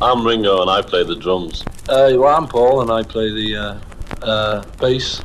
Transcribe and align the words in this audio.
I'm 0.00 0.24
Ringo 0.24 0.62
and 0.62 0.70
I 0.70 0.80
play 0.80 1.02
the 1.02 1.16
drums. 1.16 1.64
Uh, 1.88 2.12
well, 2.14 2.28
I'm 2.28 2.46
Paul 2.46 2.82
and 2.82 2.90
I 2.90 3.02
play 3.02 3.32
the 3.32 3.56
uh, 3.56 4.24
uh, 4.24 4.62
bass. 4.80 5.20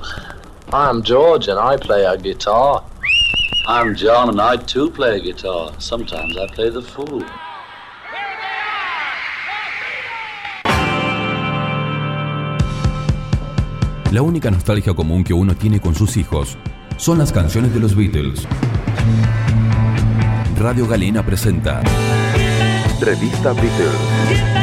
I'm 0.73 1.03
George 1.03 1.47
and 1.47 1.59
I 1.59 1.77
play 1.77 2.05
a 2.05 2.17
guitar. 2.17 2.83
I'm 3.67 3.93
John 3.95 4.29
and 4.29 4.41
I 4.41 4.57
too 4.57 4.89
play 4.89 5.17
a 5.17 5.19
guitar. 5.19 5.73
Sometimes 5.77 6.35
I 6.37 6.47
play 6.55 6.71
the 6.71 6.81
fool. 6.81 7.23
La 14.11 14.23
única 14.23 14.49
nostalgia 14.49 14.95
común 14.95 15.23
que 15.23 15.35
uno 15.35 15.55
tiene 15.55 15.79
con 15.79 15.93
sus 15.93 16.17
hijos 16.17 16.57
son 16.97 17.19
las 17.19 17.31
canciones 17.31 17.75
de 17.75 17.79
los 17.79 17.95
Beatles. 17.95 18.47
Radio 20.57 20.87
Galena 20.87 21.23
presenta 21.23 21.83
Revista 22.99 23.53
Beatles. 23.53 24.62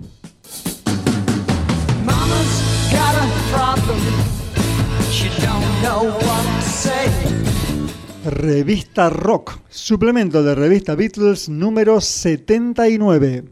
Revista 8.41 9.09
Rock, 9.11 9.59
suplemento 9.69 10.41
de 10.41 10.55
Revista 10.55 10.95
Beatles 10.95 11.47
número 11.47 12.01
79. 12.01 13.43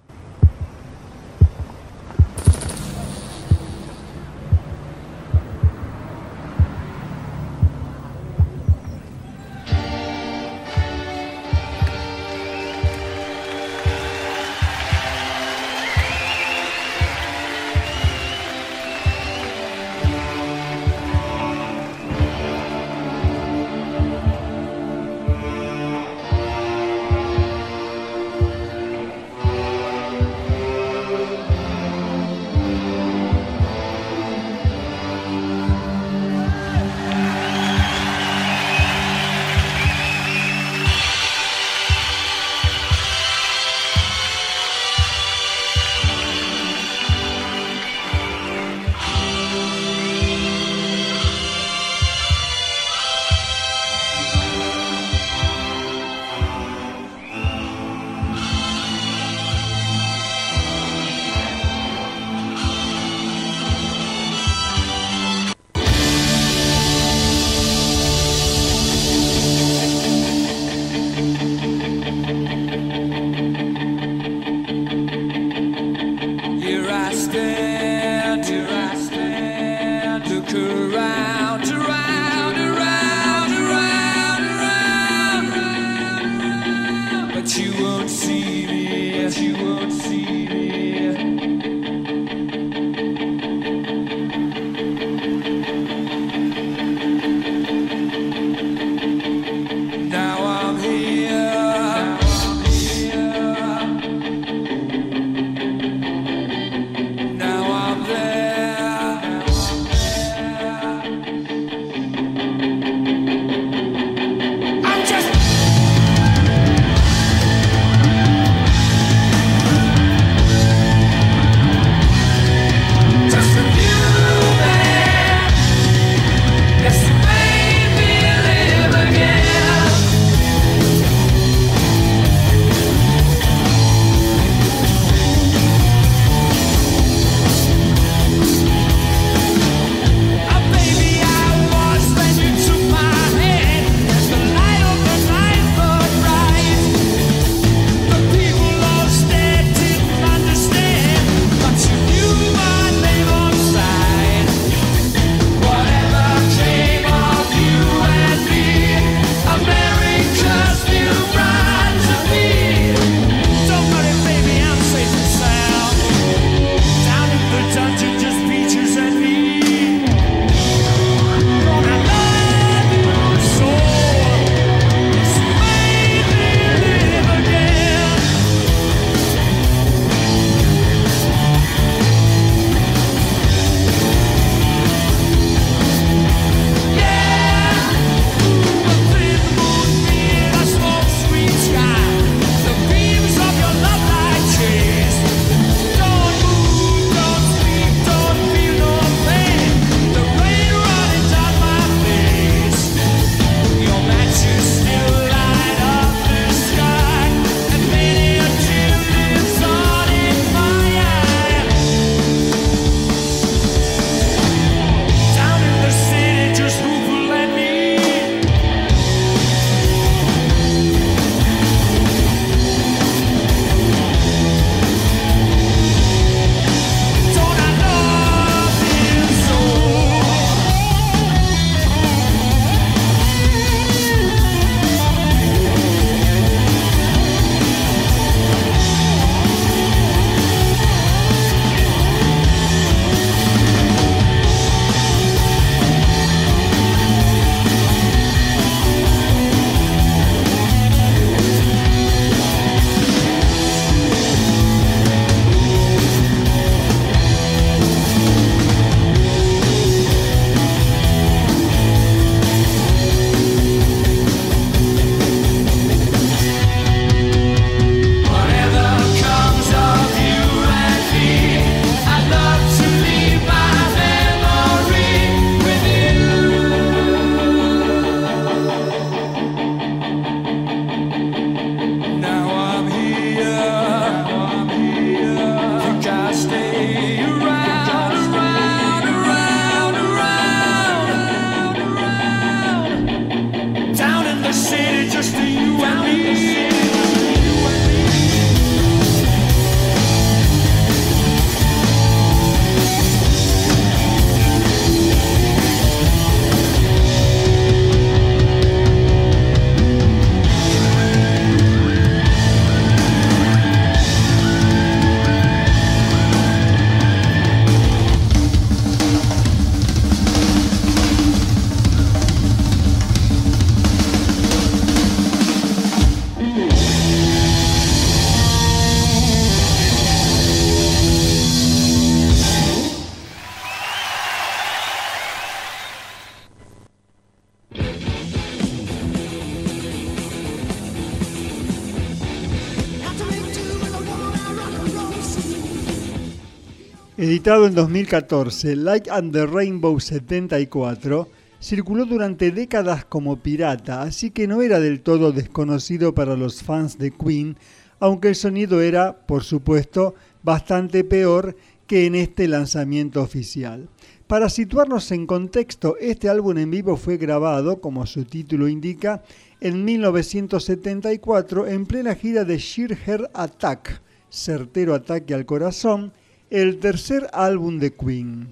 Editado 347.36 347.68
en 347.68 347.76
2014, 347.76 348.78
Like 348.78 349.12
and 349.12 349.34
the 349.34 349.46
Rainbow 349.46 350.00
74 350.00 351.28
circuló 351.60 352.06
durante 352.06 352.50
décadas 352.52 353.04
como 353.04 353.36
pirata, 353.36 354.04
así 354.04 354.32
que 354.32 354.48
no 354.48 354.62
era 354.62 354.80
del 354.80 355.02
todo 355.02 355.34
desconocido 355.34 356.16
para 356.16 356.38
los 356.38 356.64
fans 356.64 356.98
de 356.98 357.12
Queen, 357.12 357.58
aunque 358.00 358.30
el 358.30 358.36
sonido 358.36 358.80
era, 358.80 359.28
por 359.28 359.44
supuesto, 359.44 360.16
bastante 360.44 361.04
peor 361.04 361.58
que 361.88 362.06
en 362.06 362.16
este 362.16 362.48
lanzamiento 362.48 363.22
oficial. 363.22 363.90
Para 364.28 364.48
situarnos 364.48 365.12
en 365.12 365.28
contexto, 365.28 365.98
este 366.00 366.30
álbum 366.30 366.58
en 366.58 366.72
vivo 366.72 366.96
fue 366.96 367.18
grabado, 367.18 367.82
como 367.82 368.06
su 368.06 368.24
título 368.24 368.70
indica, 368.70 369.24
en 369.60 369.84
1974 369.84 371.68
en 371.68 371.86
plena 371.86 372.16
gira 372.16 372.46
de 372.46 372.58
Sheer 372.60 372.96
Heart 372.96 373.32
Attack, 373.34 374.02
certero 374.30 374.96
ataque 374.96 375.34
al 375.34 375.46
corazón, 375.46 376.14
el 376.62 376.78
tercer 376.80 377.28
álbum 377.34 377.80
de 377.80 377.94
Queen. 377.94 378.48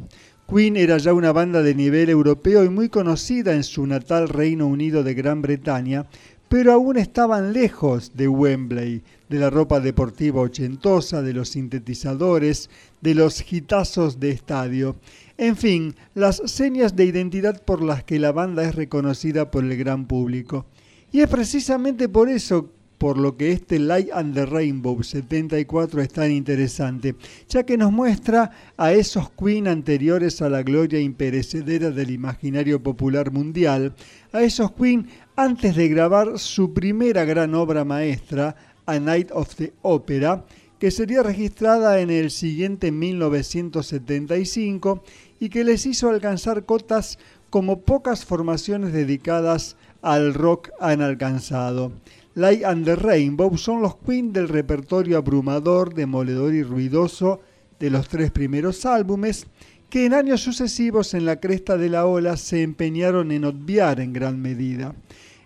Queen 0.45 0.75
era 0.75 0.97
ya 0.97 1.13
una 1.13 1.31
banda 1.31 1.61
de 1.61 1.73
nivel 1.73 2.09
europeo 2.09 2.65
y 2.65 2.69
muy 2.69 2.89
conocida 2.89 3.53
en 3.53 3.63
su 3.63 3.87
natal 3.87 4.27
Reino 4.27 4.67
Unido 4.67 5.03
de 5.03 5.13
Gran 5.13 5.41
Bretaña, 5.41 6.05
pero 6.49 6.73
aún 6.73 6.97
estaban 6.97 7.53
lejos 7.53 8.11
de 8.13 8.27
Wembley, 8.27 9.03
de 9.29 9.39
la 9.39 9.49
ropa 9.49 9.79
deportiva 9.79 10.41
ochentosa, 10.41 11.21
de 11.21 11.31
los 11.31 11.49
sintetizadores, 11.49 12.69
de 12.99 13.15
los 13.15 13.41
gitazos 13.41 14.19
de 14.19 14.31
estadio. 14.31 14.97
En 15.37 15.55
fin, 15.55 15.95
las 16.13 16.41
señas 16.45 16.97
de 16.97 17.05
identidad 17.05 17.63
por 17.63 17.81
las 17.81 18.03
que 18.03 18.19
la 18.19 18.33
banda 18.33 18.63
es 18.65 18.75
reconocida 18.75 19.49
por 19.49 19.63
el 19.63 19.77
gran 19.77 20.07
público. 20.07 20.65
Y 21.13 21.21
es 21.21 21.29
precisamente 21.29 22.09
por 22.09 22.27
eso 22.27 22.69
por 23.03 23.17
lo 23.17 23.35
que 23.35 23.51
este 23.51 23.79
Light 23.79 24.11
and 24.13 24.33
the 24.33 24.45
Rainbow 24.45 25.03
74 25.03 26.01
es 26.01 26.07
tan 26.07 26.31
interesante, 26.31 27.17
ya 27.49 27.63
que 27.63 27.75
nos 27.75 27.91
muestra 27.91 28.49
a 28.77 28.93
esos 28.93 29.29
Queen 29.31 29.67
anteriores 29.67 30.41
a 30.41 30.47
la 30.47 30.63
gloria 30.63 31.01
imperecedera 31.01 31.91
del 31.91 32.11
imaginario 32.11 32.81
popular 32.81 33.29
mundial, 33.29 33.93
a 34.31 34.41
esos 34.41 34.71
Queen 34.71 35.09
antes 35.35 35.75
de 35.75 35.89
grabar 35.89 36.39
su 36.39 36.73
primera 36.73 37.25
gran 37.25 37.55
obra 37.55 37.83
maestra, 37.83 38.55
A 38.85 38.97
Night 38.99 39.31
of 39.33 39.53
the 39.55 39.73
Opera, 39.81 40.45
que 40.79 40.89
sería 40.89 41.23
registrada 41.23 41.99
en 41.99 42.09
el 42.09 42.31
siguiente 42.31 42.93
1975 42.93 45.03
y 45.41 45.49
que 45.49 45.65
les 45.65 45.85
hizo 45.85 46.09
alcanzar 46.09 46.63
cotas 46.63 47.19
como 47.49 47.81
pocas 47.81 48.23
formaciones 48.23 48.93
dedicadas 48.93 49.75
al 50.01 50.33
rock 50.33 50.69
han 50.79 51.01
alcanzado. 51.01 51.91
Light 52.35 52.63
and 52.63 52.83
the 52.83 52.95
Rainbow 52.95 53.55
son 53.57 53.83
los 53.83 53.95
Queen 53.97 54.33
del 54.33 54.49
repertorio 54.49 55.19
abrumador, 55.19 55.93
demoledor 55.93 56.55
y 56.55 56.63
ruidoso 56.63 57.41
de 57.79 57.91
los 57.91 58.07
tres 58.07 58.31
primeros 58.31 58.87
álbumes, 58.87 59.45
que 59.87 60.05
en 60.05 60.15
años 60.15 60.41
sucesivos 60.41 61.13
en 61.13 61.25
la 61.25 61.39
cresta 61.39 61.77
de 61.77 61.89
la 61.89 62.07
ola 62.07 62.35
se 62.37 62.63
empeñaron 62.63 63.31
en 63.31 63.45
obviar 63.45 63.99
en 63.99 64.13
gran 64.13 64.41
medida. 64.41 64.95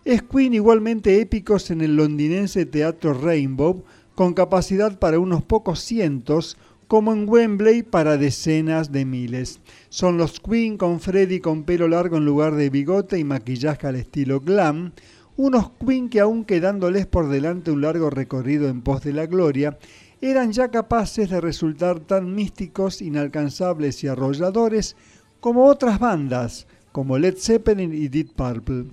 Es 0.05 0.23
Queen 0.23 0.53
igualmente 0.53 1.19
épicos 1.19 1.71
en 1.71 1.81
el 1.81 1.97
londinense 1.97 2.65
Teatro 2.65 3.13
Rainbow, 3.13 3.83
con 4.15 4.33
capacidad 4.33 4.97
para 4.97 5.19
unos 5.19 5.43
pocos 5.43 5.81
cientos, 5.81 6.57
como 6.87 7.11
en 7.11 7.27
Wembley 7.27 7.83
para 7.83 8.15
decenas 8.15 8.93
de 8.93 9.03
miles. 9.03 9.59
Son 9.89 10.17
los 10.17 10.39
Queen 10.39 10.77
con 10.77 11.01
Freddy 11.01 11.41
con 11.41 11.63
pelo 11.63 11.89
largo 11.89 12.15
en 12.15 12.23
lugar 12.23 12.55
de 12.55 12.69
bigote 12.69 13.19
y 13.19 13.25
maquillaje 13.25 13.87
al 13.87 13.97
estilo 13.97 14.39
glam, 14.39 14.93
unos 15.37 15.71
Queen 15.79 16.09
que 16.09 16.19
aún 16.19 16.43
quedándoles 16.43 17.05
por 17.05 17.29
delante 17.29 17.71
un 17.71 17.81
largo 17.81 18.09
recorrido 18.09 18.67
en 18.67 18.81
pos 18.81 19.03
de 19.03 19.13
la 19.13 19.27
gloria, 19.27 19.77
eran 20.19 20.51
ya 20.51 20.69
capaces 20.69 21.29
de 21.29 21.39
resultar 21.39 21.99
tan 21.99 22.33
místicos, 22.33 23.01
inalcanzables 23.01 24.03
y 24.03 24.07
arrolladores 24.07 24.95
como 25.39 25.65
otras 25.65 25.99
bandas, 25.99 26.65
como 26.91 27.17
Led 27.19 27.37
Zeppelin 27.37 27.93
y 27.93 28.07
Deep 28.07 28.33
Purple. 28.35 28.85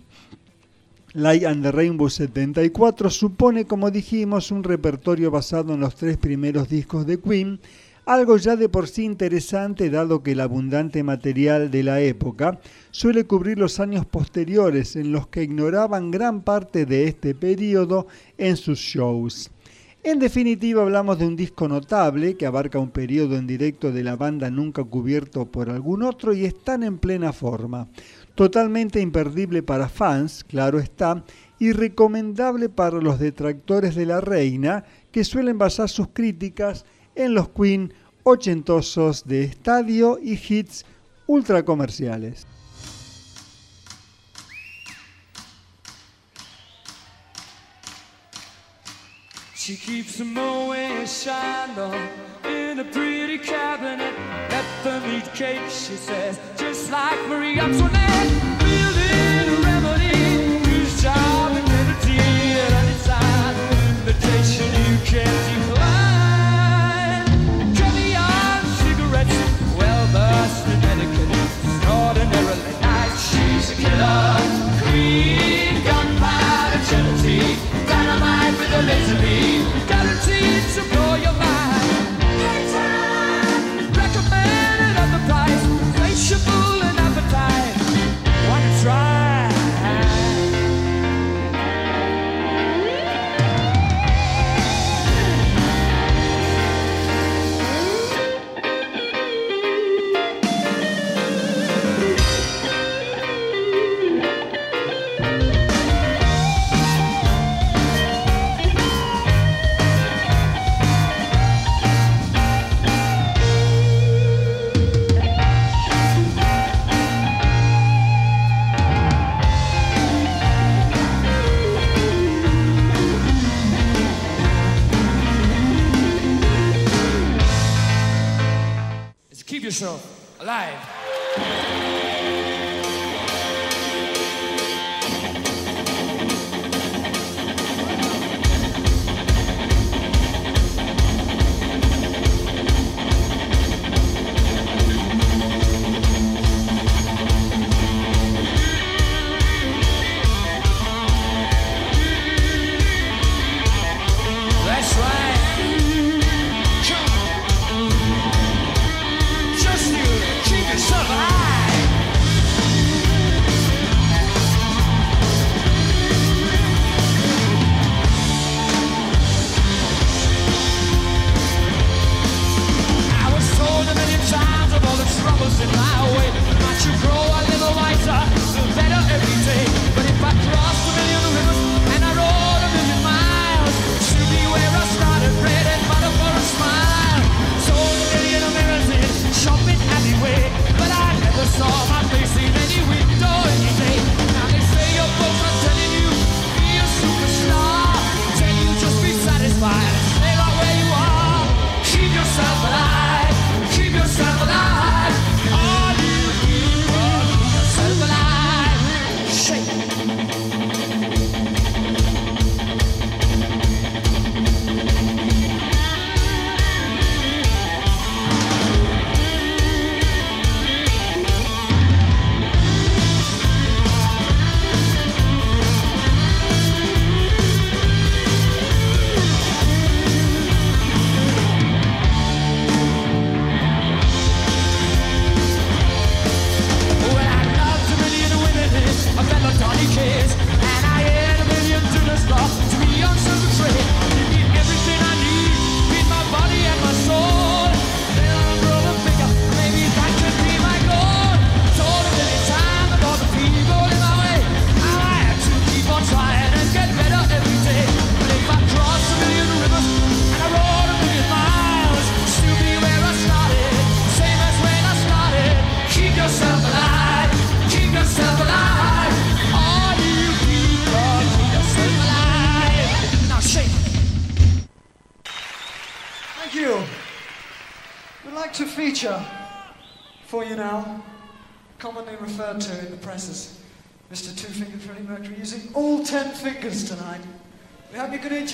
Light 1.14 1.44
and 1.44 1.62
the 1.62 1.70
Rainbow 1.70 2.10
74 2.10 3.08
supone, 3.08 3.66
como 3.66 3.90
dijimos, 3.90 4.50
un 4.50 4.64
repertorio 4.64 5.30
basado 5.30 5.72
en 5.72 5.80
los 5.80 5.94
tres 5.94 6.16
primeros 6.16 6.68
discos 6.68 7.06
de 7.06 7.20
Queen, 7.20 7.60
algo 8.06 8.36
ya 8.36 8.56
de 8.56 8.68
por 8.68 8.88
sí 8.88 9.04
interesante 9.04 9.90
dado 9.90 10.22
que 10.22 10.32
el 10.32 10.40
abundante 10.40 11.02
material 11.02 11.70
de 11.70 11.82
la 11.82 12.00
época 12.00 12.60
suele 12.90 13.24
cubrir 13.24 13.58
los 13.58 13.80
años 13.80 14.04
posteriores 14.04 14.96
en 14.96 15.12
los 15.12 15.28
que 15.28 15.42
ignoraban 15.42 16.10
gran 16.10 16.42
parte 16.42 16.86
de 16.86 17.08
este 17.08 17.34
periodo 17.34 18.06
en 18.36 18.56
sus 18.56 18.78
shows. 18.78 19.50
En 20.02 20.18
definitiva 20.18 20.82
hablamos 20.82 21.18
de 21.18 21.26
un 21.26 21.34
disco 21.34 21.66
notable 21.66 22.36
que 22.36 22.44
abarca 22.44 22.78
un 22.78 22.90
periodo 22.90 23.38
en 23.38 23.46
directo 23.46 23.90
de 23.90 24.04
la 24.04 24.16
banda 24.16 24.50
nunca 24.50 24.84
cubierto 24.84 25.46
por 25.46 25.70
algún 25.70 26.02
otro 26.02 26.34
y 26.34 26.44
están 26.44 26.82
en 26.82 26.98
plena 26.98 27.32
forma. 27.32 27.88
Totalmente 28.34 29.00
imperdible 29.00 29.62
para 29.62 29.88
fans, 29.88 30.44
claro 30.44 30.78
está, 30.78 31.24
y 31.58 31.72
recomendable 31.72 32.68
para 32.68 33.00
los 33.00 33.18
detractores 33.18 33.94
de 33.94 34.04
la 34.04 34.20
reina 34.20 34.84
que 35.10 35.24
suelen 35.24 35.56
basar 35.56 35.88
sus 35.88 36.08
críticas 36.08 36.84
en 37.14 37.34
los 37.34 37.48
Queen 37.50 37.92
ochentosos 38.22 39.24
de 39.26 39.44
estadio 39.44 40.18
y 40.22 40.32
hits 40.34 40.84
ultra 41.26 41.64
comerciales. 41.64 42.46
She 49.54 49.76
keeps 49.76 50.20
a 50.20 50.24
in 52.44 52.80
a 52.80 52.84
pretty 52.84 53.38
cabinet. 53.38 54.12
Building 58.58 59.48
a 59.48 59.60
remedy, 59.62 60.60
invitation 64.06 64.68
you 64.74 65.53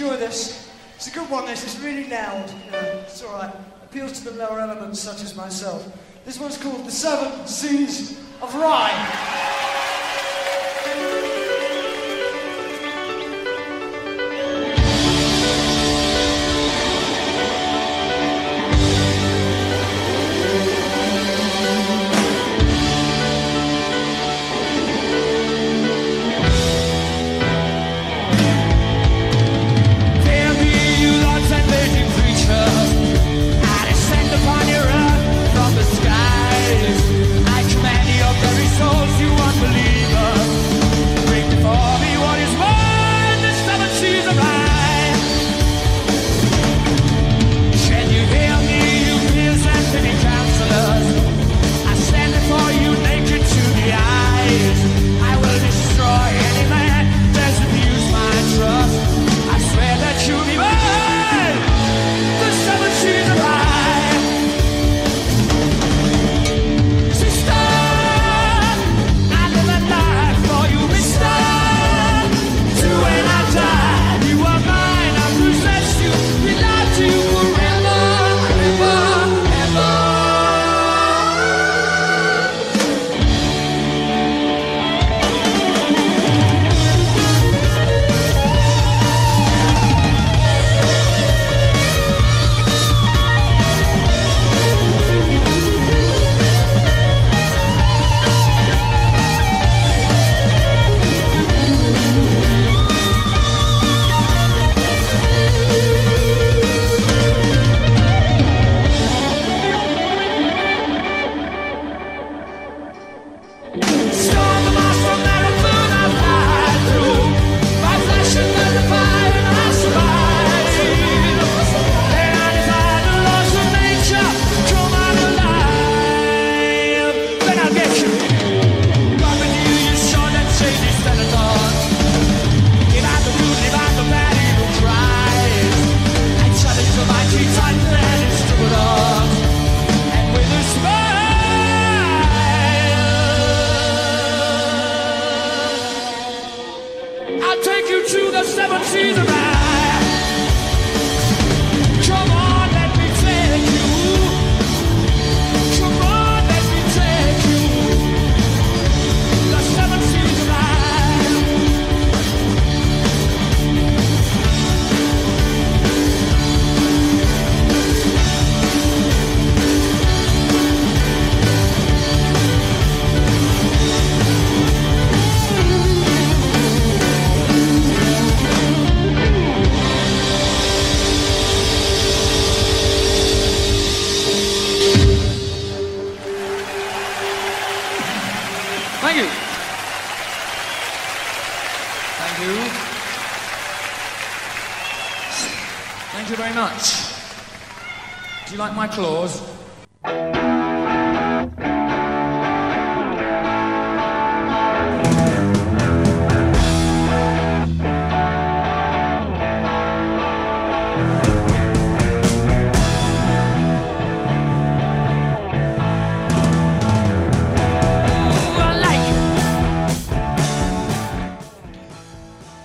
enjoy 0.00 0.16
this. 0.16 0.70
It's 0.96 1.08
a 1.08 1.10
good 1.10 1.28
one, 1.28 1.44
this. 1.44 1.62
It's 1.62 1.78
really 1.80 2.08
loud. 2.08 2.50
You 2.64 2.72
know, 2.72 2.78
it's 3.04 3.22
all 3.22 3.34
right. 3.34 3.54
Appeals 3.84 4.12
to 4.20 4.30
the 4.30 4.36
lower 4.38 4.58
elements, 4.58 4.98
such 4.98 5.22
as 5.22 5.36
myself. 5.36 5.86
This 6.24 6.40
one's 6.40 6.56
called 6.56 6.86
The 6.86 6.90
Seven 6.90 7.46
Seas 7.46 8.18
of 8.40 8.54
Rhyme. 8.54 9.59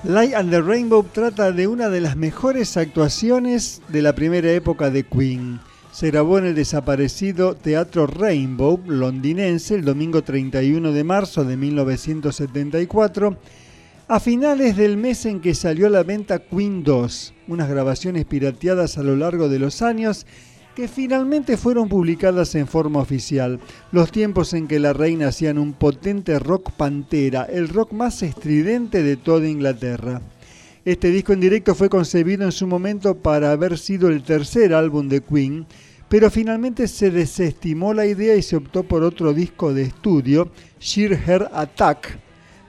Light 0.07 0.35
and 0.35 0.51
the 0.51 0.61
Rainbow 0.61 1.03
trata 1.03 1.51
de 1.51 1.67
una 1.67 1.89
de 1.89 1.99
las 1.99 2.15
mejores 2.15 2.77
actuaciones 2.77 3.81
de 3.87 4.03
la 4.03 4.13
primera 4.13 4.51
época 4.51 4.91
de 4.91 5.03
Queen. 5.03 5.59
Se 5.91 6.11
grabó 6.11 6.37
en 6.37 6.45
el 6.45 6.53
desaparecido 6.53 7.55
Teatro 7.55 8.05
Rainbow 8.05 8.79
londinense 8.85 9.73
el 9.73 9.83
domingo 9.83 10.23
31 10.23 10.91
de 10.91 11.03
marzo 11.03 11.43
de 11.43 11.57
1974, 11.57 13.35
a 14.07 14.19
finales 14.19 14.77
del 14.77 14.95
mes 14.95 15.25
en 15.25 15.41
que 15.41 15.55
salió 15.55 15.87
a 15.87 15.89
la 15.89 16.03
venta 16.03 16.37
Queen 16.37 16.83
2, 16.83 17.33
unas 17.47 17.67
grabaciones 17.67 18.25
pirateadas 18.25 18.99
a 18.99 19.03
lo 19.03 19.15
largo 19.15 19.49
de 19.49 19.57
los 19.57 19.81
años 19.81 20.27
que 20.75 20.87
finalmente 20.89 21.55
fueron 21.55 21.87
publicadas 21.87 22.53
en 22.55 22.67
forma 22.67 22.99
oficial. 22.99 23.59
Los 23.91 24.11
tiempos 24.11 24.53
en 24.53 24.67
que 24.67 24.79
la 24.79 24.91
reina 24.91 25.29
hacían 25.29 25.57
un 25.57 25.73
potente 25.73 26.37
rock 26.37 26.71
pantera, 26.71 27.43
el 27.43 27.69
rock 27.69 27.93
más 27.93 28.21
estridente 28.21 29.01
de 29.01 29.15
toda 29.15 29.47
Inglaterra. 29.47 30.21
Este 30.83 31.09
disco 31.09 31.33
en 31.33 31.39
directo 31.39 31.73
fue 31.73 31.89
concebido 31.89 32.43
en 32.43 32.51
su 32.51 32.67
momento 32.67 33.15
para 33.15 33.51
haber 33.51 33.77
sido 33.77 34.09
el 34.09 34.21
tercer 34.21 34.73
álbum 34.73 35.07
de 35.07 35.21
Queen, 35.21 35.65
pero 36.09 36.29
finalmente 36.29 36.87
se 36.87 37.09
desestimó 37.09 37.93
la 37.93 38.05
idea 38.05 38.35
y 38.35 38.41
se 38.41 38.57
optó 38.57 38.83
por 38.83 39.01
otro 39.01 39.33
disco 39.33 39.73
de 39.73 39.83
estudio, 39.83 40.51
Sheer 40.79 41.19
Hair 41.25 41.49
Attack, 41.53 42.19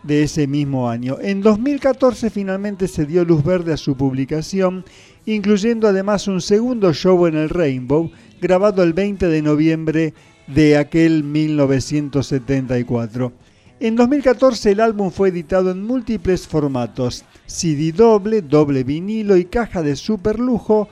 de 0.07 0.23
ese 0.23 0.47
mismo 0.47 0.89
año. 0.89 1.19
En 1.21 1.43
2014 1.43 2.31
finalmente 2.31 2.87
se 2.89 3.05
dio 3.05 3.25
luz 3.25 3.45
verde 3.45 3.73
a 3.73 3.77
su 3.77 3.97
publicación, 3.97 4.85
incluyendo 5.27 5.89
además 5.89 6.29
un 6.29 6.41
segundo 6.41 6.95
show 6.95 7.27
en 7.27 7.37
el 7.37 7.51
Rainbow, 7.51 8.11
grabado 8.41 8.83
el 8.83 8.93
20 8.93 9.27
de 9.27 9.43
noviembre 9.43 10.15
de 10.47 10.79
aquel 10.79 11.25
1974. 11.25 13.33
En 13.79 13.95
2014 13.97 14.71
el 14.71 14.81
álbum 14.81 15.11
fue 15.11 15.29
editado 15.29 15.71
en 15.71 15.85
múltiples 15.85 16.47
formatos, 16.47 17.25
CD 17.45 17.93
doble, 17.93 18.41
doble 18.41 18.85
vinilo 18.85 19.37
y 19.37 19.45
caja 19.45 19.83
de 19.83 19.97
super 19.97 20.39
lujo, 20.39 20.89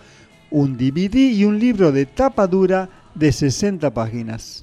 un 0.51 0.77
DVD 0.77 1.15
y 1.15 1.47
un 1.47 1.59
libro 1.59 1.93
de 1.93 2.05
tapa 2.05 2.47
dura 2.47 2.91
de 3.15 3.33
60 3.33 3.95
páginas. 3.95 4.63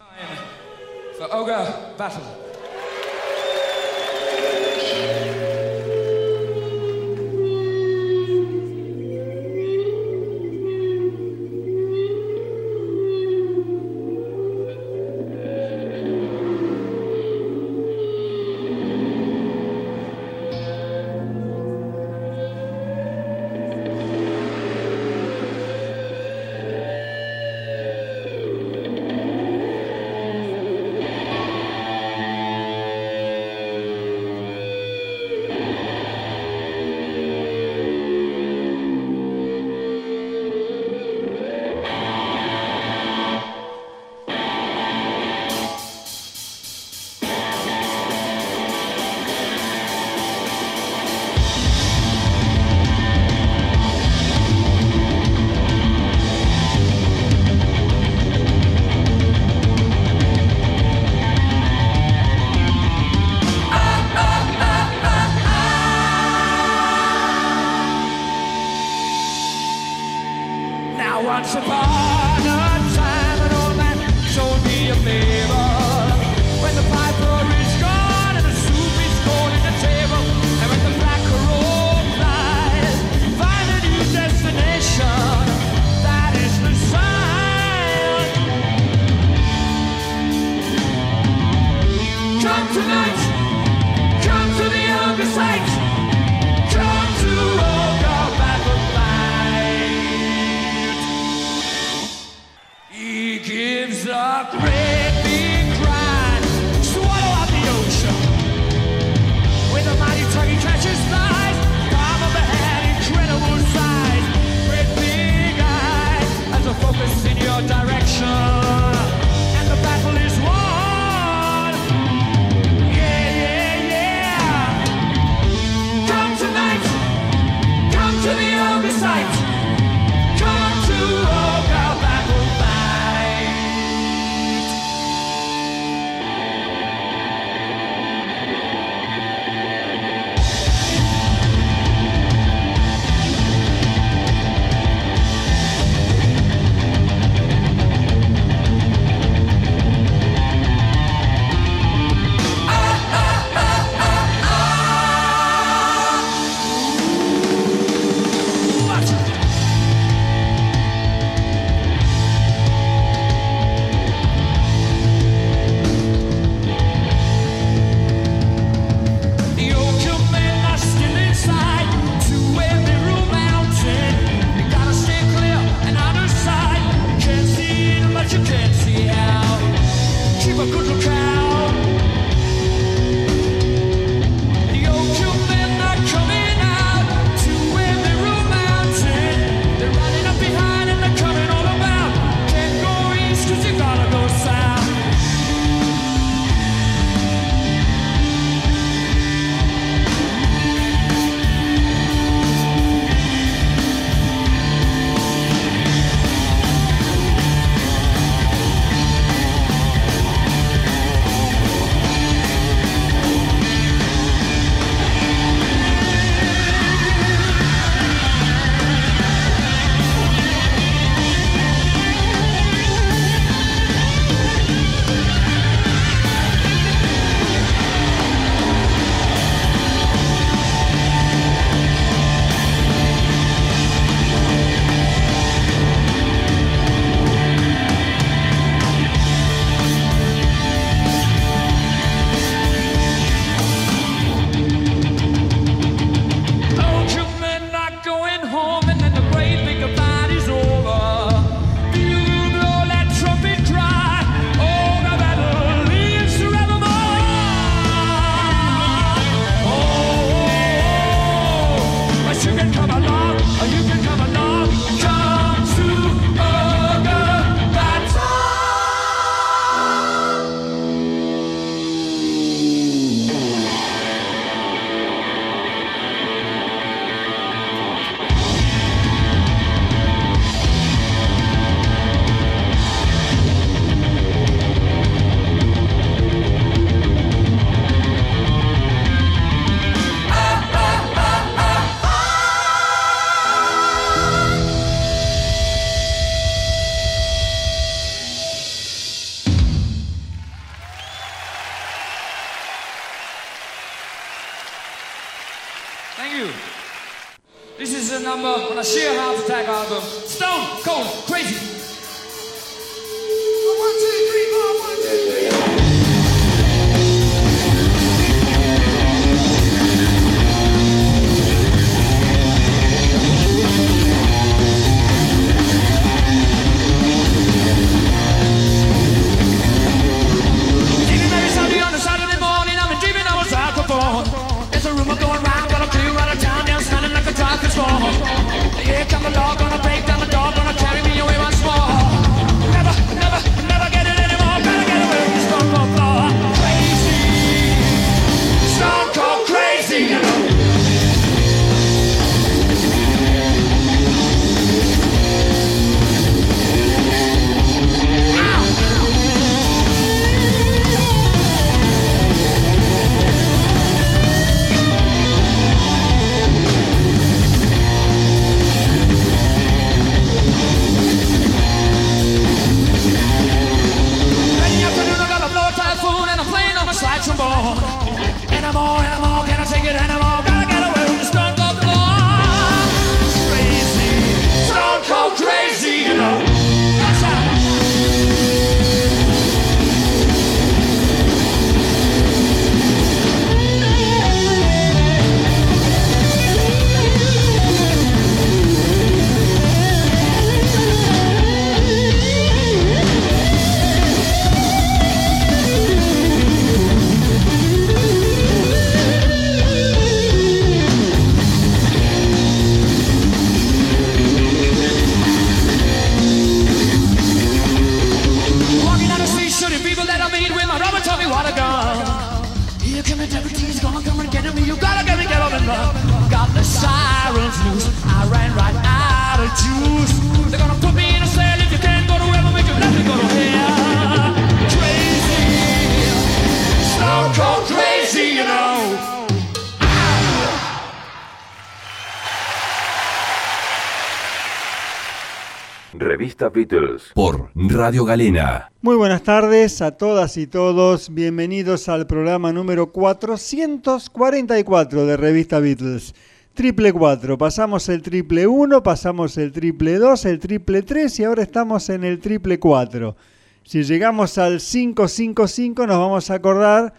Beatles 446.50 447.12
por 447.14 447.52
Radio 447.56 448.04
Galena. 448.04 448.72
Muy 448.82 448.96
buenas 448.96 449.22
tardes 449.22 449.80
a 449.82 449.92
todas 449.92 450.38
y 450.38 450.48
todos. 450.48 451.14
Bienvenidos 451.14 451.88
al 451.88 452.08
programa 452.08 452.52
número 452.52 452.92
444 452.92 455.06
de 455.06 455.18
Revista 455.18 455.60
Beatles. 455.60 456.16
Triple 456.54 456.92
4. 456.92 457.38
Pasamos 457.38 457.88
el 457.90 458.02
triple 458.02 458.48
1, 458.48 458.82
pasamos 458.82 459.38
el 459.38 459.52
triple 459.52 460.00
2, 460.00 460.26
el 460.26 460.40
triple 460.40 460.82
3 460.82 461.20
y 461.20 461.24
ahora 461.24 461.44
estamos 461.44 461.90
en 461.90 462.04
el 462.04 462.20
triple 462.20 462.60
4. 462.60 463.16
Si 463.64 463.84
llegamos 463.84 464.40
al 464.40 464.60
555 464.60 465.86
nos 465.86 465.98
vamos 465.98 466.32
a 466.32 466.34
acordar 466.34 466.94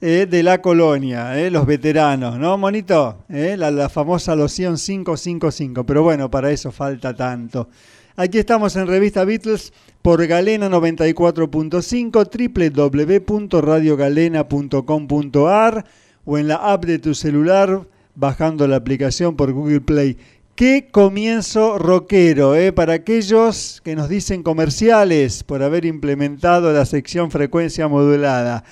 eh, 0.00 0.26
de 0.28 0.42
la 0.42 0.60
colonia, 0.60 1.38
eh, 1.38 1.50
los 1.50 1.66
veteranos, 1.66 2.38
¿no, 2.38 2.58
Monito? 2.58 3.24
Eh, 3.28 3.54
la, 3.56 3.70
la 3.70 3.88
famosa 3.88 4.34
loción 4.34 4.76
555. 4.76 5.84
Pero 5.84 6.02
bueno, 6.02 6.28
para 6.30 6.50
eso 6.50 6.72
falta 6.72 7.14
tanto. 7.14 7.68
Aquí 8.16 8.38
estamos 8.38 8.74
en 8.76 8.86
Revista 8.86 9.24
Beatles 9.24 9.72
por 10.02 10.26
Galena 10.26 10.68
94.5, 10.68 13.28
www.radiogalena.com.ar 13.28 15.84
o 16.24 16.38
en 16.38 16.48
la 16.48 16.56
app 16.56 16.84
de 16.84 16.98
tu 16.98 17.14
celular 17.14 17.86
bajando 18.14 18.66
la 18.66 18.76
aplicación 18.76 19.36
por 19.36 19.52
Google 19.52 19.80
Play. 19.80 20.18
Qué 20.54 20.88
comienzo 20.90 21.78
rockero, 21.78 22.56
¿eh? 22.56 22.72
para 22.72 22.94
aquellos 22.94 23.80
que 23.82 23.94
nos 23.96 24.10
dicen 24.10 24.42
comerciales 24.42 25.44
por 25.44 25.62
haber 25.62 25.86
implementado 25.86 26.70
la 26.72 26.84
sección 26.84 27.30
frecuencia 27.30 27.88
modulada. 27.88 28.64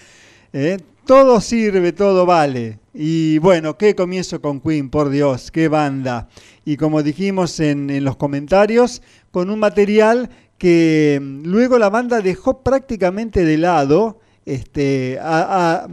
¿eh? 0.52 0.76
Todo 1.06 1.40
sirve, 1.40 1.92
todo 1.92 2.26
vale. 2.26 2.78
Y 2.92 3.38
bueno, 3.38 3.78
qué 3.78 3.94
comienzo 3.94 4.42
con 4.42 4.60
Queen, 4.60 4.90
por 4.90 5.08
Dios, 5.08 5.50
qué 5.50 5.68
banda. 5.68 6.28
Y 6.68 6.76
como 6.76 7.02
dijimos 7.02 7.60
en, 7.60 8.04
los 8.04 8.18
comentarios, 8.18 9.00
con 9.30 9.48
un 9.48 9.58
material 9.58 10.28
que 10.58 11.18
mm, 11.18 11.46
luego 11.46 11.78
la 11.78 11.88
banda 11.88 12.20
dejó 12.20 12.62
prácticamente 12.62 13.42
de 13.46 13.56
lado 13.56 14.20
este, 14.44 15.18
a, 15.18 15.86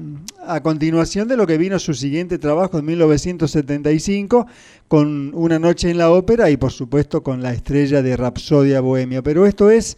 a- 0.44 0.56
a 0.56 0.62
continuación 0.62 1.30
de 1.30 1.38
lo 1.38 1.48
que 1.48 1.58
vino 1.58 1.80
su 1.80 1.94
siguiente 1.94 2.38
trabajo 2.40 2.78
en 2.78 2.86
1975 2.88 4.48
con 4.90 5.32
Una 5.34 5.60
noche 5.60 5.90
en 5.92 5.98
la 5.98 6.12
ópera 6.12 6.50
y 6.50 6.58
por 6.58 6.74
supuesto 6.74 7.24
con 7.24 7.42
la 7.42 7.54
estrella 7.54 8.02
de 8.02 8.18
Rapsodia 8.18 8.82
Bohemia. 8.82 9.22
Pero 9.24 9.46
esto 9.46 9.72
es 9.72 9.98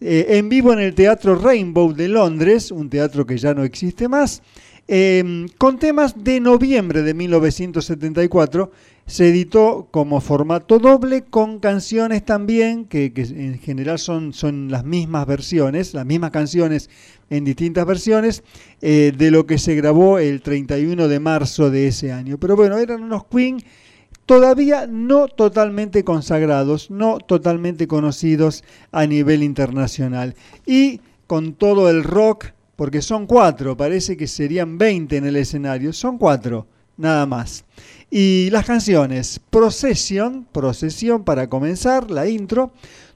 eh, 0.00 0.26
en 0.30 0.48
vivo 0.48 0.72
en 0.72 0.80
el 0.80 0.96
Teatro 0.96 1.36
Rainbow 1.36 1.92
de 1.92 2.08
Londres, 2.08 2.72
un 2.72 2.90
teatro 2.90 3.24
que 3.24 3.38
ya 3.38 3.54
no 3.54 3.62
existe 3.62 4.08
más, 4.08 4.42
eh, 4.88 5.46
con 5.58 5.78
temas 5.78 6.24
de 6.24 6.40
noviembre 6.40 7.02
de 7.02 7.14
1974. 7.14 8.72
Se 9.08 9.28
editó 9.28 9.88
como 9.90 10.20
formato 10.20 10.78
doble 10.78 11.24
con 11.24 11.60
canciones 11.60 12.26
también, 12.26 12.84
que, 12.84 13.14
que 13.14 13.22
en 13.22 13.58
general 13.58 13.98
son, 13.98 14.34
son 14.34 14.70
las 14.70 14.84
mismas 14.84 15.26
versiones, 15.26 15.94
las 15.94 16.04
mismas 16.04 16.30
canciones 16.30 16.90
en 17.30 17.44
distintas 17.44 17.86
versiones, 17.86 18.44
eh, 18.82 19.14
de 19.16 19.30
lo 19.30 19.46
que 19.46 19.56
se 19.56 19.74
grabó 19.74 20.18
el 20.18 20.42
31 20.42 21.08
de 21.08 21.20
marzo 21.20 21.70
de 21.70 21.88
ese 21.88 22.12
año. 22.12 22.36
Pero 22.36 22.54
bueno, 22.54 22.76
eran 22.76 23.02
unos 23.02 23.24
Queen 23.24 23.64
todavía 24.26 24.86
no 24.86 25.26
totalmente 25.26 26.04
consagrados, 26.04 26.90
no 26.90 27.16
totalmente 27.16 27.88
conocidos 27.88 28.62
a 28.92 29.06
nivel 29.06 29.42
internacional. 29.42 30.34
Y 30.66 31.00
con 31.26 31.54
todo 31.54 31.88
el 31.88 32.04
rock, 32.04 32.48
porque 32.76 33.00
son 33.00 33.26
cuatro, 33.26 33.74
parece 33.74 34.18
que 34.18 34.26
serían 34.26 34.76
20 34.76 35.16
en 35.16 35.24
el 35.24 35.36
escenario, 35.36 35.94
son 35.94 36.18
cuatro, 36.18 36.66
nada 36.98 37.24
más. 37.24 37.64
Y 38.10 38.48
las 38.50 38.64
canciones, 38.64 39.38
Procession, 39.50 40.46
Procesión 40.50 41.24
para 41.24 41.48
comenzar, 41.48 42.10
la 42.10 42.26
intro, 42.26 42.72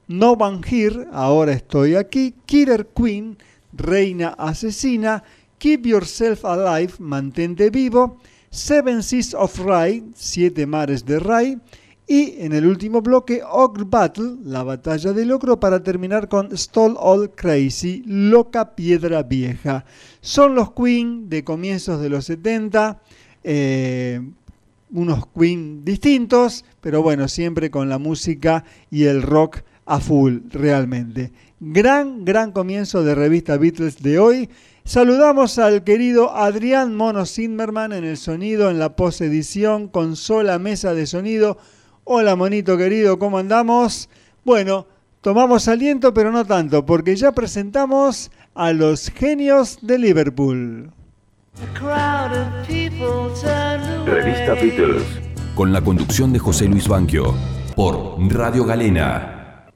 No 0.07 0.33
One 0.33 0.61
Here, 0.69 1.07
Ahora 1.13 1.53
Estoy 1.53 1.95
Aquí, 1.95 2.35
Killer 2.45 2.87
Queen, 2.95 3.39
Reina 3.73 4.35
Asesina, 4.37 5.25
Keep 5.59 5.87
Yourself 5.87 6.45
Alive, 6.45 6.93
Mantente 6.99 7.71
Vivo, 7.71 8.19
Seven 8.51 9.03
Seas 9.03 9.33
of 9.33 9.59
Rye, 9.61 10.05
Siete 10.15 10.67
Mares 10.67 11.07
de 11.07 11.19
Rye, 11.19 11.59
y 12.07 12.35
en 12.41 12.53
el 12.53 12.67
último 12.67 13.01
bloque, 13.01 13.41
Ogre 13.49 13.85
Battle, 13.87 14.37
la 14.45 14.63
batalla 14.63 15.15
del 15.15 15.33
ogro, 15.33 15.59
para 15.59 15.83
terminar 15.83 16.29
con 16.29 16.55
Stall 16.55 16.97
All 16.99 17.31
Crazy, 17.31 18.03
Loca 18.05 18.75
Piedra 18.75 19.23
Vieja. 19.23 19.87
Son 20.21 20.55
los 20.55 20.73
Queen 20.73 21.31
de 21.31 21.45
comienzos 21.45 22.03
de 22.03 22.11
los 22.11 22.27
70, 22.27 23.01
eh, 23.45 24.21
unos 24.93 25.27
Queen 25.35 25.85
distintos, 25.85 26.65
pero 26.81 27.03
bueno, 27.03 27.29
siempre 27.29 27.71
con 27.71 27.89
la 27.89 27.99
música 27.99 28.65
y 28.91 29.05
el 29.05 29.23
rock 29.23 29.63
a 29.87 30.01
full, 30.01 30.39
realmente. 30.51 31.33
Gran, 31.61 32.25
gran 32.25 32.53
comienzo 32.53 33.03
de 33.03 33.15
revista 33.15 33.57
Beatles 33.57 34.03
de 34.03 34.19
hoy. 34.19 34.51
Saludamos 34.85 35.59
al 35.59 35.85
querido 35.85 36.35
Adrián 36.35 36.97
Mono 36.97 37.25
Zimmerman 37.25 37.93
en 37.93 38.05
el 38.05 38.17
sonido, 38.17 38.71
en 38.71 38.79
la 38.79 38.97
posedición, 38.97 39.89
consola, 39.89 40.59
mesa 40.59 40.93
de 40.95 41.07
sonido. 41.07 41.59
Hola 42.05 42.37
monito 42.37 42.77
querido, 42.77 43.19
¿cómo 43.19 43.39
andamos? 43.39 44.09
Bueno, 44.45 44.87
tomamos 45.21 45.69
aliento 45.69 46.13
pero 46.13 46.33
no 46.33 46.45
tanto, 46.45 46.85
porque 46.85 47.15
ya 47.15 47.33
presentamos 47.33 48.31
a 48.55 48.73
los 48.73 49.09
genios 49.11 49.79
de 49.83 49.99
Liverpool. 49.99 50.93
Revista 54.07 54.55
Beatles. 54.55 55.03
Con 55.55 55.73
la 55.73 55.83
conducción 55.83 56.33
de 56.33 56.39
José 56.39 56.67
Luis 56.67 56.89
Banquio. 56.89 57.35
Por 57.77 58.17
Radio 58.33 58.65
Galena. 58.65 59.69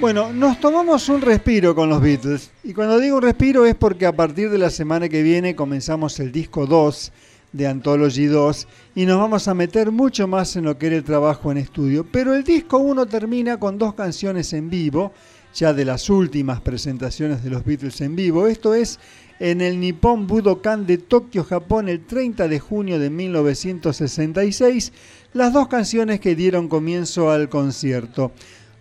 Bueno, 0.00 0.32
nos 0.32 0.60
tomamos 0.60 1.08
un 1.08 1.20
respiro 1.22 1.74
con 1.74 1.88
los 1.88 2.00
Beatles. 2.00 2.52
Y 2.62 2.72
cuando 2.72 3.00
digo 3.00 3.16
un 3.16 3.22
respiro 3.22 3.66
es 3.66 3.74
porque 3.74 4.06
a 4.06 4.14
partir 4.14 4.48
de 4.48 4.56
la 4.56 4.70
semana 4.70 5.08
que 5.08 5.24
viene 5.24 5.56
comenzamos 5.56 6.20
el 6.20 6.30
disco 6.30 6.66
2 6.66 7.10
de 7.50 7.66
Anthology 7.66 8.26
2 8.26 8.68
y 8.94 9.06
nos 9.06 9.18
vamos 9.18 9.48
a 9.48 9.54
meter 9.54 9.90
mucho 9.90 10.28
más 10.28 10.54
en 10.54 10.66
lo 10.66 10.78
que 10.78 10.86
era 10.86 10.96
el 10.96 11.02
trabajo 11.02 11.50
en 11.50 11.58
estudio. 11.58 12.06
Pero 12.12 12.32
el 12.32 12.44
disco 12.44 12.78
1 12.78 13.06
termina 13.06 13.58
con 13.58 13.76
dos 13.76 13.94
canciones 13.94 14.52
en 14.52 14.70
vivo, 14.70 15.12
ya 15.52 15.72
de 15.72 15.84
las 15.84 16.08
últimas 16.08 16.60
presentaciones 16.60 17.42
de 17.42 17.50
los 17.50 17.64
Beatles 17.64 18.00
en 18.00 18.14
vivo. 18.14 18.46
Esto 18.46 18.74
es 18.74 19.00
en 19.40 19.60
el 19.60 19.80
Nippon 19.80 20.28
Budokan 20.28 20.86
de 20.86 20.98
Tokio, 20.98 21.42
Japón, 21.42 21.88
el 21.88 22.06
30 22.06 22.46
de 22.46 22.60
junio 22.60 23.00
de 23.00 23.10
1966, 23.10 24.92
las 25.32 25.52
dos 25.52 25.66
canciones 25.66 26.20
que 26.20 26.36
dieron 26.36 26.68
comienzo 26.68 27.32
al 27.32 27.48
concierto. 27.48 28.30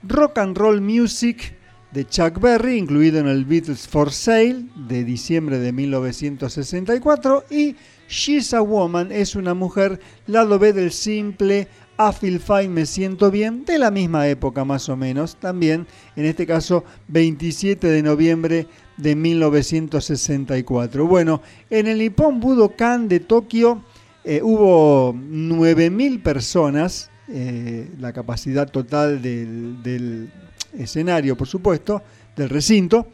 Rock 0.07 0.37
and 0.37 0.57
Roll 0.57 0.79
Music 0.81 1.53
de 1.91 2.05
Chuck 2.05 2.39
Berry, 2.39 2.77
incluido 2.77 3.19
en 3.19 3.27
el 3.27 3.45
Beatles 3.45 3.87
for 3.87 4.11
Sale 4.11 4.65
de 4.87 5.03
diciembre 5.03 5.59
de 5.59 5.71
1964, 5.73 7.45
y 7.49 7.75
She's 8.07 8.53
a 8.53 8.61
Woman 8.61 9.11
es 9.11 9.35
una 9.35 9.53
mujer, 9.53 9.99
lado 10.27 10.59
B 10.59 10.71
del 10.71 10.91
simple 10.91 11.67
I 11.99 12.13
Feel 12.13 12.39
Fine, 12.39 12.69
Me 12.69 12.85
Siento 12.85 13.29
Bien, 13.31 13.65
de 13.65 13.79
la 13.79 13.91
misma 13.91 14.27
época 14.27 14.63
más 14.63 14.87
o 14.87 14.95
menos, 14.95 15.35
también, 15.37 15.87
en 16.15 16.25
este 16.25 16.45
caso 16.45 16.85
27 17.09 17.87
de 17.87 18.03
noviembre 18.03 18.67
de 18.95 19.15
1964. 19.15 21.05
Bueno, 21.05 21.41
en 21.69 21.87
el 21.87 21.97
Nippon 21.97 22.39
Budokan 22.39 23.09
de 23.09 23.19
Tokio 23.19 23.83
eh, 24.23 24.41
hubo 24.41 25.13
9.000 25.13 26.21
personas, 26.21 27.09
eh, 27.29 27.89
la 27.99 28.13
capacidad 28.13 28.69
total 28.69 29.21
del, 29.21 30.29
escenario, 30.77 31.35
por 31.35 31.47
supuesto, 31.47 32.01
del 32.35 32.49
recinto, 32.49 33.07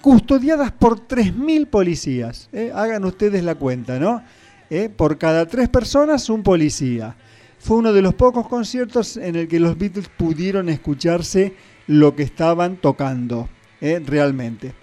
custodiadas 0.00 0.72
por 0.72 1.06
3.000 1.06 1.66
policías. 1.68 2.48
¿eh? 2.52 2.72
Hagan 2.74 3.04
ustedes 3.04 3.44
la 3.44 3.54
cuenta, 3.54 3.98
¿no? 3.98 4.22
¿Eh? 4.70 4.88
Por 4.88 5.18
cada 5.18 5.46
tres 5.46 5.68
personas, 5.68 6.28
un 6.28 6.42
policía. 6.42 7.16
Fue 7.58 7.76
uno 7.76 7.92
de 7.92 8.02
los 8.02 8.14
pocos 8.14 8.48
conciertos 8.48 9.16
en 9.16 9.36
el 9.36 9.48
que 9.48 9.60
los 9.60 9.76
Beatles 9.78 10.08
pudieron 10.08 10.68
escucharse 10.68 11.54
lo 11.86 12.14
que 12.14 12.22
estaban 12.22 12.76
tocando, 12.76 13.48
realmente. 13.80 14.74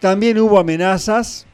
También 0.00 0.38
hubo 0.38 0.58
amenazas 0.58 1.46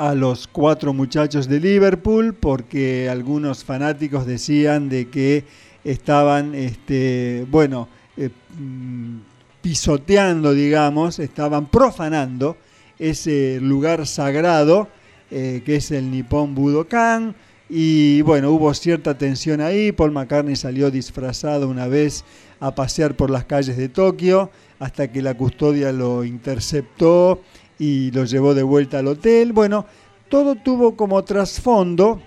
a 0.00 0.14
los 0.14 0.46
cuatro 0.46 0.94
muchachos 0.94 1.46
de 1.46 1.60
Liverpool 1.60 2.32
porque 2.32 3.10
algunos 3.10 3.64
fanáticos 3.64 4.24
decían 4.24 4.88
de 4.88 5.10
que 5.10 5.44
estaban, 5.84 6.54
este, 6.54 7.44
bueno, 7.50 7.86
eh, 8.16 8.30
mm, 8.58 9.18
pisoteando, 9.60 10.54
digamos, 10.54 11.18
estaban 11.18 11.66
profanando 11.66 12.56
ese 12.98 13.58
lugar 13.60 14.06
sagrado 14.06 14.88
eh, 15.30 15.60
que 15.66 15.76
es 15.76 15.90
el 15.90 16.10
Nippon 16.10 16.54
Budokan. 16.54 17.34
Y 17.68 18.22
bueno, 18.22 18.52
hubo 18.52 18.72
cierta 18.72 19.18
tensión 19.18 19.60
ahí. 19.60 19.92
Paul 19.92 20.12
McCartney 20.12 20.56
salió 20.56 20.90
disfrazado 20.90 21.68
una 21.68 21.88
vez 21.88 22.24
a 22.58 22.74
pasear 22.74 23.16
por 23.16 23.28
las 23.28 23.44
calles 23.44 23.76
de 23.76 23.90
Tokio 23.90 24.50
hasta 24.78 25.12
que 25.12 25.20
la 25.20 25.34
custodia 25.34 25.92
lo 25.92 26.24
interceptó 26.24 27.42
y 27.80 28.10
lo 28.10 28.26
llevó 28.26 28.54
de 28.54 28.62
vuelta 28.62 28.98
al 28.98 29.08
hotel. 29.08 29.52
Bueno, 29.54 29.86
todo 30.28 30.54
tuvo 30.54 30.96
como 30.96 31.24
trasfondo, 31.24 32.22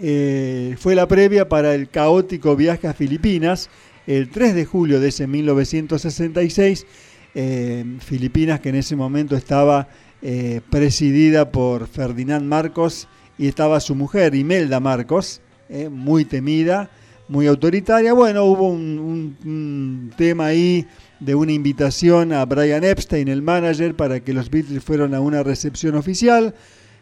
eh, 0.00 0.74
fue 0.78 0.94
la 0.94 1.06
previa 1.06 1.48
para 1.48 1.74
el 1.74 1.90
caótico 1.90 2.56
viaje 2.56 2.88
a 2.88 2.94
Filipinas, 2.94 3.68
el 4.06 4.30
3 4.30 4.54
de 4.54 4.64
julio 4.64 5.00
de 5.00 5.08
ese 5.08 5.26
1966, 5.26 6.86
eh, 7.34 7.84
Filipinas 8.00 8.60
que 8.60 8.70
en 8.70 8.76
ese 8.76 8.96
momento 8.96 9.36
estaba 9.36 9.88
eh, 10.22 10.62
presidida 10.70 11.52
por 11.52 11.86
Ferdinand 11.86 12.46
Marcos 12.46 13.06
y 13.36 13.48
estaba 13.48 13.78
su 13.80 13.94
mujer, 13.94 14.34
Imelda 14.34 14.80
Marcos, 14.80 15.42
muy 15.90 16.24
temida, 16.24 16.90
muy 17.28 17.46
autoritaria. 17.46 18.14
Bueno, 18.14 18.44
hubo 18.44 18.70
un 18.70 20.10
tema 20.16 20.46
ahí 20.46 20.86
de 21.20 21.34
una 21.34 21.52
invitación 21.52 22.32
a 22.32 22.44
Brian 22.44 22.84
Epstein, 22.84 23.28
el 23.28 23.42
manager, 23.42 23.94
para 23.94 24.20
que 24.20 24.32
los 24.32 24.50
Beatles 24.50 24.82
fueran 24.82 25.14
a 25.14 25.20
una 25.20 25.42
recepción 25.42 25.94
oficial. 25.94 26.54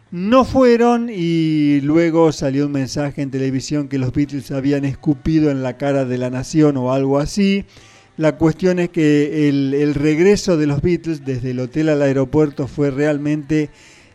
No 0.09 0.45
fueron 0.45 1.09
y 1.11 1.81
luego 1.81 2.31
salió 2.31 2.65
un 2.65 2.71
mensaje 2.71 3.21
en 3.21 3.29
televisión 3.29 3.89
que 3.89 3.99
los 3.99 4.13
Beatles 4.13 4.51
habían 4.51 4.85
escupido 4.85 5.51
en 5.51 5.63
la 5.63 5.77
cara 5.77 6.05
de 6.05 6.17
la 6.17 6.29
nación 6.29 6.77
o 6.77 6.93
algo 6.93 7.19
así. 7.19 7.65
La 8.15 8.37
cuestión 8.37 8.79
es 8.79 8.89
que 8.89 9.49
el, 9.49 9.73
el 9.73 9.93
regreso 9.93 10.57
de 10.57 10.65
los 10.65 10.81
Beatles 10.81 11.25
desde 11.25 11.51
el 11.51 11.59
hotel 11.59 11.89
al 11.89 12.01
aeropuerto 12.01 12.67
fue 12.67 12.89
realmente 12.89 13.69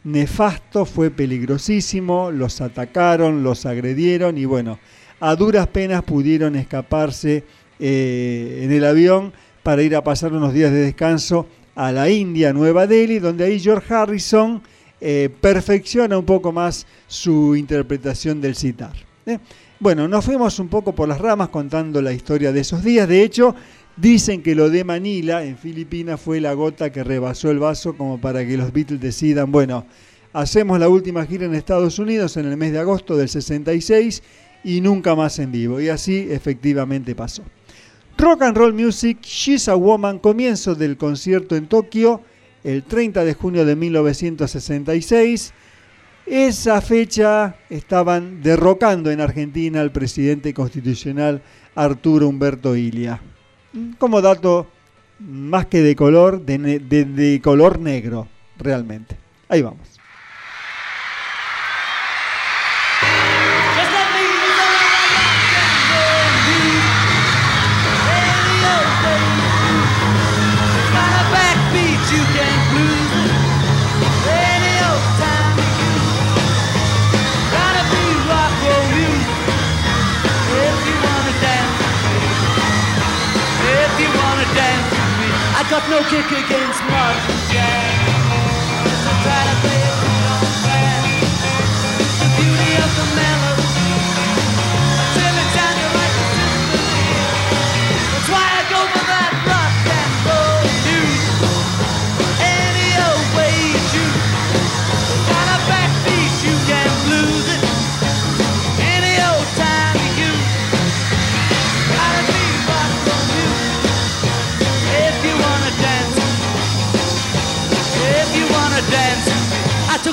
nefasto, 0.05 0.85
fue 0.85 1.11
peligrosísimo, 1.11 2.31
los 2.31 2.61
atacaron, 2.61 3.43
los 3.43 3.67
agredieron 3.67 4.39
y 4.39 4.47
bueno, 4.47 4.81
a 5.21 5.37
duras 5.37 5.69
penas 5.69 6.03
pudieron 6.03 6.57
escaparse 6.57 7.45
eh, 7.79 8.61
en 8.63 8.73
el 8.73 8.85
avión 8.85 9.33
para 9.63 9.83
ir 9.83 9.95
a 9.95 10.05
pasar 10.05 10.33
unos 10.33 10.53
días 10.53 10.73
de 10.73 10.81
descanso 10.81 11.47
a 11.75 11.93
la 11.93 12.11
India, 12.11 12.53
Nueva 12.53 12.87
Delhi, 12.87 13.19
donde 13.19 13.45
ahí 13.45 13.59
George 13.59 13.93
Harrison 13.93 14.63
eh, 15.01 15.31
perfecciona 15.41 16.19
un 16.19 16.25
poco 16.25 16.53
más 16.53 16.87
su 17.07 17.57
interpretación 17.57 18.41
del 18.41 18.55
citar. 18.55 18.93
¿eh? 19.27 19.39
Bueno, 19.81 20.07
nos 20.07 20.25
fuimos 20.25 20.59
un 20.59 20.69
poco 20.69 20.95
por 20.95 21.09
las 21.09 21.21
ramas 21.21 21.49
contando 21.49 22.01
la 22.01 22.13
historia 22.13 22.53
de 22.53 22.61
esos 22.61 22.85
días. 22.85 23.09
De 23.09 23.23
hecho, 23.23 23.55
dicen 23.97 24.43
que 24.43 24.55
lo 24.55 24.71
de 24.71 24.85
Manila 24.85 25.45
en 25.45 25.57
Filipinas 25.57 26.21
fue 26.21 26.41
la 26.41 26.53
gota 26.53 26.93
que 26.93 27.03
rebasó 27.03 27.51
el 27.51 27.59
vaso 27.59 27.97
como 27.97 28.21
para 28.21 28.47
que 28.47 28.57
los 28.57 28.73
Beatles 28.73 29.01
decidan, 29.01 29.51
bueno, 29.51 29.87
hacemos 30.33 30.79
la 30.79 30.89
última 30.89 31.27
gira 31.27 31.47
en 31.47 31.55
Estados 31.55 31.99
Unidos 31.99 32.37
en 32.37 32.47
el 32.47 32.57
mes 32.57 32.73
de 32.73 32.79
agosto 32.79 33.17
del 33.17 33.29
66 33.29 34.23
y 34.65 34.81
nunca 34.81 35.15
más 35.15 35.39
en 35.39 35.51
vivo. 35.51 35.81
Y 35.81 35.89
así 35.89 36.29
efectivamente 36.31 37.15
pasó. 37.15 37.43
Rock 38.19 38.43
and 38.43 38.57
Roll 38.57 38.73
Music, 38.73 39.19
She's 39.23 39.69
a 39.69 39.75
Woman, 39.75 40.19
comienzo 40.19 40.75
del 40.75 40.97
concierto 40.97 41.57
en 41.57 41.67
Tokio, 41.67 42.23
el 42.63 42.85
30 42.85 43.25
de 43.25 43.35
junio 43.35 43.65
de 43.65 43.75
1966. 43.75 45.53
Esa 46.27 46.81
fecha 46.81 47.57
estaban 47.69 48.43
derrocando 48.43 49.11
en 49.11 49.21
Argentina 49.21 49.81
al 49.81 49.91
presidente 49.91 50.55
constitucional 50.55 51.43
Arturo 51.75 52.29
Humberto 52.29 52.77
Ilia. 52.77 53.21
Como 53.99 54.21
dato 54.21 54.69
más 55.19 55.67
que 55.67 55.83
de 55.83 55.97
color, 55.97 56.45
de, 56.45 56.59
de 56.79 57.41
color 57.43 57.81
negro, 57.81 58.29
realmente. 58.59 59.17
Ahí 59.49 59.63
vamos. 59.63 59.92
Kick 86.13 86.45
against 86.45 86.85
modern 86.85 87.42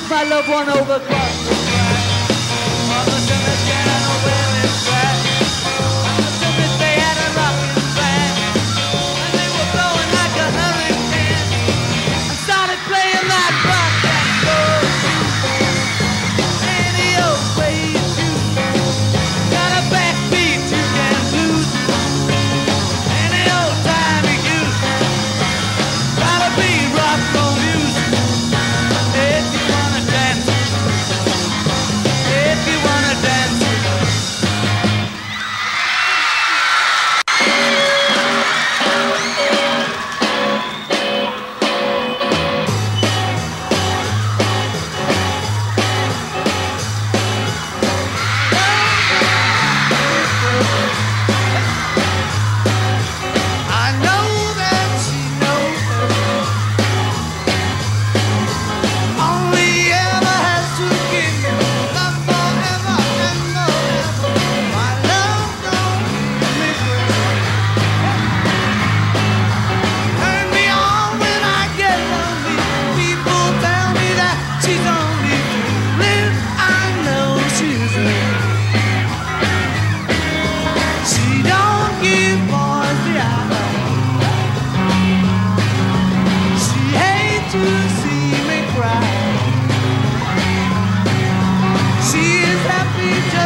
took 0.00 0.10
my 0.10 0.22
loved 0.24 0.48
one 0.48 0.68
over 0.68 0.94
across 0.94 1.59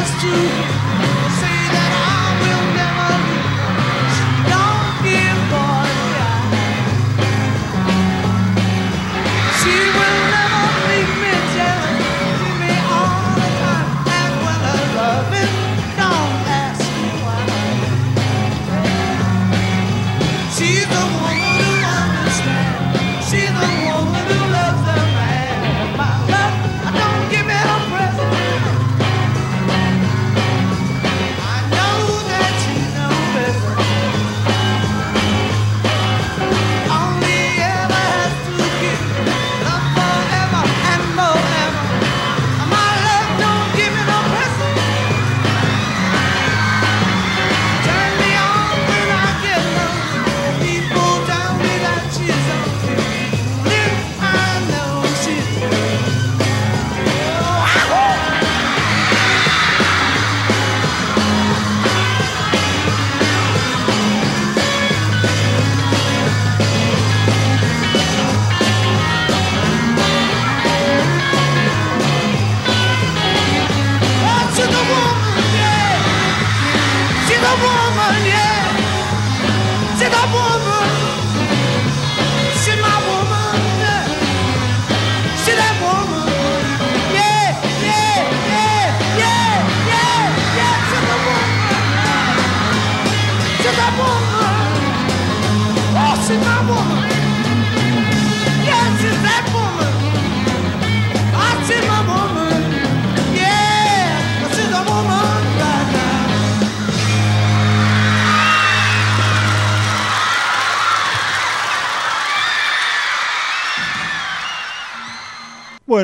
It's 0.07 0.21
to 0.21 0.84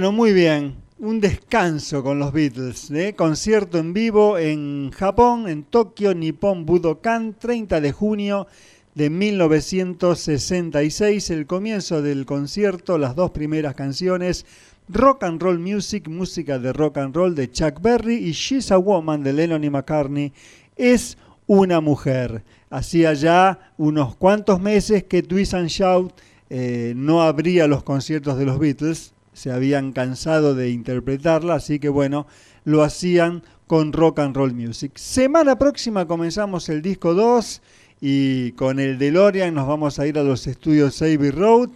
Bueno, 0.00 0.12
muy 0.12 0.32
bien. 0.32 0.76
Un 0.98 1.20
descanso 1.20 2.02
con 2.02 2.18
los 2.18 2.32
Beatles. 2.32 2.90
¿eh? 2.90 3.14
Concierto 3.14 3.76
en 3.76 3.92
vivo 3.92 4.38
en 4.38 4.92
Japón, 4.92 5.46
en 5.46 5.64
Tokio, 5.64 6.14
Nippon 6.14 6.64
Budokan, 6.64 7.34
30 7.38 7.82
de 7.82 7.92
junio 7.92 8.46
de 8.94 9.10
1966. 9.10 11.28
El 11.28 11.46
comienzo 11.46 12.00
del 12.00 12.24
concierto, 12.24 12.96
las 12.96 13.14
dos 13.14 13.32
primeras 13.32 13.74
canciones, 13.74 14.46
Rock 14.88 15.24
and 15.24 15.42
Roll 15.42 15.58
Music, 15.58 16.08
música 16.08 16.58
de 16.58 16.72
rock 16.72 16.96
and 16.96 17.14
roll 17.14 17.34
de 17.34 17.50
Chuck 17.50 17.82
Berry 17.82 18.26
y 18.26 18.32
She's 18.32 18.72
a 18.72 18.78
Woman 18.78 19.22
de 19.22 19.34
Lennon 19.34 19.64
y 19.64 19.68
McCartney, 19.68 20.32
es 20.76 21.18
una 21.46 21.82
mujer. 21.82 22.42
Hacía 22.70 23.12
ya 23.12 23.74
unos 23.76 24.16
cuantos 24.16 24.62
meses 24.62 25.04
que 25.04 25.22
Twist 25.22 25.52
and 25.52 25.68
Shout 25.68 26.14
eh, 26.48 26.94
no 26.96 27.20
abría 27.20 27.66
los 27.66 27.82
conciertos 27.82 28.38
de 28.38 28.46
los 28.46 28.58
Beatles, 28.58 29.12
se 29.40 29.50
habían 29.50 29.92
cansado 29.92 30.54
de 30.54 30.68
interpretarla, 30.68 31.54
así 31.54 31.78
que 31.78 31.88
bueno, 31.88 32.26
lo 32.64 32.82
hacían 32.82 33.42
con 33.66 33.94
Rock 33.94 34.18
and 34.18 34.36
Roll 34.36 34.52
Music. 34.52 34.98
Semana 34.98 35.56
próxima 35.56 36.06
comenzamos 36.06 36.68
el 36.68 36.82
disco 36.82 37.14
2 37.14 37.62
y 38.02 38.52
con 38.52 38.78
el 38.78 38.98
DeLorean 38.98 39.54
nos 39.54 39.66
vamos 39.66 39.98
a 39.98 40.06
ir 40.06 40.18
a 40.18 40.22
los 40.22 40.46
estudios 40.46 41.00
Abbey 41.00 41.30
Road 41.30 41.70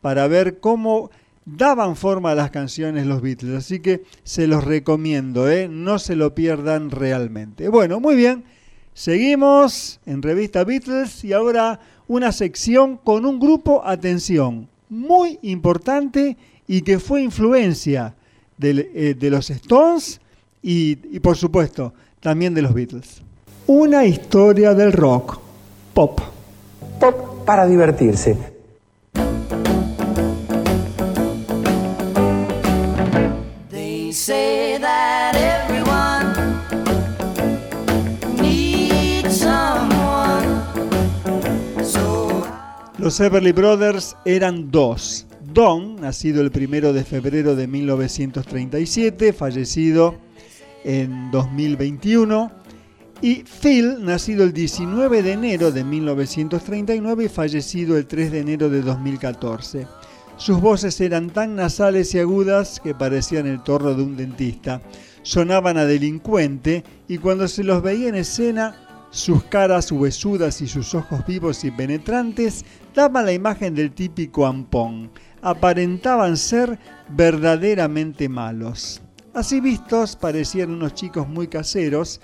para 0.00 0.28
ver 0.28 0.60
cómo 0.60 1.10
daban 1.44 1.94
forma 1.94 2.30
a 2.30 2.34
las 2.34 2.50
canciones 2.52 3.04
los 3.04 3.20
Beatles. 3.20 3.54
Así 3.54 3.80
que 3.80 4.02
se 4.24 4.46
los 4.46 4.64
recomiendo, 4.64 5.50
¿eh? 5.50 5.68
no 5.68 5.98
se 5.98 6.16
lo 6.16 6.34
pierdan 6.34 6.90
realmente. 6.90 7.68
Bueno, 7.68 8.00
muy 8.00 8.16
bien, 8.16 8.44
seguimos 8.94 10.00
en 10.06 10.22
Revista 10.22 10.64
Beatles 10.64 11.22
y 11.22 11.34
ahora 11.34 11.80
una 12.08 12.32
sección 12.32 12.96
con 12.96 13.26
un 13.26 13.38
grupo, 13.38 13.82
atención, 13.84 14.70
muy 14.88 15.38
importante 15.42 16.38
y 16.70 16.82
que 16.82 17.00
fue 17.00 17.20
influencia 17.20 18.14
de, 18.56 18.92
eh, 18.94 19.14
de 19.18 19.28
los 19.28 19.50
Stones 19.50 20.20
y, 20.62 20.98
y 21.10 21.18
por 21.18 21.36
supuesto 21.36 21.92
también 22.20 22.54
de 22.54 22.62
los 22.62 22.72
Beatles. 22.72 23.22
Una 23.66 24.04
historia 24.04 24.72
del 24.72 24.92
rock, 24.92 25.40
pop. 25.92 26.20
Pop 27.00 27.44
para 27.44 27.66
divertirse. 27.66 28.36
They 33.68 34.12
say 34.12 34.78
that 34.78 35.34
everyone 35.34 36.56
needs 38.40 39.36
someone. 39.36 40.62
So 41.82 42.44
Los 42.96 43.18
Everly 43.18 43.50
Brothers 43.50 44.14
eran 44.24 44.70
dos, 44.70 45.26
Don, 45.52 45.96
nacido 45.96 46.42
el 46.42 46.50
primero 46.50 46.92
de 46.92 47.02
febrero 47.02 47.56
de 47.56 47.66
1937, 47.66 49.32
fallecido 49.32 50.16
en 50.84 51.30
2021. 51.30 52.52
Y 53.22 53.42
Phil, 53.44 54.04
nacido 54.04 54.44
el 54.44 54.52
19 54.52 55.22
de 55.22 55.32
enero 55.32 55.72
de 55.72 55.84
1939 55.84 57.24
y 57.24 57.28
fallecido 57.28 57.98
el 57.98 58.06
3 58.06 58.32
de 58.32 58.40
enero 58.40 58.70
de 58.70 58.80
2014. 58.80 59.86
Sus 60.36 60.60
voces 60.60 61.00
eran 61.00 61.30
tan 61.30 61.56
nasales 61.56 62.14
y 62.14 62.18
agudas 62.18 62.80
que 62.80 62.94
parecían 62.94 63.46
el 63.46 63.62
torno 63.62 63.92
de 63.94 64.02
un 64.02 64.16
dentista. 64.16 64.80
Sonaban 65.22 65.76
a 65.76 65.84
delincuente 65.84 66.82
y 67.08 67.18
cuando 67.18 67.46
se 67.46 67.64
los 67.64 67.82
veía 67.82 68.08
en 68.08 68.14
escena, 68.14 68.74
sus 69.10 69.42
caras 69.44 69.90
huesudas 69.90 70.62
y 70.62 70.68
sus 70.68 70.94
ojos 70.94 71.26
vivos 71.26 71.64
y 71.64 71.72
penetrantes 71.72 72.64
daban 72.94 73.26
la 73.26 73.32
imagen 73.32 73.74
del 73.74 73.92
típico 73.92 74.46
ampón. 74.46 75.10
Aparentaban 75.42 76.36
ser 76.36 76.78
verdaderamente 77.08 78.28
malos. 78.28 79.00
Así 79.32 79.60
vistos, 79.60 80.16
parecían 80.16 80.70
unos 80.70 80.94
chicos 80.94 81.28
muy 81.28 81.48
caseros, 81.48 82.20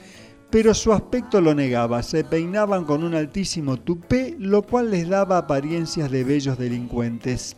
pero 0.50 0.74
su 0.74 0.92
aspecto 0.92 1.40
lo 1.40 1.54
negaba. 1.54 2.02
Se 2.02 2.24
peinaban 2.24 2.84
con 2.84 3.04
un 3.04 3.14
altísimo 3.14 3.76
tupé, 3.76 4.36
lo 4.38 4.62
cual 4.62 4.90
les 4.90 5.08
daba 5.08 5.38
apariencias 5.38 6.10
de 6.10 6.24
bellos 6.24 6.58
delincuentes. 6.58 7.56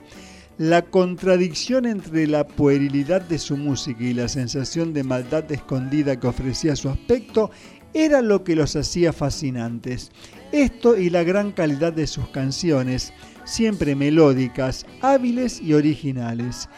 La 0.58 0.82
contradicción 0.82 1.86
entre 1.86 2.26
la 2.26 2.46
puerilidad 2.46 3.22
de 3.22 3.38
su 3.38 3.56
música 3.56 4.02
y 4.02 4.12
la 4.12 4.28
sensación 4.28 4.92
de 4.92 5.04
maldad 5.04 5.50
escondida 5.52 6.18
que 6.18 6.26
ofrecía 6.26 6.74
su 6.74 6.88
aspecto 6.88 7.50
era 7.94 8.22
lo 8.22 8.44
que 8.44 8.56
los 8.56 8.76
hacía 8.76 9.12
fascinantes. 9.12 10.10
Esto 10.52 10.96
y 10.96 11.10
la 11.10 11.22
gran 11.22 11.52
calidad 11.52 11.92
de 11.92 12.06
sus 12.06 12.28
canciones, 12.30 13.12
siempre 13.48 13.94
melódicas, 13.94 14.86
hábiles 15.00 15.60
y 15.60 15.74
originales 15.74 16.68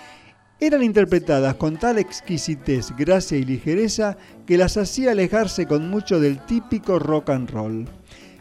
eran 0.60 0.82
interpretadas 0.82 1.54
con 1.54 1.78
tal 1.78 1.98
exquisitez, 1.98 2.94
gracia 2.96 3.38
y 3.38 3.44
ligereza 3.44 4.18
que 4.46 4.58
las 4.58 4.76
hacía 4.76 5.12
alejarse 5.12 5.66
con 5.66 5.88
mucho 5.88 6.20
del 6.20 6.44
típico 6.44 6.98
rock 6.98 7.30
and 7.30 7.50
roll. 7.50 7.88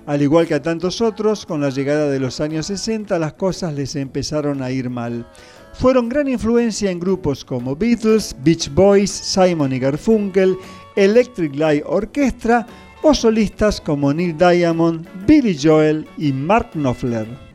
Al 0.05 0.21
igual 0.21 0.45
que 0.45 0.55
a 0.55 0.61
tantos 0.61 0.99
otros, 0.99 1.45
con 1.45 1.61
la 1.61 1.69
llegada 1.69 2.09
de 2.09 2.19
los 2.19 2.41
años 2.41 2.65
60 2.67 3.17
las 3.19 3.33
cosas 3.33 3.73
les 3.73 3.95
empezaron 3.95 4.61
a 4.61 4.69
ir 4.69 4.89
mal. 4.89 5.25
Fueron 5.73 6.09
gran 6.09 6.27
influencia 6.27 6.91
en 6.91 6.99
grupos 6.99 7.45
como 7.45 7.75
Beatles, 7.75 8.35
Beach 8.43 8.69
Boys, 8.73 9.11
Simon 9.11 9.71
y 9.71 9.79
Garfunkel, 9.79 10.57
Electric 10.97 11.55
Light 11.55 11.83
Orchestra 11.85 12.67
o 13.01 13.13
solistas 13.13 13.79
como 13.79 14.13
Neil 14.13 14.37
Diamond, 14.37 15.07
Billy 15.25 15.57
Joel 15.57 16.05
y 16.17 16.33
Mark 16.33 16.71
Knopfler. 16.73 17.48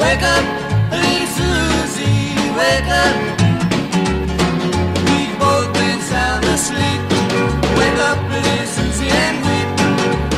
Wake 0.00 0.22
up, 0.22 0.44
Susie, 1.36 2.32
wake 2.56 2.88
up. 2.88 3.14
We've 5.06 5.38
both 5.38 5.72
been 5.74 6.00
sound 6.00 6.44
asleep. 6.46 7.00
Wake 7.76 8.00
up, 8.08 8.18
Susie, 8.66 9.10
and 9.10 9.36
weep. 9.44 9.68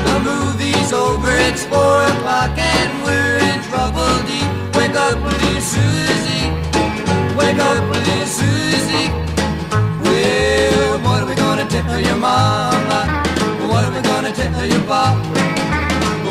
The 0.07 0.19
movie's 0.29 0.93
over, 0.93 1.31
it's 1.49 1.65
four 1.65 2.03
o'clock, 2.03 2.59
and 2.59 2.91
we're 3.05 3.39
in 3.39 3.63
trouble 3.71 4.13
deep. 4.27 4.51
Wake 4.75 4.97
up, 4.97 5.17
Susie, 5.63 6.51
wake 7.39 7.63
up, 7.63 7.85
Susie. 8.27 9.09
Well, 10.03 10.99
what 11.05 11.23
are 11.23 11.27
we 11.27 11.35
gonna 11.37 11.67
tell 11.69 12.01
your 12.01 12.17
mama? 12.17 13.01
What 13.71 13.85
are 13.85 13.95
we 13.95 14.03
gonna 14.03 14.33
tell 14.33 14.67
your 14.67 14.83
papa? 14.91 15.23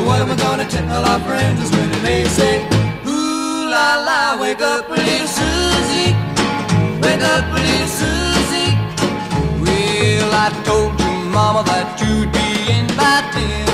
What 0.04 0.20
are 0.20 0.26
we 0.26 0.36
gonna 0.36 0.68
tell 0.68 1.04
our 1.06 1.20
friends 1.20 1.70
when 1.70 1.90
they 2.04 2.24
say? 2.24 2.71
La 3.72 3.96
la, 4.08 4.40
wake 4.40 4.60
up, 4.60 4.88
little 4.90 5.26
Susie. 5.38 6.12
Wake 7.02 7.24
up, 7.34 7.44
little 7.56 7.88
Susie. 8.00 8.72
Well, 9.62 10.30
I 10.44 10.48
told 10.68 10.92
your 11.00 11.18
mama 11.36 11.62
that 11.70 11.88
you'd 12.00 12.30
be 12.36 12.48
in 12.76 12.86
by 12.98 13.16
ten. 13.32 13.66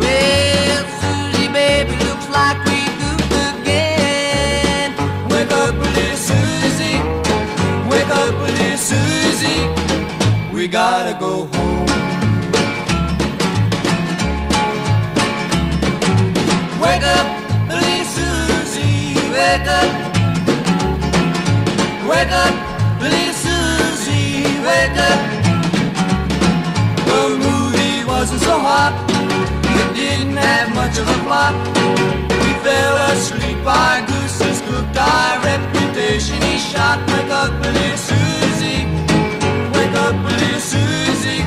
Well, 0.00 0.82
Susie, 1.00 1.48
baby, 1.58 1.94
looks 2.08 2.28
like 2.38 2.58
we 2.68 2.78
goofed 3.00 3.34
again. 3.52 4.90
Wake 5.30 5.52
up, 5.62 5.74
little 5.84 6.18
Susie. 6.30 6.98
Wake 7.90 8.12
up, 8.22 8.34
little 8.46 8.78
Susie. 8.90 9.62
We 10.52 10.66
gotta 10.66 11.14
go 11.20 11.46
home. 11.46 11.73
Wake 19.54 19.68
up, 19.68 19.90
wake 22.10 22.32
up, 22.44 22.54
little 23.00 23.34
Susie, 23.44 24.42
wake 24.66 24.98
up. 25.10 25.20
The 27.06 27.22
movie 27.38 28.04
wasn't 28.04 28.40
so 28.40 28.58
hot, 28.58 28.94
it 29.78 29.94
didn't 29.94 30.36
have 30.36 30.74
much 30.74 30.98
of 30.98 31.06
a 31.06 31.18
plot. 31.22 31.54
We 32.42 32.50
fell 32.64 32.96
asleep, 33.12 33.64
our 33.64 34.04
gooses 34.08 34.60
cooked, 34.66 34.96
our 34.96 35.38
reputation 35.44 36.42
he 36.42 36.58
shot. 36.58 36.98
Wake 37.12 37.30
up, 37.30 37.52
little 37.62 37.96
Susie, 38.10 38.82
wake 39.74 39.96
up, 40.04 40.16
little 40.30 40.62
Susie. 40.72 41.42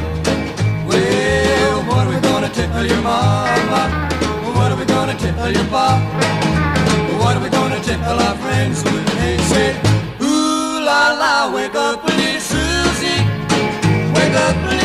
Well, 0.87 1.83
what 1.89 2.07
are 2.07 2.13
we 2.15 2.19
gonna 2.21 2.49
tell 2.49 2.85
your 2.85 3.01
mama? 3.01 3.81
What 4.55 4.71
are 4.71 4.77
we 4.77 4.85
gonna 4.85 5.17
tell 5.17 5.51
your 5.51 5.65
papa? 5.65 6.26
Are 7.47 7.49
gonna 7.49 7.79
tell 7.79 8.19
our 8.19 8.35
friends 8.35 8.83
when 8.83 9.05
they 9.05 9.37
say, 9.37 9.71
Ooh 10.21 10.81
la 10.83 11.13
la, 11.13 11.49
wake 11.53 11.75
up, 11.75 12.03
little 12.03 12.41
Susie, 12.41 13.23
wake 14.13 14.35
up, 14.35 14.55
little 14.65 14.76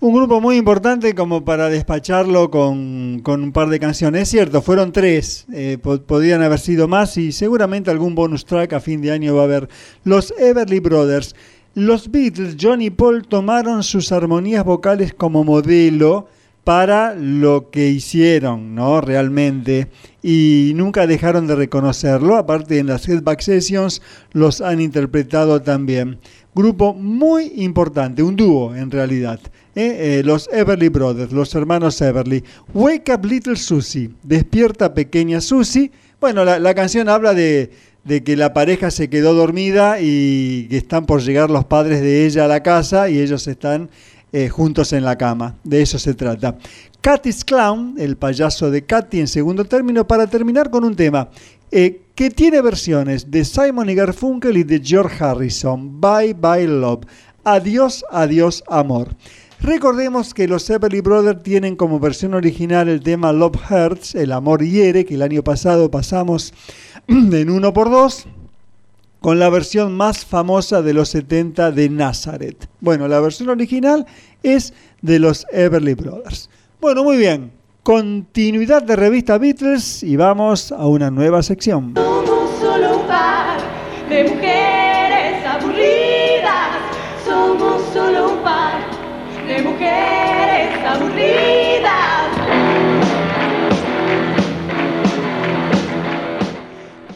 Un 0.00 0.14
grupo 0.14 0.40
muy 0.40 0.56
importante 0.56 1.12
como 1.14 1.44
para 1.44 1.68
despacharlo 1.68 2.50
con, 2.50 3.20
con 3.24 3.42
un 3.42 3.50
par 3.52 3.68
de 3.68 3.80
canciones. 3.80 4.22
Es 4.22 4.28
cierto, 4.28 4.62
fueron 4.62 4.92
tres, 4.92 5.44
eh, 5.52 5.76
po- 5.82 6.00
podían 6.00 6.40
haber 6.42 6.60
sido 6.60 6.86
más 6.86 7.16
y 7.16 7.32
seguramente 7.32 7.90
algún 7.90 8.14
bonus 8.14 8.44
track 8.44 8.74
a 8.74 8.80
fin 8.80 9.00
de 9.02 9.10
año 9.10 9.34
va 9.34 9.42
a 9.42 9.44
haber. 9.44 9.68
Los 10.04 10.32
Everly 10.38 10.78
Brothers. 10.78 11.34
Los 11.74 12.10
Beatles, 12.10 12.56
John 12.60 12.80
y 12.80 12.90
Paul, 12.90 13.26
tomaron 13.26 13.82
sus 13.82 14.10
armonías 14.12 14.64
vocales 14.64 15.12
como 15.14 15.44
modelo 15.44 16.28
para 16.64 17.14
lo 17.14 17.70
que 17.70 17.88
hicieron, 17.88 18.74
¿no? 18.74 19.00
Realmente. 19.00 19.88
Y 20.22 20.72
nunca 20.74 21.06
dejaron 21.06 21.46
de 21.46 21.54
reconocerlo. 21.54 22.36
Aparte, 22.36 22.78
en 22.78 22.88
las 22.88 23.08
Headback 23.08 23.40
Sessions 23.40 24.02
los 24.32 24.60
han 24.60 24.80
interpretado 24.80 25.62
también. 25.62 26.18
Grupo 26.54 26.92
muy 26.92 27.52
importante, 27.56 28.22
un 28.22 28.34
dúo 28.34 28.74
en 28.74 28.90
realidad. 28.90 29.38
¿eh? 29.76 30.18
Eh, 30.18 30.22
los 30.24 30.48
Everly 30.52 30.88
Brothers, 30.88 31.32
los 31.32 31.54
hermanos 31.54 32.00
Everly. 32.00 32.42
Wake 32.74 33.12
Up 33.14 33.24
Little 33.24 33.56
Susie, 33.56 34.10
despierta 34.24 34.92
pequeña 34.92 35.40
Susie. 35.40 35.92
Bueno, 36.20 36.44
la, 36.44 36.74
canción 36.74 37.08
habla 37.08 37.32
de, 37.32 37.70
de 38.02 38.24
que 38.24 38.36
la 38.36 38.52
pareja 38.52 38.90
se 38.90 39.08
quedó 39.08 39.34
dormida 39.34 39.98
y 40.00 40.66
que 40.68 40.78
están 40.78 41.06
por 41.06 41.22
llegar 41.22 41.48
los 41.48 41.64
padres 41.66 42.00
de 42.00 42.26
ella 42.26 42.46
a 42.46 42.48
la 42.48 42.64
casa 42.64 43.08
y 43.08 43.20
ellos 43.20 43.46
están 43.46 43.88
eh, 44.30 44.50
juntos 44.50 44.92
en 44.92 45.04
la 45.04 45.16
cama. 45.16 45.56
De 45.64 45.80
eso 45.80 45.98
se 45.98 46.12
trata. 46.12 46.58
Cathy's 47.00 47.44
Clown, 47.44 47.94
el 47.98 48.16
payaso 48.16 48.70
de 48.70 48.84
Cathy 48.84 49.20
en 49.20 49.28
segundo 49.28 49.64
término, 49.64 50.06
para 50.06 50.26
terminar 50.26 50.70
con 50.70 50.84
un 50.84 50.96
tema 50.96 51.28
eh, 51.70 52.02
que 52.14 52.30
tiene 52.30 52.60
versiones 52.60 53.30
de 53.30 53.44
Simon 53.44 53.88
y 53.88 53.94
Garfunkel 53.94 54.56
y 54.56 54.64
de 54.64 54.80
George 54.82 55.22
Harrison. 55.22 56.00
Bye 56.00 56.34
Bye 56.34 56.66
Love. 56.66 57.04
Adiós, 57.44 58.04
adiós, 58.10 58.64
amor. 58.66 59.14
Recordemos 59.60 60.34
que 60.34 60.48
los 60.48 60.68
Everly 60.70 61.00
Brothers 61.00 61.42
tienen 61.42 61.76
como 61.76 62.00
versión 62.00 62.34
original 62.34 62.88
el 62.88 63.00
tema 63.00 63.32
Love 63.32 63.58
Hurts, 63.70 64.14
El 64.14 64.32
amor 64.32 64.64
hiere, 64.64 65.04
que 65.04 65.14
el 65.14 65.22
año 65.22 65.42
pasado 65.42 65.90
pasamos 65.90 66.52
en 67.08 67.50
uno 67.50 67.72
por 67.72 67.90
dos 67.90 68.26
con 69.20 69.38
la 69.38 69.48
versión 69.48 69.96
más 69.96 70.24
famosa 70.24 70.82
de 70.82 70.94
los 70.94 71.08
70 71.08 71.72
de 71.72 71.88
Nazareth. 71.88 72.68
Bueno, 72.80 73.08
la 73.08 73.20
versión 73.20 73.48
original 73.48 74.06
es 74.42 74.72
de 75.02 75.18
los 75.18 75.46
Everly 75.52 75.94
Brothers. 75.94 76.48
Bueno, 76.80 77.02
muy 77.02 77.16
bien. 77.16 77.50
Continuidad 77.82 78.84
de 78.84 78.94
revista 78.94 79.36
Beatles 79.36 80.04
y 80.04 80.14
vamos 80.14 80.70
a 80.70 80.86
una 80.86 81.10
nueva 81.10 81.42
sección. 81.42 81.94
Somos 81.96 82.56
solo 82.60 83.00
un 83.00 83.06
par 83.08 83.58
de 84.08 84.22
mujeres 84.22 85.44
aburridas. 85.44 86.78
Somos 87.26 87.82
solo 87.92 88.32
un 88.32 88.38
par 88.44 88.78
de 89.48 89.60
mujeres 89.60 90.84
aburridas. 90.86 92.28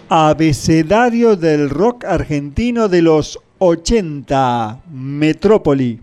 Abecedario 0.08 1.36
del 1.36 1.70
rock 1.70 2.04
argentino 2.04 2.88
de 2.88 3.02
los 3.02 3.38
80, 3.58 4.80
Metrópoli. 4.90 6.00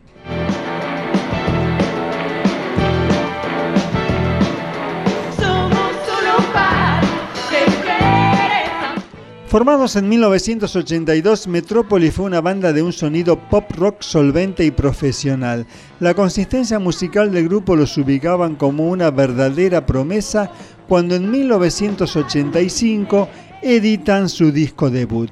Formados 9.50 9.96
en 9.96 10.08
1982, 10.08 11.48
Metrópoli 11.48 12.12
fue 12.12 12.26
una 12.26 12.40
banda 12.40 12.72
de 12.72 12.84
un 12.84 12.94
sonido 12.94 13.40
pop 13.50 13.66
rock 13.72 14.04
solvente 14.04 14.64
y 14.64 14.70
profesional. 14.70 15.66
La 16.00 16.14
consistencia 16.14 16.78
musical 16.78 17.32
del 17.32 17.46
grupo 17.50 17.76
los 17.76 17.98
ubicaban 17.98 18.56
como 18.56 18.88
una 18.88 19.10
verdadera 19.10 19.88
promesa 19.88 20.52
cuando 20.88 21.16
en 21.16 21.32
1985 21.32 23.28
editan 23.64 24.30
su 24.30 24.52
disco 24.52 24.92
debut. 24.92 25.32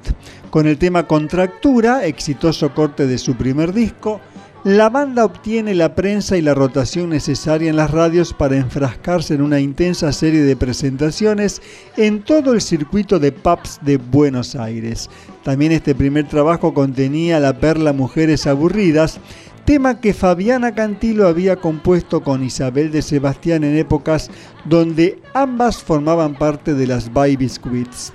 Con 0.50 0.66
el 0.66 0.78
tema 0.78 1.06
Contractura, 1.06 2.04
exitoso 2.04 2.74
corte 2.74 3.06
de 3.06 3.18
su 3.18 3.36
primer 3.36 3.72
disco, 3.72 4.20
la 4.64 4.88
banda 4.88 5.24
obtiene 5.24 5.72
la 5.72 5.94
prensa 5.94 6.36
y 6.36 6.42
la 6.42 6.52
rotación 6.52 7.10
necesaria 7.10 7.70
en 7.70 7.76
las 7.76 7.92
radios 7.92 8.34
para 8.34 8.56
enfrascarse 8.56 9.34
en 9.34 9.42
una 9.42 9.60
intensa 9.60 10.12
serie 10.12 10.42
de 10.42 10.56
presentaciones 10.56 11.62
en 11.96 12.22
todo 12.22 12.54
el 12.54 12.60
circuito 12.60 13.20
de 13.20 13.30
pubs 13.30 13.78
de 13.82 13.98
Buenos 13.98 14.56
Aires. 14.56 15.08
También 15.44 15.70
este 15.70 15.94
primer 15.94 16.26
trabajo 16.26 16.74
contenía 16.74 17.38
la 17.38 17.60
perla 17.60 17.92
Mujeres 17.92 18.48
Aburridas, 18.48 19.20
tema 19.64 20.00
que 20.00 20.12
Fabiana 20.12 20.74
Cantilo 20.74 21.28
había 21.28 21.56
compuesto 21.56 22.24
con 22.24 22.42
Isabel 22.42 22.90
de 22.90 23.02
Sebastián 23.02 23.62
en 23.62 23.76
épocas 23.76 24.28
donde 24.64 25.20
ambas 25.34 25.82
formaban 25.82 26.34
parte 26.34 26.74
de 26.74 26.86
las 26.88 27.12
Baby 27.12 27.48
Squids. 27.48 28.12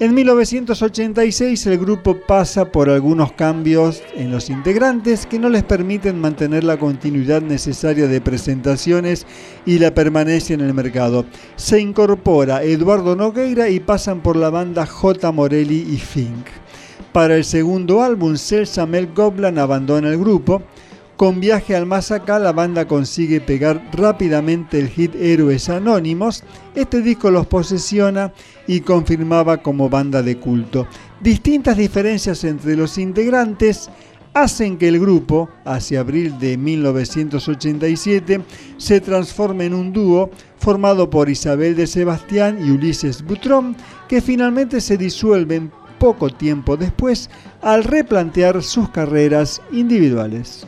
En 0.00 0.12
1986 0.12 1.66
el 1.68 1.78
grupo 1.78 2.16
pasa 2.16 2.64
por 2.64 2.90
algunos 2.90 3.30
cambios 3.30 4.02
en 4.16 4.32
los 4.32 4.50
integrantes 4.50 5.24
que 5.24 5.38
no 5.38 5.48
les 5.48 5.62
permiten 5.62 6.20
mantener 6.20 6.64
la 6.64 6.78
continuidad 6.78 7.42
necesaria 7.42 8.08
de 8.08 8.20
presentaciones 8.20 9.24
y 9.64 9.78
la 9.78 9.94
permanencia 9.94 10.54
en 10.54 10.62
el 10.62 10.74
mercado. 10.74 11.24
Se 11.54 11.80
incorpora 11.80 12.64
Eduardo 12.64 13.14
Nogueira 13.14 13.68
y 13.68 13.78
pasan 13.78 14.20
por 14.20 14.34
la 14.34 14.50
banda 14.50 14.84
J. 14.84 15.30
Morelli 15.30 15.86
y 15.88 15.98
Fink. 15.98 16.46
Para 17.12 17.36
el 17.36 17.44
segundo 17.44 18.02
álbum, 18.02 18.36
Celsa 18.36 18.86
Mel 18.86 19.10
Goblan 19.14 19.58
abandona 19.58 20.08
el 20.08 20.18
grupo 20.18 20.60
con 21.16 21.40
Viaje 21.40 21.76
al 21.76 21.86
Más 21.86 22.10
Acá, 22.10 22.38
la 22.38 22.52
banda 22.52 22.86
consigue 22.86 23.40
pegar 23.40 23.90
rápidamente 23.92 24.78
el 24.78 24.88
hit 24.88 25.14
Héroes 25.14 25.68
Anónimos. 25.68 26.42
Este 26.74 27.02
disco 27.02 27.30
los 27.30 27.46
posesiona 27.46 28.32
y 28.66 28.80
confirmaba 28.80 29.62
como 29.62 29.88
banda 29.88 30.22
de 30.22 30.36
culto. 30.38 30.86
Distintas 31.20 31.76
diferencias 31.76 32.42
entre 32.44 32.76
los 32.76 32.98
integrantes 32.98 33.90
hacen 34.34 34.76
que 34.76 34.88
el 34.88 34.98
grupo, 34.98 35.48
hacia 35.64 36.00
abril 36.00 36.38
de 36.40 36.58
1987, 36.58 38.40
se 38.76 39.00
transforme 39.00 39.66
en 39.66 39.74
un 39.74 39.92
dúo 39.92 40.30
formado 40.58 41.08
por 41.08 41.30
Isabel 41.30 41.76
de 41.76 41.86
Sebastián 41.86 42.58
y 42.66 42.70
Ulises 42.70 43.24
Butrón, 43.24 43.76
que 44.08 44.20
finalmente 44.20 44.80
se 44.80 44.96
disuelven 44.96 45.70
poco 45.98 46.30
tiempo 46.30 46.76
después 46.76 47.30
al 47.62 47.84
replantear 47.84 48.62
sus 48.62 48.88
carreras 48.88 49.62
individuales. 49.70 50.66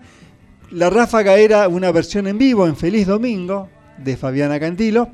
La 0.70 0.88
ráfaga 0.88 1.36
era 1.36 1.68
una 1.68 1.92
versión 1.92 2.26
en 2.26 2.38
vivo 2.38 2.66
en 2.66 2.76
Feliz 2.76 3.06
Domingo 3.06 3.68
de 3.98 4.16
Fabiana 4.16 4.58
Cantilo. 4.58 5.10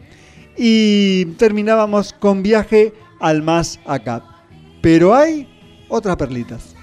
Y 0.57 1.25
terminábamos 1.37 2.13
con 2.13 2.43
Viaje 2.43 2.93
al 3.19 3.43
Más 3.43 3.81
Acá. 3.87 4.23
Pero 4.83 5.15
hay 5.15 5.49
otras 5.89 6.17
perlitas. 6.17 6.75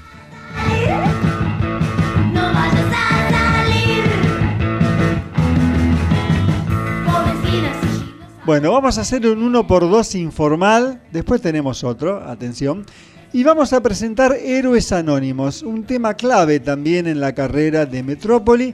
Bueno, 8.47 8.71
vamos 8.71 8.97
a 8.97 9.01
hacer 9.01 9.27
un 9.27 9.53
1x2 9.53 10.21
informal, 10.21 11.01
después 11.11 11.41
tenemos 11.41 11.83
otro, 11.83 12.23
atención, 12.23 12.85
y 13.33 13.43
vamos 13.43 13.73
a 13.73 13.83
presentar 13.83 14.37
Héroes 14.41 14.93
Anónimos, 14.93 15.63
un 15.63 15.83
tema 15.83 16.13
clave 16.13 16.61
también 16.61 17.07
en 17.07 17.19
la 17.19 17.35
carrera 17.35 17.85
de 17.85 18.03
Metrópoli 18.03 18.73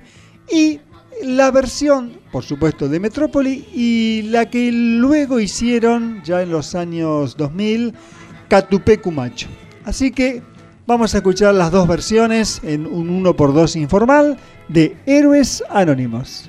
y 0.52 0.80
la 1.24 1.50
versión, 1.50 2.20
por 2.32 2.44
supuesto, 2.44 2.88
de 2.88 3.00
Metrópoli 3.00 3.66
y 3.74 4.22
la 4.30 4.48
que 4.48 4.72
luego 4.72 5.40
hicieron 5.40 6.22
ya 6.24 6.44
en 6.44 6.52
los 6.52 6.76
años 6.76 7.36
2000, 7.36 7.96
Catupé 8.50 9.02
Cumacho. 9.02 9.48
Así 9.86 10.12
que 10.12 10.44
vamos 10.86 11.16
a 11.16 11.18
escuchar 11.18 11.56
las 11.56 11.72
dos 11.72 11.88
versiones 11.88 12.62
en 12.62 12.86
un 12.86 13.24
1x2 13.24 13.78
informal 13.78 14.38
de 14.70 14.96
Héroes 15.08 15.64
Anónimos. 15.68 16.48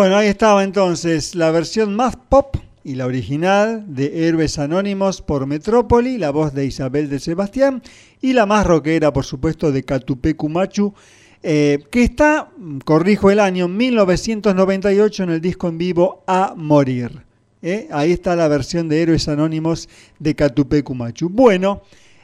Bueno, 0.00 0.16
ahí 0.16 0.28
estaba 0.28 0.64
entonces 0.64 1.34
la 1.34 1.50
versión 1.50 1.94
más 1.94 2.16
pop 2.16 2.56
y 2.82 2.94
la 2.94 3.04
original 3.04 3.84
de 3.86 4.26
Héroes 4.26 4.58
Anónimos 4.58 5.20
por 5.20 5.44
Metrópoli, 5.44 6.16
la 6.16 6.30
voz 6.30 6.54
de 6.54 6.64
Isabel 6.64 7.10
de 7.10 7.18
Sebastián, 7.18 7.82
y 8.22 8.32
la 8.32 8.46
más 8.46 8.66
rockera, 8.66 9.12
por 9.12 9.26
supuesto, 9.26 9.70
de 9.70 9.82
Catupecu 9.82 10.48
Machu, 10.48 10.94
eh, 11.42 11.80
que 11.90 12.02
está, 12.02 12.48
corrijo 12.86 13.30
el 13.30 13.40
año, 13.40 13.68
1998 13.68 15.24
en 15.24 15.30
el 15.32 15.40
disco 15.42 15.68
en 15.68 15.76
vivo 15.76 16.24
A 16.26 16.54
Morir. 16.56 17.20
¿eh? 17.60 17.86
Ahí 17.92 18.12
está 18.12 18.34
la 18.36 18.48
versión 18.48 18.88
de 18.88 19.02
Héroes 19.02 19.28
Anónimos 19.28 19.86
de 20.18 20.34
Catupecu 20.34 20.94
Machu. 20.94 21.28
Bueno, 21.28 21.82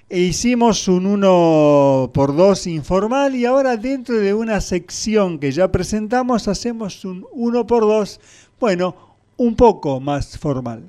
e 0.09 0.21
hicimos 0.21 0.87
un 0.87 1.07
1 1.07 2.11
por 2.15 2.37
2 2.37 2.69
informal 2.69 3.35
y 3.35 3.45
ahora 3.45 3.77
dentro 3.77 4.17
de 4.17 4.35
una 4.35 4.61
sección 4.61 5.39
que 5.39 5.51
ya 5.51 5.73
presentamos 5.73 6.47
hacemos 6.47 7.05
un 7.05 7.27
1 7.33 7.67
por 7.67 7.83
2, 7.83 8.21
bueno, 8.61 8.95
un 9.37 9.57
poco 9.57 9.99
más 10.01 10.39
formal. 10.39 10.83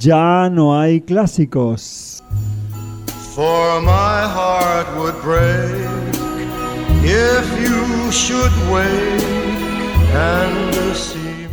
Ya 0.00 0.48
no 0.50 0.78
hay 0.78 1.00
clásicos. 1.00 2.08
for 3.38 3.80
my 3.82 4.20
heart 4.36 4.88
would 4.98 5.14
break 5.22 5.70
if 7.04 7.46
you 7.62 8.10
should 8.10 8.54
wake 8.68 9.22
and 10.12 10.74
see. 10.96 11.46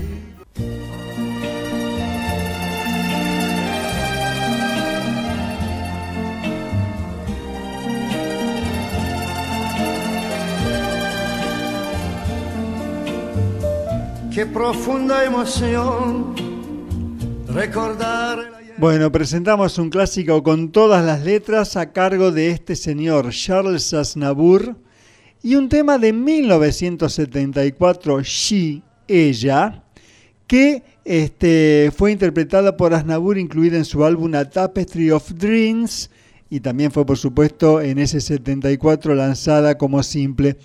Qué 14.34 14.48
profunda 14.48 15.24
emoción 15.24 16.55
recordar. 17.56 18.38
Bueno, 18.78 19.12
presentamos 19.12 19.78
un 19.78 19.90
clásico 19.90 20.44
con 20.44 20.74
todas 20.74 21.06
las 21.06 21.24
letras 21.24 21.78
a 21.78 21.94
cargo 21.94 22.34
de 22.34 22.50
este 22.50 22.76
señor 22.76 23.30
Charles 23.32 23.94
Aznavour 23.94 24.76
y 25.42 25.56
un 25.56 25.70
tema 25.70 25.98
de 25.98 26.12
1974, 26.12 28.22
She, 28.24 28.82
ella, 29.08 29.86
que 30.48 30.84
este, 31.06 31.94
fue 31.96 32.12
interpretada 32.12 32.76
por 32.76 32.94
Aznavour, 32.94 33.38
incluida 33.38 33.78
en 33.78 33.86
su 33.86 34.04
álbum 34.04 34.36
A 34.36 34.50
Tapestry 34.50 35.12
of 35.12 35.32
Dreams, 35.32 36.10
y 36.50 36.60
también 36.60 36.92
fue, 36.92 37.06
por 37.06 37.18
supuesto, 37.18 37.80
en 37.80 38.00
ese 38.00 38.20
74 38.20 39.16
lanzada 39.16 39.78
como 39.78 40.04
simple. 40.04 40.58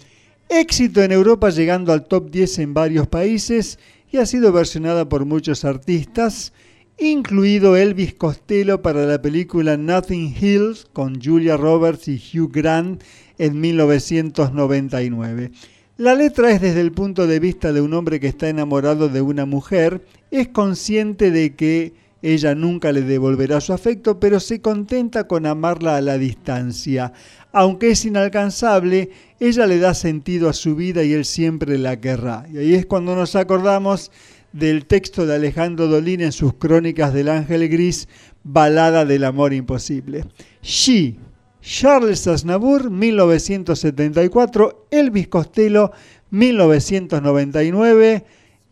Éxito 0.48 1.00
en 1.02 1.12
Europa 1.12 1.50
llegando 1.50 1.92
al 1.92 2.06
top 2.06 2.30
10 2.30 2.58
en 2.58 2.74
varios 2.74 3.06
países 3.06 3.78
y 4.10 4.16
ha 4.16 4.26
sido 4.26 4.50
versionada 4.52 5.08
por 5.08 5.24
muchos 5.24 5.64
artistas, 5.64 6.52
incluido 7.00 7.76
Elvis 7.76 8.14
Costello 8.14 8.82
para 8.82 9.06
la 9.06 9.22
película 9.22 9.76
Nothing 9.78 10.34
Hills 10.38 10.86
con 10.92 11.20
Julia 11.20 11.56
Roberts 11.56 12.08
y 12.08 12.16
Hugh 12.16 12.52
Grant 12.52 13.02
en 13.38 13.58
1999. 13.58 15.50
La 15.96 16.14
letra 16.14 16.50
es 16.50 16.60
desde 16.60 16.82
el 16.82 16.92
punto 16.92 17.26
de 17.26 17.40
vista 17.40 17.72
de 17.72 17.80
un 17.80 17.94
hombre 17.94 18.20
que 18.20 18.26
está 18.26 18.48
enamorado 18.48 19.08
de 19.08 19.22
una 19.22 19.46
mujer, 19.46 20.04
es 20.30 20.48
consciente 20.48 21.30
de 21.30 21.54
que 21.54 21.94
ella 22.22 22.54
nunca 22.54 22.92
le 22.92 23.00
devolverá 23.00 23.62
su 23.62 23.72
afecto, 23.72 24.20
pero 24.20 24.40
se 24.40 24.60
contenta 24.60 25.26
con 25.26 25.46
amarla 25.46 25.96
a 25.96 26.00
la 26.02 26.18
distancia. 26.18 27.14
Aunque 27.52 27.92
es 27.92 28.04
inalcanzable, 28.04 29.10
ella 29.40 29.66
le 29.66 29.78
da 29.78 29.94
sentido 29.94 30.50
a 30.50 30.52
su 30.52 30.76
vida 30.76 31.02
y 31.02 31.14
él 31.14 31.24
siempre 31.24 31.78
la 31.78 31.98
querrá. 31.98 32.46
Y 32.52 32.58
ahí 32.58 32.74
es 32.74 32.84
cuando 32.84 33.16
nos 33.16 33.36
acordamos 33.36 34.10
del 34.52 34.86
texto 34.86 35.26
de 35.26 35.34
Alejandro 35.34 35.86
Dolín 35.86 36.20
en 36.20 36.32
sus 36.32 36.54
crónicas 36.54 37.12
del 37.14 37.28
Ángel 37.28 37.68
Gris, 37.68 38.08
Balada 38.42 39.04
del 39.04 39.24
Amor 39.24 39.52
Imposible. 39.52 40.24
She, 40.62 41.16
Charles 41.60 42.26
Aznavour, 42.26 42.90
1974, 42.90 44.86
Elvis 44.90 45.28
Costello, 45.28 45.92
1999. 46.30 48.24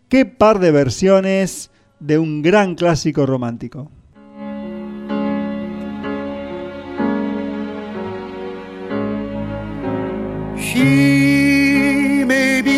Qué 0.09 0.25
par 0.25 0.59
de 0.59 0.71
versiones 0.71 1.71
de 2.01 2.19
un 2.19 2.43
gran 2.43 2.75
clásico 2.75 3.27
romántico. 3.27 3.91
She 10.57 12.25
may 12.27 12.63
be 12.63 12.78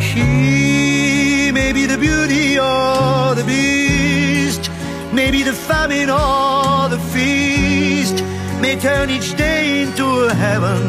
She 0.00 1.50
may 1.52 1.72
be 1.72 1.86
the 1.86 1.98
beauty 1.98 2.58
or 2.58 3.34
the 3.34 3.44
beast, 3.44 4.70
maybe 5.12 5.42
the 5.42 5.52
famine 5.52 6.08
or 6.08 6.88
the 6.88 6.98
feast, 7.12 8.22
may 8.60 8.78
turn 8.78 9.10
each 9.10 9.36
day 9.36 9.82
into 9.82 10.06
a 10.26 10.34
heaven 10.34 10.82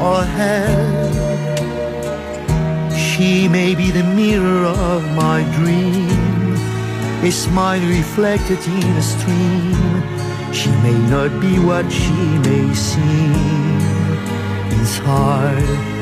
or 0.00 0.24
hell. 0.24 1.12
She 2.96 3.46
may 3.48 3.74
be 3.74 3.90
the 3.90 4.02
mirror 4.02 4.66
of 4.66 5.02
my 5.14 5.42
dream, 5.56 6.54
a 7.22 7.30
smile 7.30 7.80
reflected 7.80 8.58
in 8.66 8.96
a 8.96 9.02
stream. 9.02 10.02
She 10.52 10.70
may 10.86 10.98
not 11.08 11.40
be 11.40 11.58
what 11.58 11.90
she 11.90 12.18
may 12.48 12.74
seem 12.74 13.80
inside 14.78 16.01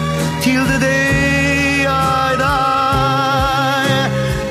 till 0.41 0.65
the 0.65 0.79
day 0.79 1.85
I 1.85 2.35
die. 2.35 4.07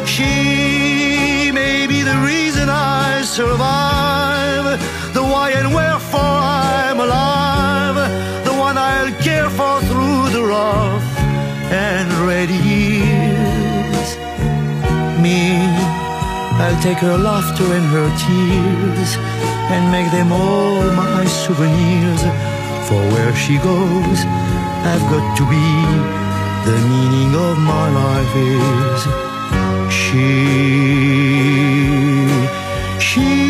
She 0.07 1.51
may 1.53 1.87
be 1.89 2.03
the 2.03 2.17
reason 2.31 2.69
I 2.69 3.23
survive, 3.23 4.79
the 5.15 5.23
why 5.23 5.51
and 5.51 5.75
wherefore 5.75 6.21
I'm 6.21 7.01
alive, 7.01 7.97
the 8.45 8.53
one 8.53 8.79
I'll 8.79 9.12
care 9.29 9.51
for 9.51 9.81
through 9.89 10.31
the 10.37 10.45
rough 10.45 11.09
and 11.73 12.09
ready 12.31 12.61
years. 12.73 14.09
Me, 15.23 15.39
I'll 16.62 16.81
take 16.87 16.99
her 16.99 17.19
laughter 17.19 17.67
and 17.79 17.87
her 17.97 18.09
tears 18.25 19.11
and 19.75 19.91
make 19.91 20.11
them 20.12 20.31
all 20.33 20.85
my 20.93 21.25
souvenirs. 21.25 22.23
For 22.87 23.03
where 23.15 23.35
she 23.35 23.57
goes, 23.59 24.21
I've 24.82 25.02
got 25.11 25.36
to 25.36 25.44
be. 25.44 25.66
The 26.65 26.78
meaning 26.89 27.35
of 27.35 27.59
my 27.59 27.89
life 27.90 28.35
is 28.36 29.01
she. 29.93 30.28
She. 32.98 33.49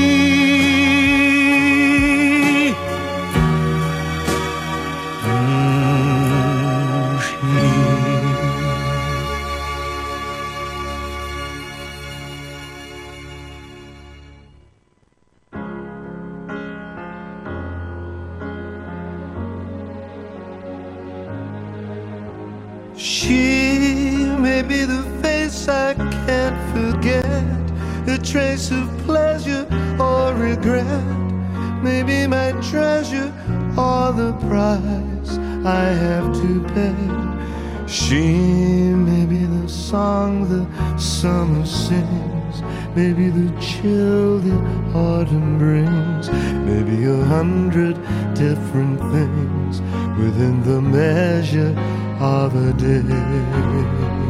Maybe 42.95 43.29
the 43.29 43.51
chill 43.61 44.39
the 44.39 44.57
autumn 44.95 45.59
brings, 45.59 46.31
maybe 46.67 47.05
a 47.05 47.25
hundred 47.25 47.95
different 48.35 48.99
things 49.13 49.81
within 50.19 50.63
the 50.63 50.81
measure 50.81 51.75
of 52.21 52.55
a 52.55 52.73
day. 52.75 54.30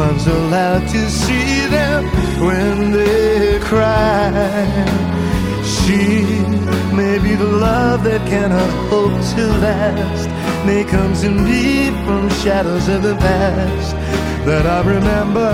One's 0.00 0.26
allowed 0.26 0.88
to 0.88 1.10
see 1.10 1.66
them 1.66 2.04
when 2.46 2.90
they 2.90 3.58
cry. 3.60 4.30
She 5.72 6.22
may 7.00 7.18
be 7.18 7.34
the 7.34 7.52
love 7.68 8.04
that 8.04 8.22
cannot 8.26 8.70
hope 8.88 9.18
to 9.34 9.44
last. 9.66 10.26
May 10.66 10.84
come 10.84 11.12
to 11.22 11.28
me 11.30 11.90
from 12.04 12.30
shadows 12.42 12.88
of 12.88 13.02
the 13.02 13.16
past 13.16 13.94
that 14.48 14.64
I 14.76 14.80
remember 14.94 15.52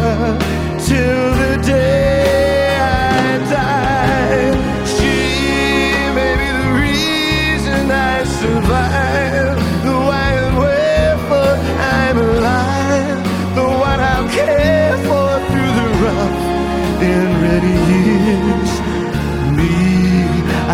till 0.89 1.27
the 1.43 1.55
day 1.63 2.77
I 2.79 3.39
die. 3.57 4.66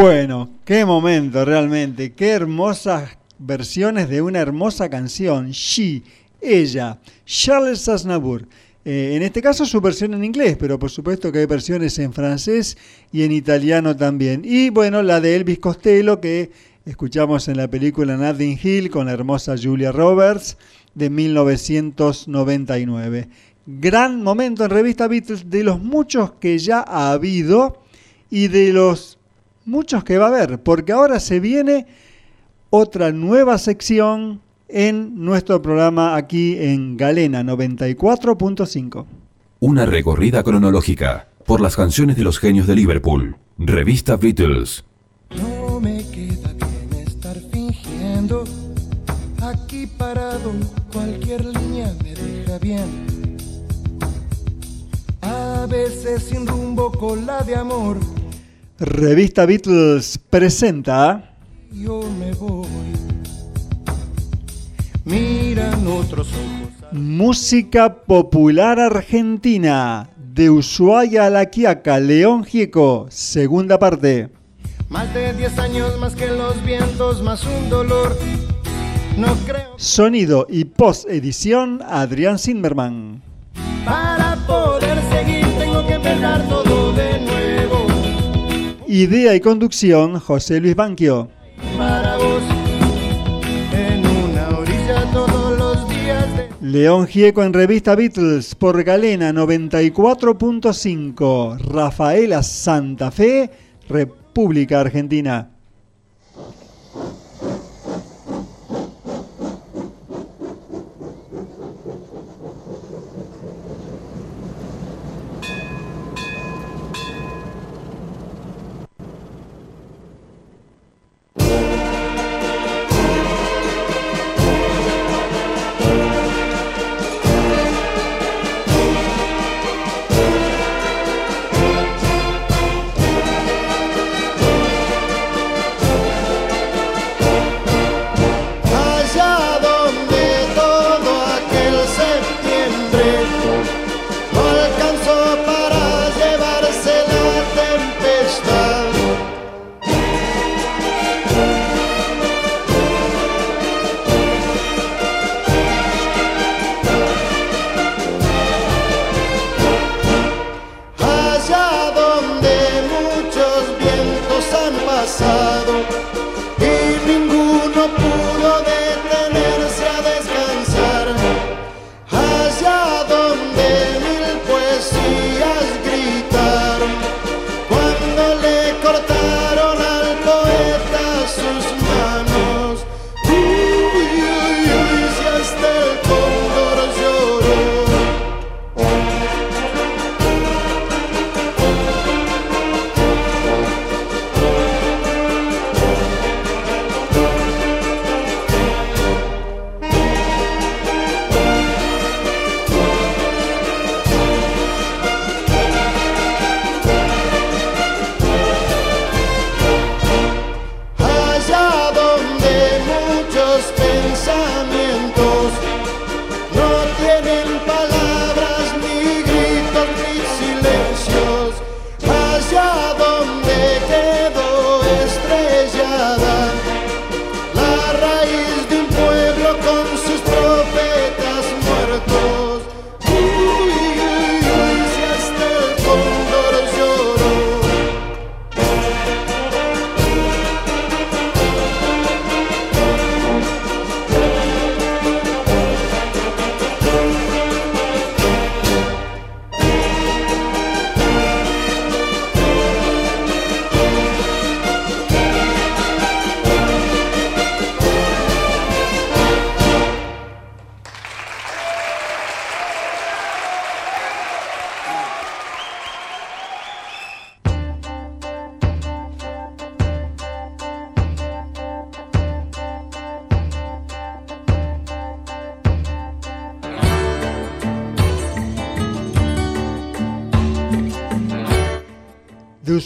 Bueno, 0.00 0.48
qué 0.64 0.86
momento 0.86 1.44
realmente, 1.44 2.14
qué 2.14 2.30
hermosas 2.30 3.18
versiones 3.38 4.08
de 4.08 4.22
una 4.22 4.38
hermosa 4.38 4.88
canción, 4.88 5.50
She, 5.50 6.02
ella, 6.40 6.98
Charles 7.26 7.86
Aznavour. 7.86 8.48
Eh, 8.86 9.12
en 9.14 9.22
este 9.22 9.42
caso 9.42 9.66
su 9.66 9.78
versión 9.82 10.14
en 10.14 10.24
inglés, 10.24 10.56
pero 10.58 10.78
por 10.78 10.88
supuesto 10.88 11.30
que 11.30 11.40
hay 11.40 11.44
versiones 11.44 11.98
en 11.98 12.14
francés 12.14 12.78
y 13.12 13.24
en 13.24 13.32
italiano 13.32 13.94
también. 13.94 14.40
Y 14.42 14.70
bueno, 14.70 15.02
la 15.02 15.20
de 15.20 15.36
Elvis 15.36 15.58
Costello 15.58 16.18
que 16.18 16.50
escuchamos 16.86 17.48
en 17.48 17.58
la 17.58 17.68
película 17.68 18.16
Nothing 18.16 18.58
Hill 18.62 18.88
con 18.88 19.04
la 19.04 19.12
hermosa 19.12 19.54
Julia 19.62 19.92
Roberts 19.92 20.56
de 20.94 21.10
1999. 21.10 23.28
Gran 23.66 24.22
momento 24.22 24.64
en 24.64 24.70
revista 24.70 25.08
Beatles 25.08 25.50
de 25.50 25.62
los 25.62 25.78
muchos 25.78 26.32
que 26.40 26.56
ya 26.56 26.82
ha 26.88 27.12
habido 27.12 27.82
y 28.30 28.48
de 28.48 28.72
los 28.72 29.18
muchos 29.70 30.04
que 30.04 30.18
va 30.18 30.26
a 30.26 30.28
haber, 30.28 30.62
porque 30.62 30.92
ahora 30.92 31.20
se 31.20 31.40
viene 31.40 31.86
otra 32.70 33.12
nueva 33.12 33.56
sección 33.58 34.40
en 34.68 35.24
nuestro 35.24 35.62
programa 35.62 36.16
aquí 36.16 36.56
en 36.58 36.96
Galena 36.96 37.42
94.5. 37.42 39.06
Una 39.60 39.86
recorrida 39.86 40.42
cronológica 40.42 41.28
por 41.46 41.60
las 41.60 41.76
canciones 41.76 42.16
de 42.16 42.24
los 42.24 42.38
genios 42.38 42.66
de 42.66 42.76
Liverpool. 42.76 43.36
Revista 43.58 44.16
Beatles. 44.16 44.84
No 45.36 45.80
me 45.80 45.98
queda 46.10 46.52
bien 46.54 47.06
estar 47.06 47.36
fingiendo. 47.52 48.44
Aquí 49.42 49.86
parado, 49.86 50.52
cualquier 50.92 51.44
línea 51.44 51.94
me 52.02 52.14
deja 52.14 52.58
bien. 52.58 53.36
A 55.22 55.66
veces 55.66 56.24
sin 56.24 56.46
rumbo 56.46 56.90
con 56.90 57.26
la 57.26 57.42
de 57.42 57.56
amor, 57.56 57.98
Revista 58.80 59.44
Beatles 59.44 60.18
presenta 60.30 61.30
yo 61.72 62.02
me 62.18 62.32
voy. 62.32 62.66
Miran 65.04 65.86
otros 65.86 66.28
ojos. 66.28 66.92
Música 66.92 67.94
Popular 67.94 68.80
Argentina 68.80 70.08
de 70.16 70.50
Ushuaia 70.50 71.26
a 71.26 71.30
La 71.30 71.46
Quiaca, 71.46 72.00
León 72.00 72.42
Gieco, 72.42 73.06
segunda 73.10 73.78
parte. 73.78 74.30
Más 74.88 75.12
de 75.14 75.32
10 75.34 75.58
años 75.58 75.98
más 75.98 76.16
que 76.16 76.26
los 76.26 76.64
vientos, 76.64 77.22
más 77.22 77.44
un 77.44 77.68
dolor. 77.68 78.16
No 79.16 79.34
creo 79.46 79.74
Sonido 79.76 80.46
y 80.48 80.64
post-edición 80.64 81.82
Adrián 81.86 82.38
Zimmerman. 82.38 83.22
para 83.84 84.19
Idea 88.92 89.36
y 89.36 89.40
conducción 89.40 90.18
José 90.18 90.58
Luis 90.58 90.74
Banquio. 90.74 91.30
León 96.60 97.06
Gieco 97.06 97.44
en 97.44 97.52
revista 97.52 97.94
Beatles 97.94 98.56
por 98.56 98.82
Galena 98.82 99.30
94.5. 99.30 101.60
Rafaela 101.60 102.42
Santa 102.42 103.12
Fe, 103.12 103.48
República 103.88 104.80
Argentina. 104.80 105.50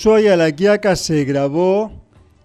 Ushuaia 0.05 0.36
La 0.36 0.52
Quiaca 0.52 0.97
se 0.97 1.24
grabó 1.24 1.90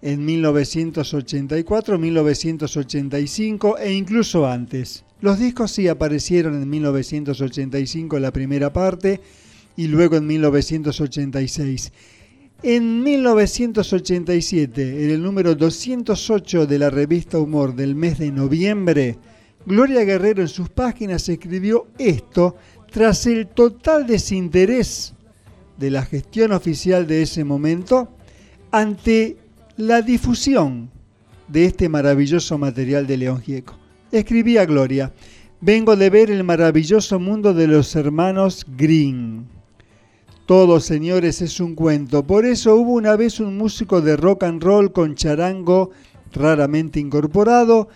en 0.02 0.24
1984, 0.24 2.00
1985 2.00 3.78
e 3.80 3.92
incluso 3.92 4.48
antes. 4.48 5.04
Los 5.20 5.40
discos 5.40 5.72
sí 5.72 5.90
aparecieron 5.90 6.54
en 6.54 6.70
1985 6.70 8.16
en 8.16 8.24
la 8.24 8.32
primera 8.32 8.72
parte 8.72 9.20
y 9.76 9.88
luego 9.88 10.16
en 10.16 10.28
1986. 10.28 11.92
En 12.64 13.04
1987, 13.04 15.04
en 15.04 15.10
el 15.10 15.22
número 15.22 15.54
208 15.54 16.66
de 16.66 16.80
la 16.80 16.90
revista 16.90 17.40
Humor 17.40 17.76
del 17.76 17.94
mes 17.94 18.20
de 18.20 18.32
noviembre, 18.32 19.18
Gloria 19.66 20.06
Guerrero 20.06 20.44
en 20.44 20.48
sus 20.48 20.70
páginas 20.70 21.28
escribió 21.28 21.88
esto 21.98 22.56
tras 22.90 23.26
el 23.26 23.48
total 23.48 24.08
desinterés 24.08 25.14
de 25.80 25.90
la 25.90 26.04
gestión 26.04 26.52
oficial 26.52 27.08
de 27.08 27.22
ese 27.22 27.44
momento 27.44 28.10
ante 28.72 29.38
la 29.78 30.02
difusión 30.02 30.92
de 31.48 31.66
este 31.66 31.90
maravilloso 31.90 32.58
material 32.58 33.08
de 33.08 33.18
León 33.18 33.42
Gieco. 33.42 33.76
Escribía 34.12 34.66
Gloria, 34.66 35.14
vengo 35.62 35.96
de 35.96 36.10
ver 36.10 36.30
el 36.30 36.44
maravilloso 36.44 37.20
mundo 37.20 37.54
de 37.54 37.68
los 37.68 37.96
hermanos 37.96 38.66
Green. 38.78 39.48
Todo, 40.46 40.80
señores, 40.80 41.42
es 41.42 41.60
un 41.60 41.76
cuento. 41.76 42.24
Por 42.24 42.46
eso 42.46 42.76
hubo 42.76 42.94
una 42.94 43.16
vez 43.16 43.40
un 43.40 43.58
músico 43.58 44.02
de 44.02 44.18
rock 44.18 44.44
and 44.44 44.64
roll 44.64 44.92
con 44.92 45.16
charango 45.16 45.92
raramente 46.34 47.00
incorporado 47.00 47.88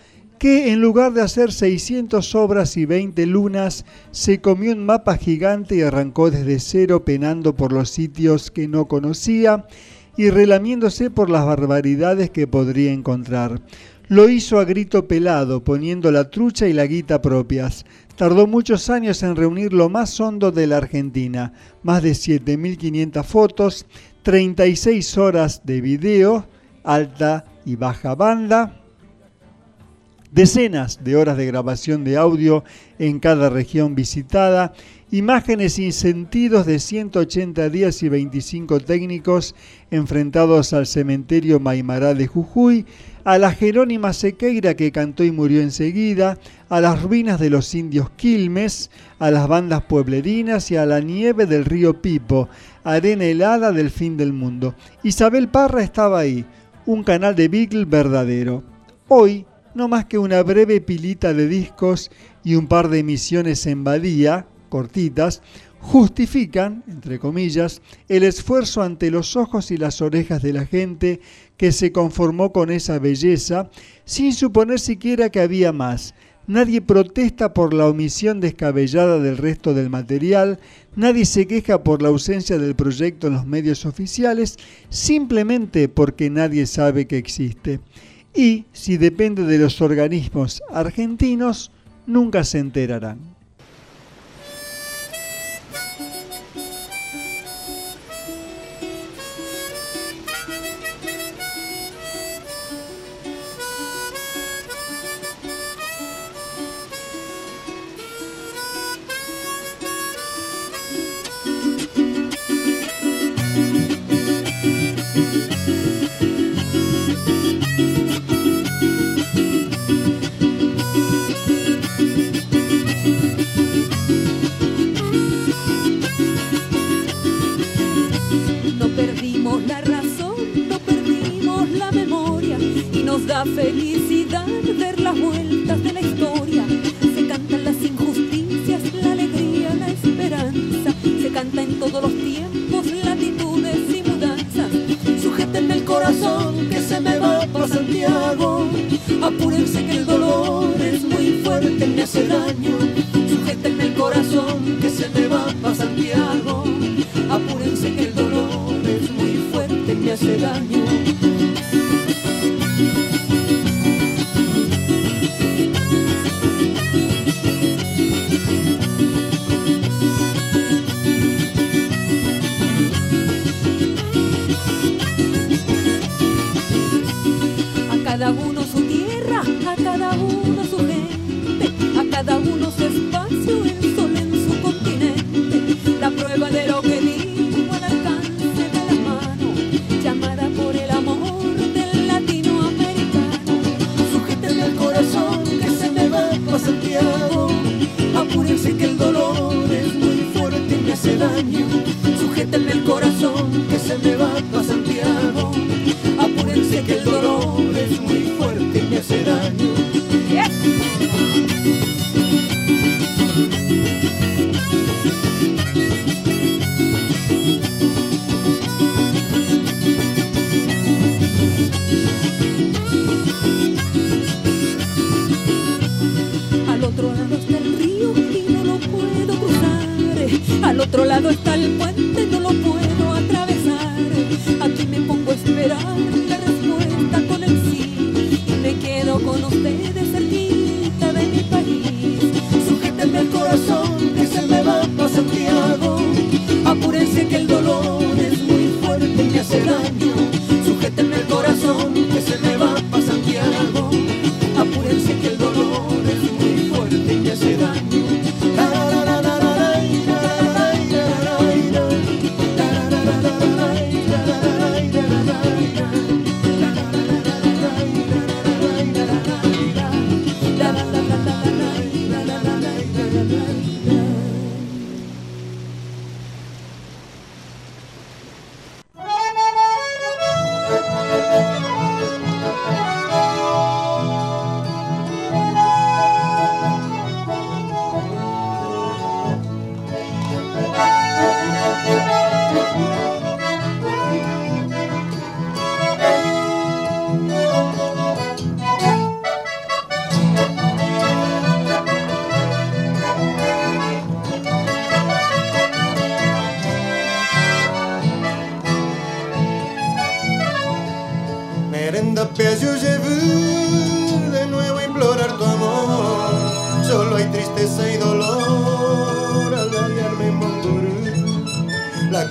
que 0.44 0.72
en 0.72 0.82
lugar 0.82 1.14
de 1.14 1.22
hacer 1.22 1.52
600 1.52 2.34
obras 2.34 2.76
y 2.76 2.84
20 2.84 3.24
lunas, 3.24 3.86
se 4.10 4.42
comió 4.42 4.72
un 4.72 4.84
mapa 4.84 5.16
gigante 5.16 5.76
y 5.76 5.80
arrancó 5.80 6.30
desde 6.30 6.60
cero 6.60 7.02
penando 7.02 7.56
por 7.56 7.72
los 7.72 7.88
sitios 7.88 8.50
que 8.50 8.68
no 8.68 8.86
conocía 8.86 9.64
y 10.18 10.28
relamiéndose 10.28 11.08
por 11.08 11.30
las 11.30 11.46
barbaridades 11.46 12.28
que 12.28 12.46
podría 12.46 12.92
encontrar. 12.92 13.62
Lo 14.08 14.28
hizo 14.28 14.58
a 14.58 14.66
grito 14.66 15.08
pelado, 15.08 15.64
poniendo 15.64 16.12
la 16.12 16.28
trucha 16.28 16.68
y 16.68 16.74
la 16.74 16.84
guita 16.84 17.22
propias. 17.22 17.86
Tardó 18.14 18.46
muchos 18.46 18.90
años 18.90 19.22
en 19.22 19.36
reunir 19.36 19.72
lo 19.72 19.88
más 19.88 20.20
hondo 20.20 20.52
de 20.52 20.66
la 20.66 20.76
Argentina, 20.76 21.54
más 21.82 22.02
de 22.02 22.10
7.500 22.10 23.24
fotos, 23.24 23.86
36 24.24 25.16
horas 25.16 25.62
de 25.64 25.80
video, 25.80 26.46
alta 26.82 27.46
y 27.64 27.76
baja 27.76 28.14
banda, 28.14 28.83
decenas 30.34 31.04
de 31.04 31.14
horas 31.14 31.36
de 31.36 31.46
grabación 31.46 32.02
de 32.02 32.16
audio 32.16 32.64
en 32.98 33.20
cada 33.20 33.50
región 33.50 33.94
visitada, 33.94 34.72
imágenes 35.12 35.74
sin 35.74 35.92
sentidos 35.92 36.66
de 36.66 36.80
180 36.80 37.68
días 37.68 38.02
y 38.02 38.08
25 38.08 38.80
técnicos 38.80 39.54
enfrentados 39.92 40.72
al 40.72 40.86
cementerio 40.86 41.60
Maimará 41.60 42.14
de 42.14 42.26
Jujuy, 42.26 42.84
a 43.22 43.38
la 43.38 43.52
Jerónima 43.52 44.12
Sequeira 44.12 44.74
que 44.74 44.90
cantó 44.90 45.22
y 45.22 45.30
murió 45.30 45.62
enseguida, 45.62 46.36
a 46.68 46.80
las 46.80 47.00
ruinas 47.00 47.38
de 47.38 47.50
los 47.50 47.72
indios 47.72 48.10
Quilmes, 48.10 48.90
a 49.20 49.30
las 49.30 49.46
bandas 49.46 49.84
pueblerinas 49.84 50.68
y 50.72 50.76
a 50.76 50.84
la 50.84 50.98
nieve 50.98 51.46
del 51.46 51.64
río 51.64 52.02
Pipo, 52.02 52.48
arena 52.82 53.24
helada 53.24 53.70
del 53.70 53.90
fin 53.90 54.16
del 54.16 54.32
mundo. 54.32 54.74
Isabel 55.04 55.48
Parra 55.48 55.84
estaba 55.84 56.18
ahí, 56.18 56.44
un 56.86 57.04
canal 57.04 57.36
de 57.36 57.46
Beagle 57.46 57.84
verdadero. 57.84 58.64
Hoy, 59.06 59.46
no 59.74 59.88
más 59.88 60.06
que 60.06 60.18
una 60.18 60.42
breve 60.42 60.80
pilita 60.80 61.34
de 61.34 61.48
discos 61.48 62.10
y 62.42 62.54
un 62.54 62.66
par 62.66 62.88
de 62.88 63.00
emisiones 63.00 63.66
en 63.66 63.84
Badía, 63.84 64.46
cortitas, 64.68 65.42
justifican, 65.80 66.82
entre 66.88 67.18
comillas, 67.18 67.82
el 68.08 68.22
esfuerzo 68.22 68.82
ante 68.82 69.10
los 69.10 69.36
ojos 69.36 69.70
y 69.70 69.76
las 69.76 70.00
orejas 70.00 70.42
de 70.42 70.52
la 70.54 70.64
gente 70.64 71.20
que 71.56 71.72
se 71.72 71.92
conformó 71.92 72.52
con 72.52 72.70
esa 72.70 72.98
belleza, 72.98 73.70
sin 74.04 74.32
suponer 74.32 74.80
siquiera 74.80 75.28
que 75.28 75.40
había 75.40 75.72
más. 75.72 76.14
Nadie 76.46 76.80
protesta 76.80 77.54
por 77.54 77.72
la 77.72 77.86
omisión 77.86 78.40
descabellada 78.40 79.18
del 79.18 79.38
resto 79.38 79.72
del 79.72 79.90
material, 79.90 80.58
nadie 80.94 81.24
se 81.24 81.46
queja 81.46 81.82
por 81.82 82.02
la 82.02 82.08
ausencia 82.08 82.58
del 82.58 82.74
proyecto 82.74 83.26
en 83.26 83.34
los 83.34 83.46
medios 83.46 83.86
oficiales, 83.86 84.58
simplemente 84.88 85.88
porque 85.88 86.28
nadie 86.30 86.66
sabe 86.66 87.06
que 87.06 87.18
existe. 87.18 87.80
Y, 88.34 88.64
si 88.72 88.96
depende 88.96 89.44
de 89.44 89.58
los 89.58 89.80
organismos 89.80 90.62
argentinos, 90.70 91.70
nunca 92.06 92.42
se 92.44 92.58
enterarán. 92.58 93.33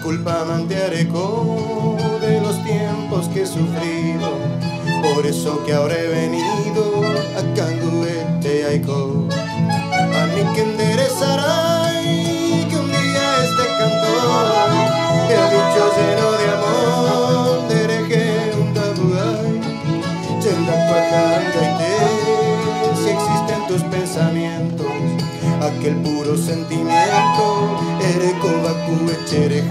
culpa 0.03 0.43
mantearco 0.45 1.95
de 2.19 2.41
los 2.41 2.61
tiempos 2.65 3.30
que 3.30 3.43
he 3.43 3.45
sufrido. 3.45 4.38
Por 5.01 5.25
eso 5.25 5.63
que 5.65 5.73
ahora 5.73 5.95
he 5.97 6.07
venido 6.07 7.01
a 7.38 7.55
Canguete 7.55 8.65
Aiko, 8.65 9.27
a 9.31 10.25
mí 10.27 10.53
que 10.53 10.61
enderezará. 10.61 11.73
aquel 25.68 25.95
puro 25.98 26.38
sentimiento. 26.38 27.45
Ere 28.02 28.34
kobaku 28.40 28.95
etxere 29.15 29.64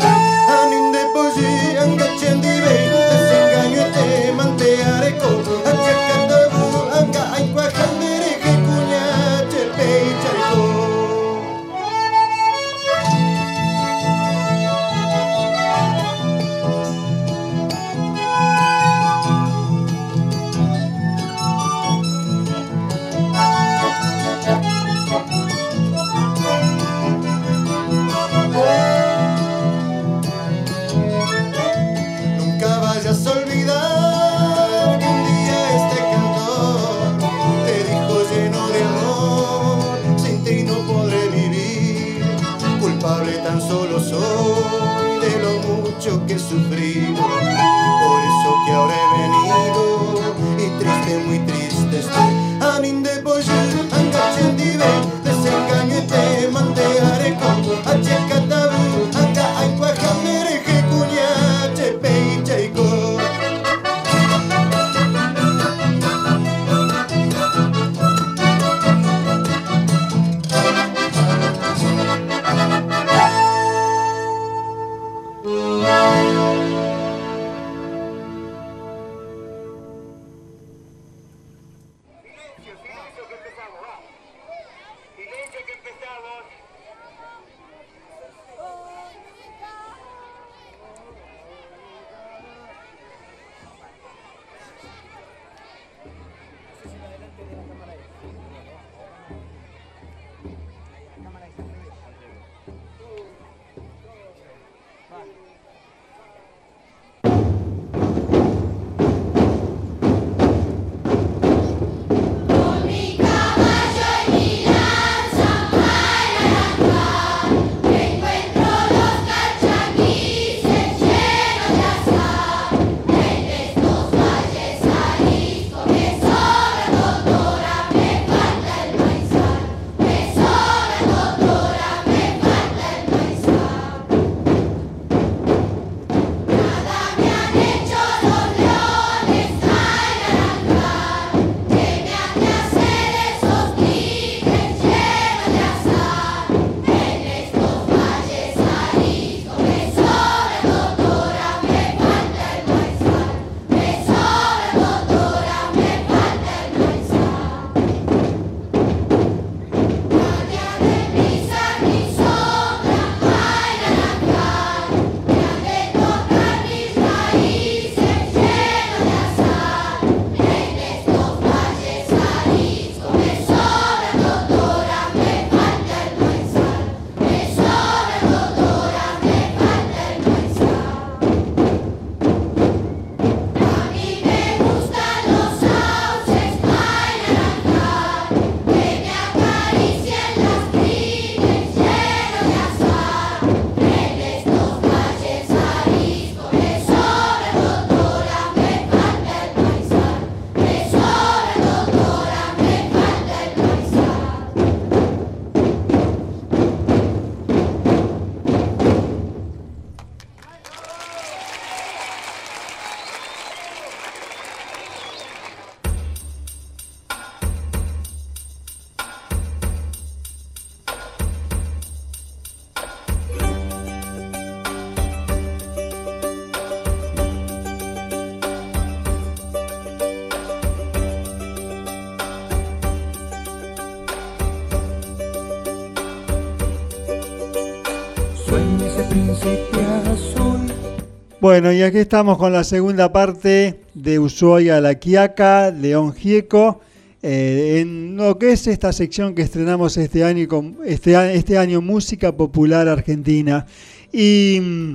Bueno, 241.42 241.72
y 241.72 241.82
aquí 241.82 241.98
estamos 241.98 242.38
con 242.38 242.52
la 242.52 242.62
segunda 242.62 243.12
parte 243.12 243.80
de 243.94 244.20
Ushuaia 244.20 244.80
La 244.80 244.94
Quiaca, 244.94 245.72
León 245.72 246.14
Gieco, 246.14 246.80
eh, 247.20 247.78
en 247.80 248.16
lo 248.16 248.38
que 248.38 248.52
es 248.52 248.68
esta 248.68 248.92
sección 248.92 249.34
que 249.34 249.42
estrenamos 249.42 249.96
este 249.96 250.22
año, 250.22 250.46
este, 250.86 251.16
a- 251.16 251.32
este 251.32 251.58
año 251.58 251.80
Música 251.80 252.30
Popular 252.30 252.86
Argentina. 252.86 253.66
Y 254.12 254.60
mm, 254.62 254.92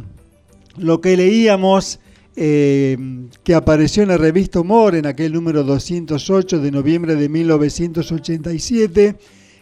lo 0.77 1.01
que 1.01 1.17
leíamos 1.17 1.99
eh, 2.37 2.95
que 3.43 3.53
apareció 3.53 4.03
en 4.03 4.09
la 4.09 4.17
revista 4.17 4.61
Humor 4.61 4.95
en 4.95 5.05
aquel 5.05 5.33
número 5.33 5.65
208 5.65 6.59
de 6.61 6.71
noviembre 6.71 7.15
de 7.17 7.27
1987, 7.27 9.15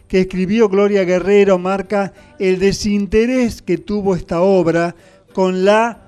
que 0.08 0.20
escribió 0.20 0.70
Gloria 0.70 1.04
Guerrero, 1.04 1.58
marca 1.58 2.14
el 2.38 2.60
desinterés 2.60 3.64
que 3.64 3.80
tuvo 3.80 4.16
esta 4.16 4.42
obra 4.42 4.96
con 5.34 5.66
la 5.66 6.05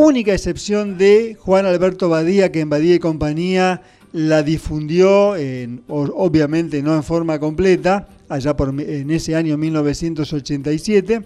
única 0.00 0.32
excepción 0.32 0.98
de 0.98 1.36
Juan 1.38 1.66
Alberto 1.66 2.08
Badía, 2.08 2.50
que 2.52 2.60
en 2.60 2.70
Badía 2.70 2.94
y 2.96 2.98
compañía 2.98 3.82
la 4.12 4.42
difundió, 4.42 5.36
en- 5.36 5.82
obviamente 5.88 6.82
no 6.82 6.94
en 6.96 7.02
forma 7.04 7.38
completa, 7.38 8.08
allá 8.28 8.56
por, 8.56 8.68
en 8.80 9.10
ese 9.10 9.36
año 9.36 9.56
1987. 9.56 11.22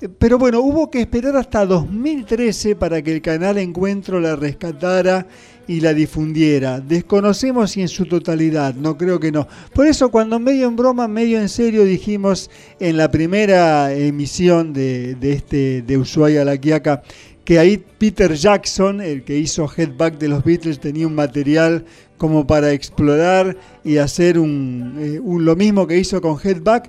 Eh, 0.00 0.08
Pero 0.18 0.38
bueno, 0.38 0.60
hubo 0.60 0.90
que 0.90 1.00
esperar 1.00 1.36
hasta 1.36 1.64
2013 1.66 2.76
para 2.76 3.02
que 3.02 3.12
el 3.12 3.22
canal 3.22 3.58
Encuentro 3.58 4.20
la 4.20 4.36
rescatara 4.36 5.26
y 5.68 5.80
la 5.80 5.94
difundiera. 5.94 6.80
Desconocemos 6.80 7.70
si 7.70 7.82
en 7.82 7.88
su 7.88 8.06
totalidad, 8.06 8.74
no 8.74 8.98
creo 8.98 9.20
que 9.20 9.30
no. 9.30 9.46
Por 9.72 9.86
eso 9.86 10.10
cuando 10.10 10.40
medio 10.40 10.66
en 10.66 10.74
broma, 10.76 11.06
medio 11.06 11.40
en 11.40 11.48
serio 11.48 11.84
dijimos 11.84 12.50
en 12.80 12.96
la 12.96 13.10
primera 13.12 13.92
emisión 13.94 14.72
de, 14.72 15.14
de 15.14 15.32
este 15.32 15.82
de 15.82 15.98
Ushuaia 15.98 16.44
La 16.44 16.56
Quiaca 16.58 17.02
que 17.44 17.58
ahí 17.58 17.84
Peter 17.98 18.34
Jackson, 18.34 19.00
el 19.00 19.24
que 19.24 19.36
hizo 19.36 19.70
Headback 19.74 20.18
de 20.18 20.28
los 20.28 20.44
Beatles, 20.44 20.78
tenía 20.78 21.06
un 21.06 21.14
material 21.14 21.84
como 22.16 22.46
para 22.46 22.72
explorar 22.72 23.56
y 23.82 23.96
hacer 23.96 24.38
un, 24.38 24.96
eh, 24.98 25.20
lo 25.24 25.56
mismo 25.56 25.86
que 25.86 25.98
hizo 25.98 26.20
con 26.20 26.38
Headback. 26.42 26.88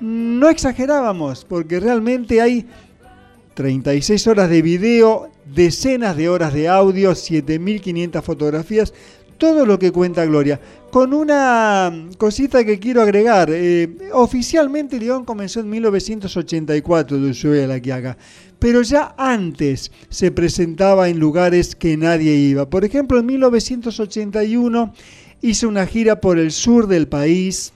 No 0.00 0.48
exagerábamos, 0.48 1.44
porque 1.44 1.78
realmente 1.80 2.40
hay 2.40 2.66
36 3.54 4.26
horas 4.26 4.48
de 4.48 4.62
video, 4.62 5.30
decenas 5.54 6.16
de 6.16 6.30
horas 6.30 6.54
de 6.54 6.68
audio, 6.68 7.12
7.500 7.12 8.22
fotografías, 8.22 8.94
todo 9.40 9.64
lo 9.66 9.78
que 9.78 9.90
cuenta 9.90 10.24
Gloria. 10.26 10.60
Con 10.92 11.14
una 11.14 12.08
cosita 12.18 12.62
que 12.64 12.78
quiero 12.78 13.00
agregar, 13.00 13.48
eh, 13.50 13.88
oficialmente 14.12 15.00
León 15.00 15.24
comenzó 15.24 15.60
en 15.60 15.70
1984 15.70 17.18
de 17.18 17.30
Ushuaia 17.30 17.66
La 17.66 17.80
Quiaca, 17.80 18.18
pero 18.58 18.82
ya 18.82 19.14
antes 19.16 19.90
se 20.10 20.30
presentaba 20.30 21.08
en 21.08 21.18
lugares 21.18 21.74
que 21.74 21.96
nadie 21.96 22.34
iba. 22.34 22.68
Por 22.68 22.84
ejemplo, 22.84 23.18
en 23.18 23.26
1981 23.26 24.92
hizo 25.40 25.68
una 25.68 25.86
gira 25.86 26.20
por 26.20 26.38
el 26.38 26.52
sur 26.52 26.86
del 26.86 27.08
país, 27.08 27.72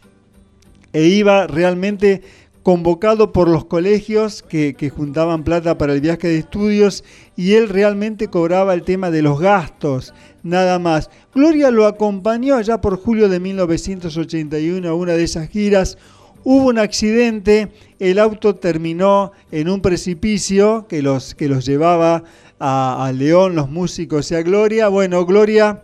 e 0.93 1.07
iba 1.07 1.47
realmente 1.47 2.23
convocado 2.65 3.31
por 3.31 3.47
los 3.47 3.67
colegios 3.67 4.43
que, 4.43 4.75
juntaban 4.97 5.45
plata 5.45 5.77
para 5.77 5.93
el 5.93 6.01
viaje 6.01 6.29
de 6.29 6.39
estudios 6.39 7.05
y 7.37 7.53
él 7.53 7.69
realmente 7.69 8.29
cobraba 8.29 8.73
el 8.73 8.83
tema 8.83 9.11
de 9.11 9.21
los 9.21 9.39
gastos, 9.39 10.15
nada 10.43 10.79
más. 10.79 11.11
Gloria 11.35 11.71
lo 11.71 11.85
acompañó 11.85 12.57
allá 12.57 12.81
por 12.81 12.97
julio 12.97 13.29
de 13.29 13.39
1981 13.39 14.89
a 14.89 14.95
una 14.95 15.13
de 15.13 15.25
esas 15.25 15.51
giras. 15.51 15.99
Hubo 16.43 16.69
un 16.69 16.79
accidente, 16.79 17.71
el 17.99 18.19
auto 18.19 18.55
terminó 18.55 19.33
en 19.53 19.69
un 19.69 19.83
precipicio 19.83 20.87
que 20.89 21.03
los, 21.03 21.35
que 21.35 21.49
los 21.49 21.67
llevaba 21.67 22.25
a, 22.59 23.05
a 23.05 23.13
León, 23.13 23.57
los 23.57 23.71
músicos 23.71 24.33
y 24.33 24.37
a 24.37 24.43
Gloria. 24.43 24.89
Bueno, 24.89 25.25
Gloria... 25.27 25.83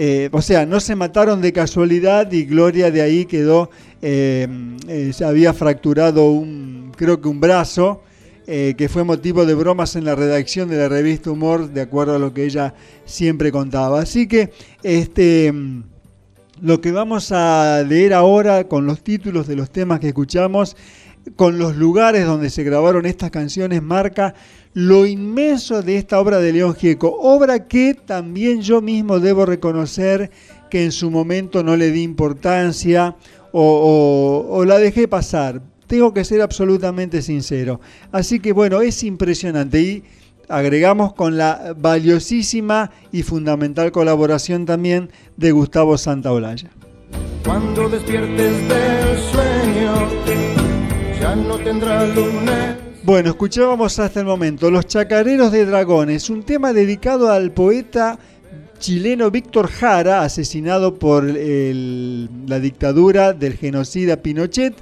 Eh, 0.00 0.28
o 0.30 0.40
sea, 0.40 0.64
no 0.64 0.78
se 0.78 0.94
mataron 0.94 1.40
de 1.40 1.52
casualidad 1.52 2.30
y 2.30 2.44
Gloria 2.44 2.92
de 2.92 3.02
ahí 3.02 3.24
quedó, 3.24 3.68
eh, 4.00 4.46
eh, 4.86 5.10
se 5.12 5.24
había 5.24 5.52
fracturado 5.52 6.30
un, 6.30 6.92
creo 6.96 7.20
que 7.20 7.26
un 7.26 7.40
brazo, 7.40 8.02
que 8.46 8.88
fue 8.88 9.04
motivo 9.04 9.44
de 9.44 9.52
bromas 9.52 9.94
en 9.94 10.06
la 10.06 10.14
redacción 10.14 10.70
de 10.70 10.78
la 10.78 10.88
revista 10.88 11.30
Humor, 11.30 11.68
de 11.68 11.82
acuerdo 11.82 12.14
a 12.14 12.18
lo 12.18 12.32
que 12.32 12.44
ella 12.44 12.72
siempre 13.04 13.52
contaba. 13.52 14.00
Así 14.00 14.26
que 14.26 14.52
este, 14.82 15.52
lo 16.62 16.80
que 16.80 16.92
vamos 16.92 17.30
a 17.30 17.82
leer 17.86 18.14
ahora 18.14 18.64
con 18.64 18.86
los 18.86 19.02
títulos 19.02 19.48
de 19.48 19.56
los 19.56 19.70
temas 19.70 20.00
que 20.00 20.08
escuchamos, 20.08 20.76
con 21.36 21.58
los 21.58 21.76
lugares 21.76 22.24
donde 22.24 22.48
se 22.48 22.62
grabaron 22.62 23.04
estas 23.04 23.30
canciones, 23.30 23.82
marca 23.82 24.34
lo 24.74 25.06
inmenso 25.06 25.82
de 25.82 25.96
esta 25.96 26.20
obra 26.20 26.38
de 26.38 26.52
León 26.52 26.74
Gieco, 26.74 27.16
obra 27.20 27.66
que 27.66 27.94
también 27.94 28.62
yo 28.62 28.80
mismo 28.80 29.18
debo 29.20 29.46
reconocer 29.46 30.30
que 30.70 30.84
en 30.84 30.92
su 30.92 31.10
momento 31.10 31.62
no 31.62 31.76
le 31.76 31.90
di 31.90 32.02
importancia 32.02 33.16
o, 33.52 34.64
la 34.66 34.78
dejé 34.78 35.08
pasar. 35.08 35.62
Tengo 35.86 36.12
que 36.12 36.24
ser 36.24 36.42
absolutamente 36.42 37.22
sincero. 37.22 37.80
Así 38.12 38.40
que 38.40 38.52
bueno, 38.52 38.82
es 38.82 39.02
impresionante 39.02 39.80
y 39.80 40.04
agregamos 40.48 41.14
con 41.14 41.38
la 41.38 41.74
valiosísima 41.76 42.90
y 43.10 43.22
fundamental 43.22 43.90
colaboración 43.90 44.66
también 44.66 45.10
de 45.36 45.52
Gustavo 45.52 45.96
Santaolalla. 45.96 46.70
Cuando 47.44 47.88
despiertes 47.88 48.68
del 48.68 49.18
sueño, 49.32 50.08
ya 51.18 51.34
no 51.34 51.56
tendrá 51.58 52.06
lunes. 52.06 52.87
Bueno, 53.08 53.30
escuchábamos 53.30 53.98
hasta 54.00 54.20
el 54.20 54.26
momento 54.26 54.70
Los 54.70 54.86
Chacareros 54.86 55.50
de 55.50 55.64
Dragones, 55.64 56.28
un 56.28 56.42
tema 56.42 56.74
dedicado 56.74 57.32
al 57.32 57.52
poeta 57.52 58.18
chileno 58.78 59.30
Víctor 59.30 59.68
Jara, 59.68 60.20
asesinado 60.20 60.98
por 60.98 61.24
la 61.24 62.60
dictadura 62.60 63.32
del 63.32 63.54
genocida 63.54 64.18
Pinochet, 64.18 64.74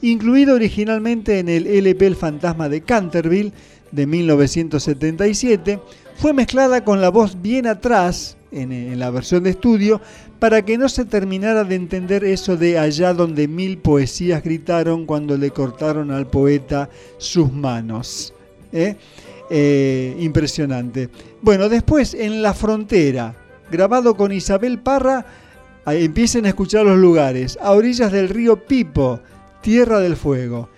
incluido 0.00 0.54
originalmente 0.54 1.40
en 1.40 1.48
el 1.48 1.66
LP 1.66 2.06
El 2.06 2.14
Fantasma 2.14 2.68
de 2.68 2.82
Canterville 2.82 3.52
de 3.90 4.06
1977, 4.06 5.80
fue 6.14 6.32
mezclada 6.32 6.84
con 6.84 7.00
la 7.00 7.08
voz 7.08 7.42
bien 7.42 7.66
atrás, 7.66 8.36
en, 8.52 8.98
la 8.98 9.10
versión 9.10 9.42
de 9.42 9.50
estudio, 9.50 10.00
para 10.38 10.62
que 10.62 10.78
no 10.78 10.88
se 10.88 11.04
terminara 11.04 11.64
de 11.64 11.74
entender 11.74 12.24
eso 12.24 12.56
de 12.56 12.78
allá 12.78 13.14
donde 13.14 13.48
mil 13.48 13.78
poesías 13.78 14.42
gritaron 14.42 15.06
cuando 15.06 15.36
le 15.36 15.50
cortaron 15.50 16.10
al 16.10 16.26
poeta 16.26 16.90
sus 17.18 17.52
manos. 17.52 18.34
¿eh? 18.72 18.96
Eh, 19.50 20.16
impresionante. 20.20 21.08
Bueno, 21.40 21.68
después 21.68 22.14
en 22.14 22.42
La 22.42 22.54
Frontera, 22.54 23.34
grabado 23.70 24.16
con 24.16 24.32
Isabel 24.32 24.78
Parra, 24.78 25.24
empiecen 25.86 26.46
a 26.46 26.48
escuchar 26.48 26.86
los 26.86 26.98
lugares, 26.98 27.58
a 27.60 27.72
orillas 27.72 28.12
del 28.12 28.28
río 28.28 28.56
Pipo, 28.56 29.20
Tierra 29.60 30.00
del 30.00 30.16
Fuego. 30.16 30.68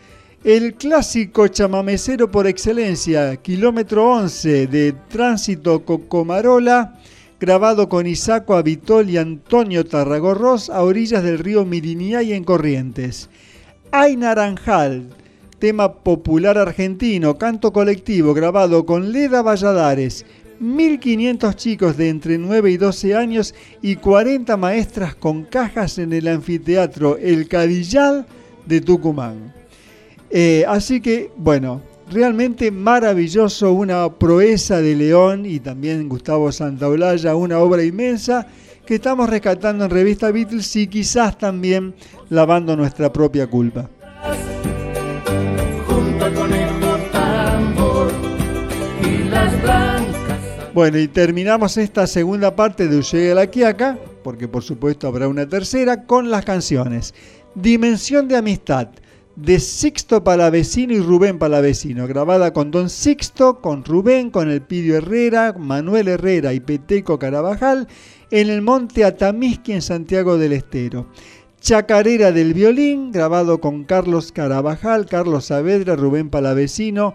El 0.45 0.75
clásico 0.75 1.49
chamamecero 1.49 2.31
por 2.31 2.47
excelencia, 2.47 3.37
kilómetro 3.37 4.11
11 4.11 4.67
de 4.67 4.93
Tránsito 5.09 5.85
Cocomarola, 5.85 6.99
grabado 7.45 7.91
con 7.91 8.07
Isaco 8.07 8.55
Avitol 8.55 9.11
y 9.11 9.19
Antonio 9.19 9.85
Tarragorros 9.85 10.71
a 10.71 10.83
orillas 10.83 11.23
del 11.23 11.39
río 11.39 11.67
Miriniay 11.67 12.33
en 12.33 12.43
Corrientes. 12.43 13.29
Ay 13.91 14.17
Naranjal, 14.17 15.11
tema 15.59 15.93
popular 15.93 16.57
argentino, 16.57 17.37
canto 17.37 17.71
colectivo, 17.71 18.33
grabado 18.33 18.87
con 18.87 19.13
Leda 19.13 19.43
Valladares, 19.43 20.25
1500 20.59 21.55
chicos 21.55 21.99
de 21.99 22.09
entre 22.09 22.39
9 22.39 22.71
y 22.71 22.79
12 22.79 23.15
años 23.15 23.55
y 23.83 23.97
40 23.97 24.57
maestras 24.57 25.15
con 25.15 25.45
cajas 25.45 25.99
en 25.99 26.15
el 26.15 26.29
anfiteatro 26.29 27.19
El 27.19 27.47
Cadillal 27.47 28.25
de 28.65 28.81
Tucumán. 28.81 29.53
Eh, 30.31 30.65
así 30.67 31.03
que, 31.03 31.31
bueno, 31.37 31.83
realmente 32.11 32.71
maravilloso, 32.71 33.73
una 33.73 34.13
proeza 34.13 34.81
de 34.81 34.95
León 34.95 35.47
y 35.47 35.61
también 35.61 36.09
Gustavo 36.09 36.51
Santaolalla, 36.53 37.35
una 37.35 37.59
obra 37.59 37.83
inmensa 37.83 38.47
que 38.87 38.97
estamos 38.97 39.29
rescatando 39.29 39.85
en 39.85 39.91
Revista 39.91 40.31
Beatles 40.31 40.77
y 40.77 40.87
quizás 40.87 41.39
también 41.39 41.95
lavando 42.29 42.77
nuestra 42.77 43.13
propia 43.13 43.47
culpa. 43.47 43.89
Bueno, 50.75 50.99
y 50.99 51.07
terminamos 51.07 51.77
esta 51.77 52.05
segunda 52.07 52.57
parte 52.57 52.89
de 52.89 52.99
Ushuaia 52.99 53.35
la 53.35 53.47
Quiaca, 53.47 53.97
porque 54.25 54.49
por 54.49 54.65
supuesto 54.65 55.07
habrá 55.07 55.29
una 55.29 55.49
tercera, 55.49 56.05
con 56.05 56.31
las 56.31 56.45
canciones. 56.45 57.15
Dimensión 57.55 58.27
de 58.27 58.37
Amistad, 58.37 58.89
de 59.37 59.59
Sixto 59.59 60.23
Palavecino 60.23 60.93
y 60.93 61.01
Rubén 61.01 61.39
Palavecino, 61.39 62.07
grabada 62.07 62.53
con 62.53 62.71
Don 62.71 62.89
Sixto, 62.89 63.61
con 63.61 63.85
Rubén, 63.85 64.31
con 64.31 64.49
el 64.49 64.63
Pidio 64.63 64.97
Herrera, 64.97 65.55
Manuel 65.59 66.07
Herrera 66.07 66.53
y 66.53 66.61
Peteco 66.61 67.19
Carabajal, 67.19 67.89
en 68.31 68.49
el 68.49 68.63
Monte 68.63 69.05
Atamisqui 69.05 69.73
en 69.73 69.83
Santiago 69.83 70.39
del 70.39 70.53
Estero. 70.53 71.09
Chacarera 71.61 72.31
del 72.31 72.55
Violín, 72.55 73.11
grabado 73.11 73.61
con 73.61 73.85
Carlos 73.85 74.31
Carabajal, 74.31 75.07
Carlos 75.07 75.47
Saavedra, 75.47 75.97
Rubén 75.97 76.31
Palavecino, 76.31 77.15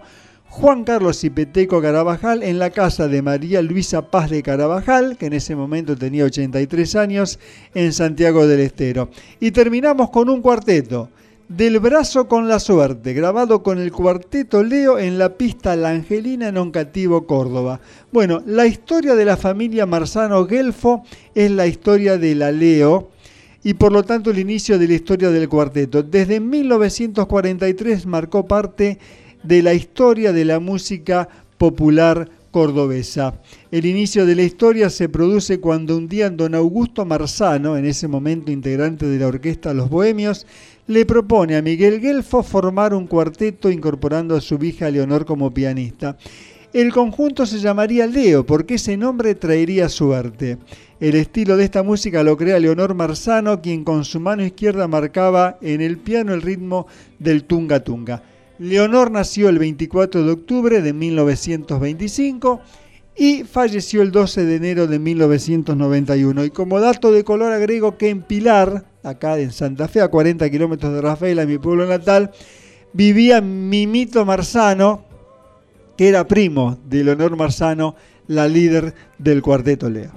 Juan 0.50 0.84
Carlos 0.84 1.22
y 1.24 1.30
Peteco 1.30 1.80
Carabajal 1.80 2.42
en 2.42 2.58
la 2.58 2.70
casa 2.70 3.06
de 3.06 3.22
María 3.22 3.62
Luisa 3.62 4.10
Paz 4.10 4.28
de 4.28 4.42
Carabajal, 4.42 5.16
que 5.16 5.26
en 5.26 5.34
ese 5.34 5.54
momento 5.54 5.96
tenía 5.96 6.24
83 6.24 6.96
años, 6.96 7.38
en 7.72 7.92
Santiago 7.92 8.46
del 8.46 8.60
Estero. 8.60 9.08
Y 9.38 9.52
terminamos 9.52 10.10
con 10.10 10.28
un 10.28 10.42
cuarteto. 10.42 11.08
Del 11.50 11.80
brazo 11.80 12.28
con 12.28 12.46
la 12.46 12.60
suerte, 12.60 13.12
grabado 13.12 13.64
con 13.64 13.80
el 13.80 13.90
cuarteto 13.90 14.62
Leo 14.62 15.00
en 15.00 15.18
la 15.18 15.36
pista 15.36 15.74
La 15.74 15.90
Angelina 15.90 16.46
en 16.46 16.56
Oncativo, 16.56 17.26
Córdoba. 17.26 17.80
Bueno, 18.12 18.40
la 18.46 18.68
historia 18.68 19.16
de 19.16 19.24
la 19.24 19.36
familia 19.36 19.84
Marzano 19.84 20.46
Gelfo 20.46 21.02
es 21.34 21.50
la 21.50 21.66
historia 21.66 22.18
de 22.18 22.36
la 22.36 22.52
Leo 22.52 23.10
y 23.64 23.74
por 23.74 23.90
lo 23.90 24.04
tanto 24.04 24.30
el 24.30 24.38
inicio 24.38 24.78
de 24.78 24.86
la 24.86 24.94
historia 24.94 25.30
del 25.30 25.48
cuarteto. 25.48 26.04
Desde 26.04 26.38
1943 26.38 28.06
marcó 28.06 28.46
parte 28.46 29.00
de 29.42 29.62
la 29.64 29.74
historia 29.74 30.32
de 30.32 30.44
la 30.44 30.60
música 30.60 31.28
popular 31.58 32.30
cordobesa. 32.50 33.40
El 33.70 33.86
inicio 33.86 34.26
de 34.26 34.34
la 34.34 34.42
historia 34.42 34.90
se 34.90 35.08
produce 35.08 35.60
cuando 35.60 35.96
un 35.96 36.08
día 36.08 36.30
don 36.30 36.54
Augusto 36.54 37.04
Marzano, 37.04 37.76
en 37.76 37.86
ese 37.86 38.08
momento 38.08 38.50
integrante 38.50 39.06
de 39.06 39.18
la 39.18 39.28
orquesta 39.28 39.74
Los 39.74 39.88
Bohemios, 39.88 40.46
le 40.90 41.06
propone 41.06 41.54
a 41.54 41.62
Miguel 41.62 42.00
Gelfo 42.00 42.42
formar 42.42 42.94
un 42.94 43.06
cuarteto 43.06 43.70
incorporando 43.70 44.34
a 44.34 44.40
su 44.40 44.56
hija 44.56 44.90
Leonor 44.90 45.24
como 45.24 45.54
pianista. 45.54 46.16
El 46.72 46.92
conjunto 46.92 47.46
se 47.46 47.60
llamaría 47.60 48.08
Leo 48.08 48.44
porque 48.44 48.74
ese 48.74 48.96
nombre 48.96 49.36
traería 49.36 49.88
suerte. 49.88 50.58
El 50.98 51.14
estilo 51.14 51.56
de 51.56 51.62
esta 51.62 51.84
música 51.84 52.24
lo 52.24 52.36
crea 52.36 52.58
Leonor 52.58 52.94
Marzano, 52.94 53.62
quien 53.62 53.84
con 53.84 54.04
su 54.04 54.18
mano 54.18 54.44
izquierda 54.44 54.88
marcaba 54.88 55.58
en 55.62 55.80
el 55.80 55.96
piano 55.96 56.34
el 56.34 56.42
ritmo 56.42 56.88
del 57.20 57.44
tunga 57.44 57.84
tunga. 57.84 58.24
Leonor 58.58 59.12
nació 59.12 59.48
el 59.48 59.60
24 59.60 60.24
de 60.24 60.32
octubre 60.32 60.82
de 60.82 60.92
1925 60.92 62.62
y 63.20 63.44
falleció 63.44 64.00
el 64.00 64.12
12 64.12 64.46
de 64.46 64.56
enero 64.56 64.86
de 64.86 64.98
1991. 64.98 66.42
Y 66.42 66.50
como 66.50 66.80
dato 66.80 67.12
de 67.12 67.22
color 67.22 67.52
agrego 67.52 67.98
que 67.98 68.08
en 68.08 68.22
Pilar, 68.22 68.84
acá 69.02 69.38
en 69.38 69.52
Santa 69.52 69.88
Fe, 69.88 70.00
a 70.00 70.08
40 70.08 70.48
kilómetros 70.48 70.94
de 70.94 71.02
Rafaela, 71.02 71.44
mi 71.44 71.58
pueblo 71.58 71.84
natal, 71.84 72.30
vivía 72.94 73.42
Mimito 73.42 74.24
Marzano, 74.24 75.04
que 75.98 76.08
era 76.08 76.26
primo 76.26 76.78
de 76.86 77.04
Leonor 77.04 77.36
Marzano, 77.36 77.94
la 78.26 78.48
líder 78.48 78.94
del 79.18 79.42
cuarteto 79.42 79.90
Leo. 79.90 80.12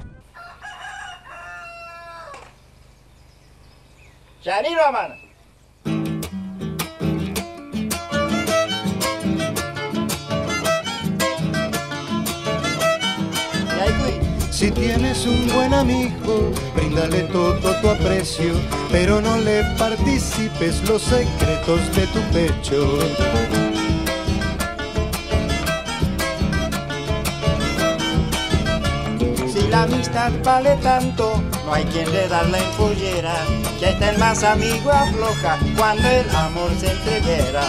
Mano. 4.94 5.16
Si 14.64 14.72
tienes 14.72 15.26
un 15.26 15.46
buen 15.50 15.74
amigo, 15.74 16.50
bríndale 16.74 17.24
todo 17.24 17.76
tu 17.82 17.90
aprecio, 17.90 18.54
pero 18.90 19.20
no 19.20 19.38
le 19.40 19.62
participes 19.78 20.88
los 20.88 21.02
secretos 21.02 21.82
de 21.94 22.08
tu 22.08 22.22
pecho. 22.32 23.00
Si 29.52 29.68
la 29.68 29.84
amistad 29.84 30.32
vale 30.46 30.78
tanto, 30.78 31.44
no 31.66 31.74
hay 31.74 31.84
quien 31.84 32.10
le 32.14 32.30
da 32.30 32.44
la 32.44 32.60
empollera, 32.60 33.36
que 33.82 33.88
hasta 33.88 34.12
el 34.12 34.18
más 34.18 34.46
amigo 34.46 34.94
afloja 34.94 35.60
cuando 35.76 36.08
el 36.08 36.30
amor 36.34 36.72
se 36.80 36.90
entreguera. 36.90 37.64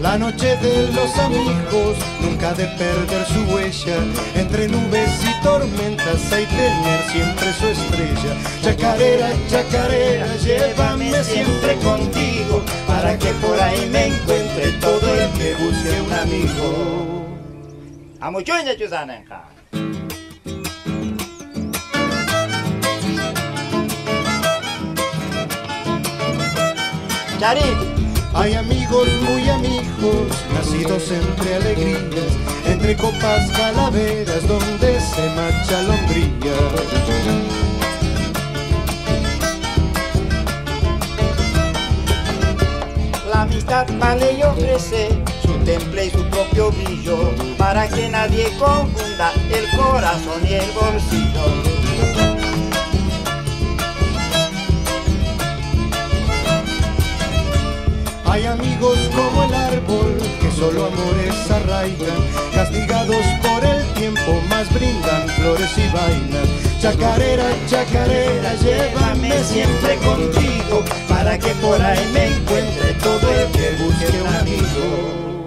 La 0.00 0.16
noche 0.16 0.56
de 0.58 0.92
los 0.92 1.18
amigos, 1.18 1.98
nunca 2.20 2.54
de 2.54 2.66
perder 2.66 3.26
su 3.26 3.40
huella. 3.52 3.96
Entre 4.36 4.68
nubes 4.68 5.10
y 5.24 5.42
tormentas 5.42 6.32
hay 6.32 6.46
tener 6.46 7.02
siempre 7.10 7.52
su 7.52 7.66
estrella. 7.66 8.36
Chacarera, 8.62 9.30
chacarera, 9.48 10.36
llévame 10.36 11.24
siempre 11.24 11.74
contigo, 11.78 12.62
para 12.86 13.18
que 13.18 13.32
por 13.34 13.60
ahí 13.60 13.88
me 13.90 14.06
encuentre 14.06 14.70
todo 14.80 15.14
el 15.14 15.30
que 15.32 15.54
busque 15.56 16.00
un 16.00 16.12
amigo. 16.12 17.26
Amuchuña 18.20 18.76
chuzanenja. 18.76 19.48
Charín. 27.40 27.97
Hay 28.34 28.54
amigos 28.54 29.08
muy 29.28 29.48
amigos, 29.48 30.28
nacidos 30.54 31.10
entre 31.10 31.56
alegrías, 31.56 32.32
entre 32.66 32.96
copas 32.96 33.50
calaveras 33.50 34.46
donde 34.46 35.00
se 35.00 35.28
marcha 35.30 35.82
la 35.82 35.94
hombría. 35.94 36.28
La 43.32 43.42
amistad 43.42 43.86
vale 43.98 44.34
y 44.34 44.42
ofrece 44.42 45.08
su 45.42 45.52
temple 45.64 46.06
y 46.06 46.10
su 46.10 46.24
propio 46.26 46.70
brillo, 46.70 47.32
para 47.56 47.88
que 47.88 48.08
nadie 48.08 48.52
confunda 48.58 49.32
el 49.50 49.68
corazón 49.76 50.46
y 50.48 50.54
el 50.54 50.70
bolsillo. 50.72 52.27
Hay 58.38 58.46
amigos 58.46 58.96
como 59.16 59.42
el 59.42 59.52
árbol 59.52 60.16
que 60.40 60.48
solo 60.52 60.86
amores 60.86 61.50
arraigan, 61.50 62.22
castigados 62.54 63.26
por 63.42 63.64
el 63.64 63.84
tiempo, 63.94 64.40
más 64.48 64.72
brindan 64.72 65.26
flores 65.30 65.76
y 65.76 65.92
vainas. 65.92 66.46
Chacarera, 66.80 67.46
chacarera, 67.66 68.54
llévame 68.54 69.42
siempre 69.42 69.96
contigo, 69.96 70.84
para 71.08 71.36
que 71.36 71.50
por 71.56 71.82
ahí 71.82 72.08
me 72.12 72.26
encuentre 72.28 72.92
todo 73.02 73.28
el 73.28 73.50
que 73.50 73.82
busque 73.82 74.22
un 74.22 74.36
amigo. 74.36 75.37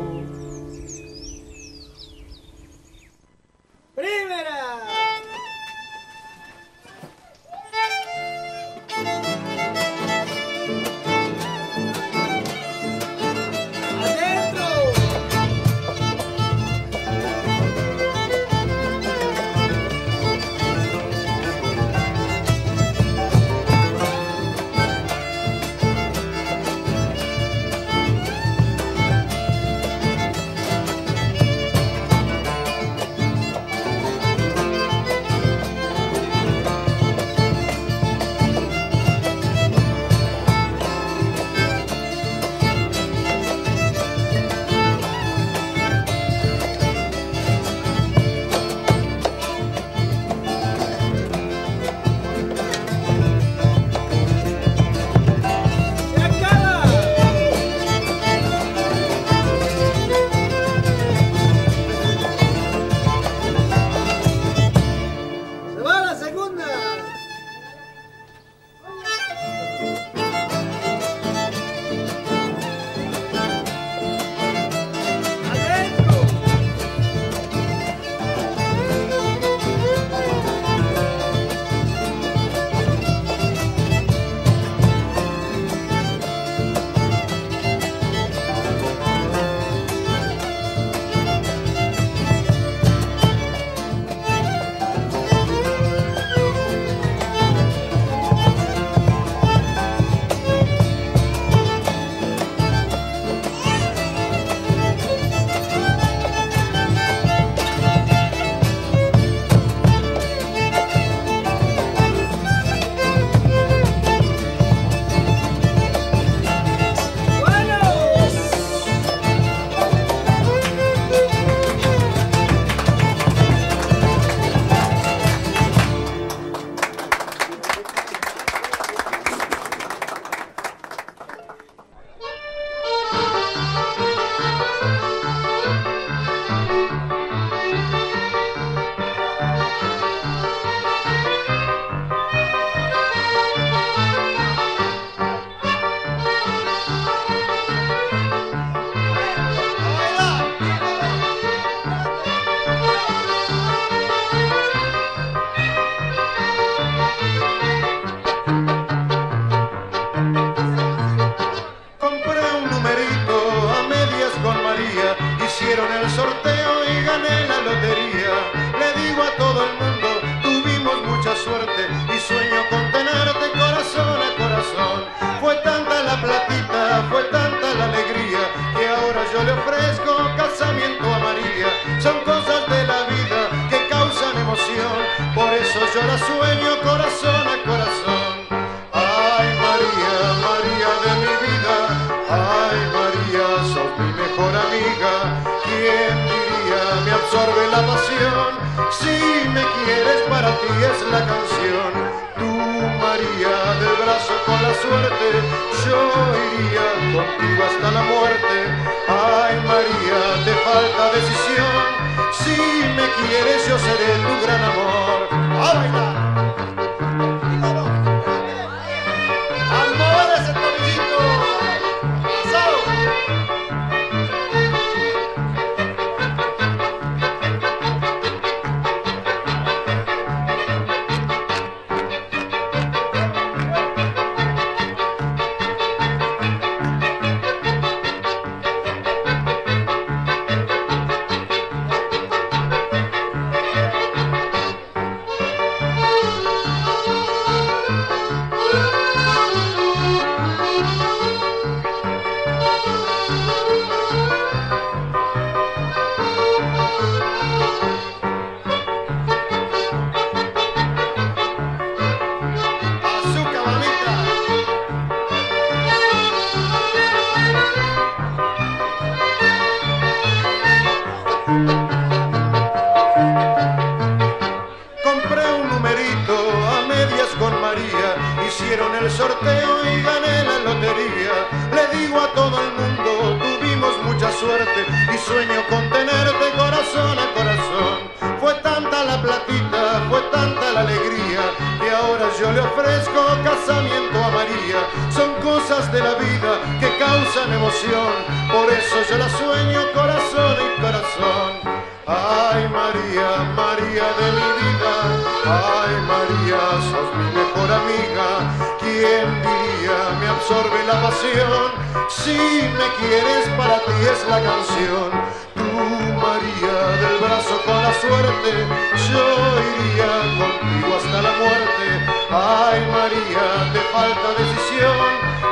Contigo 320.60 320.96
hasta 320.96 321.22
la 321.22 321.32
muerte. 321.38 321.86
Ay 322.30 322.80
María, 322.92 323.74
te 323.74 323.80
falta 323.92 324.30
decisión. 324.38 324.98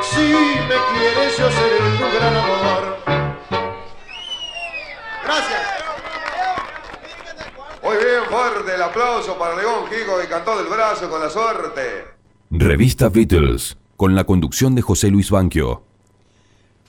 Si 0.02 0.32
me 0.68 0.78
quieres 0.90 1.38
yo 1.38 1.50
seré 1.50 1.78
tu 1.98 2.16
gran 2.16 2.36
amor. 2.36 2.96
Gracias. 5.24 5.60
Muy 7.82 7.96
bien, 7.96 8.24
fuerte 8.30 8.74
el 8.74 8.82
aplauso 8.82 9.38
para 9.38 9.56
León 9.56 9.84
Gigo 9.90 10.18
que 10.20 10.28
cantó 10.28 10.56
del 10.58 10.66
brazo 10.66 11.08
con 11.08 11.20
la 11.20 11.30
suerte. 11.30 12.04
Revista 12.50 13.08
Beatles, 13.08 13.76
con 13.96 14.14
la 14.14 14.24
conducción 14.24 14.74
de 14.74 14.82
José 14.82 15.08
Luis 15.08 15.30
Banquio. 15.30 15.82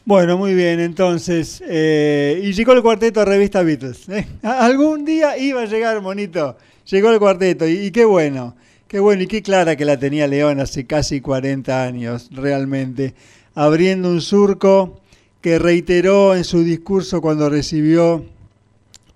Bueno, 0.04 0.38
muy 0.38 0.56
bien, 0.56 0.80
entonces. 0.80 1.62
eh, 1.68 2.42
y 2.44 2.54
llegó 2.54 2.74
el 2.74 2.82
cuarteto 2.82 3.22
a 3.22 3.26
Revista 3.26 3.62
Beatles. 3.62 4.10
¿eh? 4.10 4.28
Algún 4.44 5.06
día 5.06 5.38
iba 5.38 5.62
a 5.62 5.66
llegar, 5.66 6.02
monito. 6.02 6.58
Llegó 6.90 7.12
el 7.12 7.20
cuarteto 7.20 7.68
y, 7.68 7.92
qué 7.92 8.06
bueno. 8.06 8.56
Qué 8.88 9.00
bueno 9.00 9.24
y 9.24 9.28
qué 9.28 9.42
clara 9.42 9.76
que 9.76 9.86
la 9.86 9.98
tenía 9.98 10.28
León 10.28 10.60
hace 10.60 10.86
casi 10.86 11.22
40 11.22 11.84
años, 11.84 12.30
realmente. 12.32 13.14
Abriendo 13.56 14.10
un 14.10 14.22
surco 14.22 15.00
que 15.40 15.60
reiteró 15.60 16.36
en 16.36 16.44
su 16.44 16.64
discurso 16.64 17.22
cuando 17.22 17.50
recibió 17.50 18.26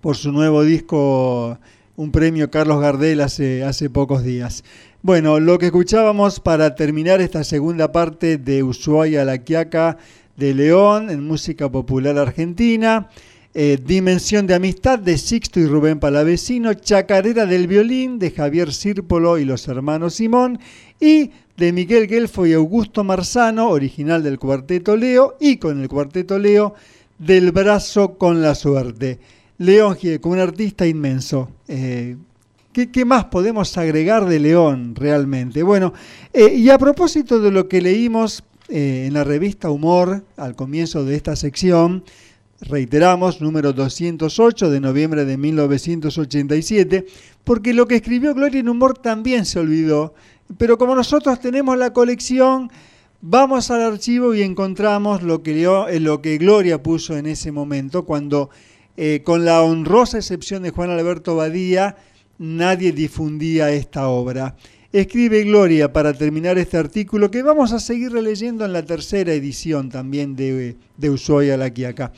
por 0.01 0.15
su 0.15 0.31
nuevo 0.31 0.63
disco 0.63 1.59
un 1.97 2.11
premio 2.11 2.49
Carlos 2.51 2.81
Gardel 2.81 3.21
hace, 3.21 3.63
hace 3.63 3.89
pocos 3.89 4.23
días. 4.23 4.63
Bueno, 5.01 5.39
lo 5.39 5.59
que 5.59 5.67
escuchábamos 5.67 6.39
para 6.39 6.75
terminar 6.75 7.21
esta 7.21 7.43
segunda 7.43 7.91
parte 7.91 8.37
de 8.37 8.63
Ushuaia 8.63 9.21
a 9.21 9.25
la 9.25 9.37
Quiaca 9.39 9.97
de 10.35 10.53
León 10.53 11.09
en 11.09 11.25
música 11.25 11.71
popular 11.71 12.17
argentina, 12.17 13.09
eh, 13.57 13.79
Dimensión 13.81 14.47
de 14.47 14.53
Amistad 14.53 14.99
de 14.99 15.17
Sixto 15.17 15.61
y 15.61 15.65
Rubén 15.65 15.97
Palavecino, 15.97 16.73
Chacarera 16.73 17.45
del 17.45 17.67
Violín 17.67 18.19
de 18.19 18.31
Javier 18.31 18.73
Sírpolo 18.73 19.37
y 19.37 19.45
los 19.45 19.69
hermanos 19.69 20.15
Simón 20.15 20.59
y 20.99 21.31
de 21.55 21.71
Miguel 21.71 22.09
Gelfo 22.09 22.45
y 22.45 22.51
Augusto 22.51 23.05
Marzano, 23.05 23.69
original 23.69 24.23
del 24.23 24.39
Cuarteto 24.39 24.97
Leo 24.97 25.37
y 25.39 25.55
con 25.55 25.81
el 25.81 25.87
Cuarteto 25.87 26.37
Leo 26.37 26.75
del 27.17 27.53
Brazo 27.53 28.17
con 28.17 28.41
la 28.41 28.55
Suerte. 28.55 29.19
León 29.57 29.95
Gieco, 29.95 30.27
un 30.27 30.39
artista 30.39 30.85
inmenso. 30.85 31.49
Eh, 31.69 32.17
¿qué, 32.73 33.05
más 33.05 33.23
podemos 33.23 33.77
agregar 33.77 34.25
de 34.25 34.39
León 34.39 34.95
realmente? 34.95 35.63
Bueno, 35.63 35.93
eh, 36.33 36.53
y 36.53 36.69
a 36.71 36.77
propósito 36.77 37.39
de 37.39 37.51
lo 37.51 37.69
que 37.69 37.81
leímos 37.81 38.43
en 38.67 39.13
la 39.13 39.23
revista 39.23 39.69
Humor 39.69 40.25
al 40.35 40.57
comienzo 40.57 41.05
de 41.05 41.15
esta 41.15 41.37
sección, 41.37 42.03
reiteramos, 42.61 43.41
número 43.41 43.73
208 43.73 44.69
de 44.69 44.79
noviembre 44.79 45.25
de 45.25 45.37
1987, 45.37 47.05
porque 47.43 47.73
lo 47.73 47.87
que 47.87 47.95
escribió 47.95 48.33
Gloria 48.33 48.59
en 48.59 48.69
Humor 48.69 48.97
también 48.97 49.45
se 49.45 49.59
olvidó, 49.59 50.13
pero 50.57 50.77
como 50.77 50.95
nosotros 50.95 51.39
tenemos 51.39 51.77
la 51.77 51.93
colección, 51.93 52.71
vamos 53.21 53.71
al 53.71 53.81
archivo 53.81 54.33
y 54.33 54.41
encontramos 54.41 55.23
lo 55.23 55.43
que, 55.43 55.63
eh, 55.63 55.99
lo 55.99 56.21
que 56.21 56.37
Gloria 56.37 56.81
puso 56.81 57.17
en 57.17 57.25
ese 57.25 57.51
momento, 57.51 58.05
cuando 58.05 58.49
eh, 58.97 59.21
con 59.23 59.43
la 59.43 59.61
honrosa 59.61 60.17
excepción 60.17 60.63
de 60.63 60.71
Juan 60.71 60.89
Alberto 60.89 61.35
Badía, 61.35 61.97
nadie 62.37 62.91
difundía 62.91 63.71
esta 63.71 64.07
obra. 64.07 64.55
Escribe 64.93 65.43
Gloria 65.43 65.91
para 65.91 66.13
terminar 66.13 66.57
este 66.57 66.77
artículo 66.77 67.29
que 67.29 67.43
vamos 67.43 67.73
a 67.73 67.81
seguir 67.81 68.13
releyendo 68.13 68.63
en 68.63 68.71
la 68.71 68.85
tercera 68.85 69.33
edición 69.33 69.89
también 69.89 70.37
de, 70.37 70.77
de 70.95 71.09
Ushuaia 71.09 71.57
la 71.57 71.69
Quiaca. 71.69 72.13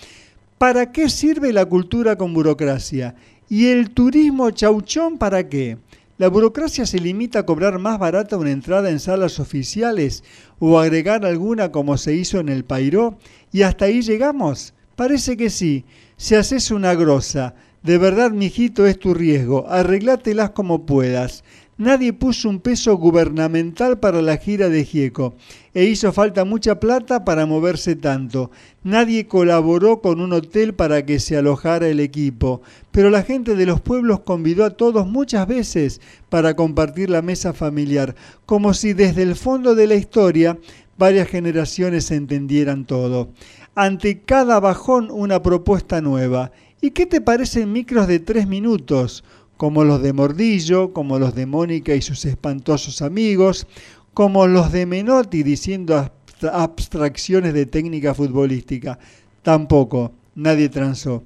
¿Para 0.58 0.92
qué 0.92 1.08
sirve 1.08 1.54
la 1.54 1.66
cultura 1.66 2.16
con 2.16 2.34
burocracia? 2.34 3.14
¿Y 3.48 3.68
el 3.68 3.92
turismo 3.92 4.50
chauchón 4.50 5.20
para 5.20 5.48
qué? 5.48 5.78
¿La 6.18 6.30
burocracia 6.30 6.88
se 6.88 7.00
limita 7.00 7.40
a 7.40 7.46
cobrar 7.46 7.78
más 7.78 8.00
barata 8.00 8.38
una 8.38 8.50
entrada 8.50 8.90
en 8.90 9.00
salas 9.00 9.40
oficiales 9.40 10.24
o 10.58 10.80
agregar 10.80 11.28
alguna 11.28 11.72
como 11.72 11.96
se 11.96 12.16
hizo 12.16 12.40
en 12.40 12.50
el 12.50 12.66
Pairó? 12.66 13.20
¿Y 13.52 13.62
hasta 13.62 13.86
ahí 13.86 14.02
llegamos? 14.02 14.74
Parece 14.96 15.38
que 15.38 15.52
sí. 15.52 15.86
Si 16.16 16.34
haces 16.34 16.72
una 16.72 16.96
grosa, 16.96 17.54
de 17.84 18.00
verdad, 18.00 18.32
mijito, 18.32 18.88
es 18.88 18.98
tu 18.98 19.14
riesgo. 19.14 19.70
Arreglátelas 19.70 20.50
como 20.50 20.88
puedas. 20.88 21.44
Nadie 21.80 22.12
puso 22.12 22.50
un 22.50 22.60
peso 22.60 22.98
gubernamental 22.98 24.00
para 24.00 24.24
la 24.24 24.38
gira 24.38 24.68
de 24.68 24.84
Gieco 24.84 25.36
e 25.76 25.84
hizo 25.84 26.12
falta 26.12 26.44
mucha 26.44 26.80
plata 26.80 27.24
para 27.24 27.46
moverse 27.46 27.96
tanto. 27.96 28.50
Nadie 28.84 29.28
colaboró 29.28 30.02
con 30.02 30.20
un 30.20 30.34
hotel 30.34 30.74
para 30.74 31.06
que 31.06 31.20
se 31.20 31.38
alojara 31.38 31.88
el 31.88 32.00
equipo, 32.00 32.64
pero 32.90 33.12
la 33.12 33.22
gente 33.22 33.54
de 33.54 33.68
los 33.68 33.80
pueblos 33.80 34.22
convidó 34.22 34.66
a 34.66 34.72
todos 34.72 35.06
muchas 35.06 35.48
veces 35.48 36.02
para 36.30 36.56
compartir 36.56 37.12
la 37.12 37.22
mesa 37.22 37.54
familiar, 37.54 38.16
como 38.48 38.74
si 38.74 38.94
desde 38.94 39.22
el 39.22 39.36
fondo 39.36 39.76
de 39.76 39.86
la 39.86 39.96
historia 39.96 40.58
varias 40.98 41.28
generaciones 41.28 42.10
entendieran 42.10 42.86
todo. 42.86 43.30
Ante 43.76 44.22
cada 44.22 44.60
bajón 44.60 45.10
una 45.12 45.44
propuesta 45.44 46.02
nueva. 46.02 46.52
¿Y 46.82 46.92
qué 46.92 47.06
te 47.06 47.22
parecen 47.22 47.72
micros 47.72 48.08
de 48.08 48.20
tres 48.20 48.48
minutos? 48.48 49.24
Como 49.58 49.84
los 49.84 50.02
de 50.02 50.14
Mordillo, 50.14 50.94
como 50.94 51.20
los 51.20 51.36
de 51.36 51.46
Mónica 51.46 51.94
y 51.96 52.02
sus 52.02 52.26
espantosos 52.26 53.02
amigos, 53.02 53.68
como 54.14 54.48
los 54.48 54.72
de 54.72 54.86
Menotti 54.86 55.44
diciendo 55.44 55.96
abstra- 55.96 56.52
abstracciones 56.54 57.54
de 57.54 57.66
técnica 57.66 58.14
futbolística. 58.14 58.98
Tampoco, 59.42 60.14
nadie 60.36 60.70
transó. 60.70 61.24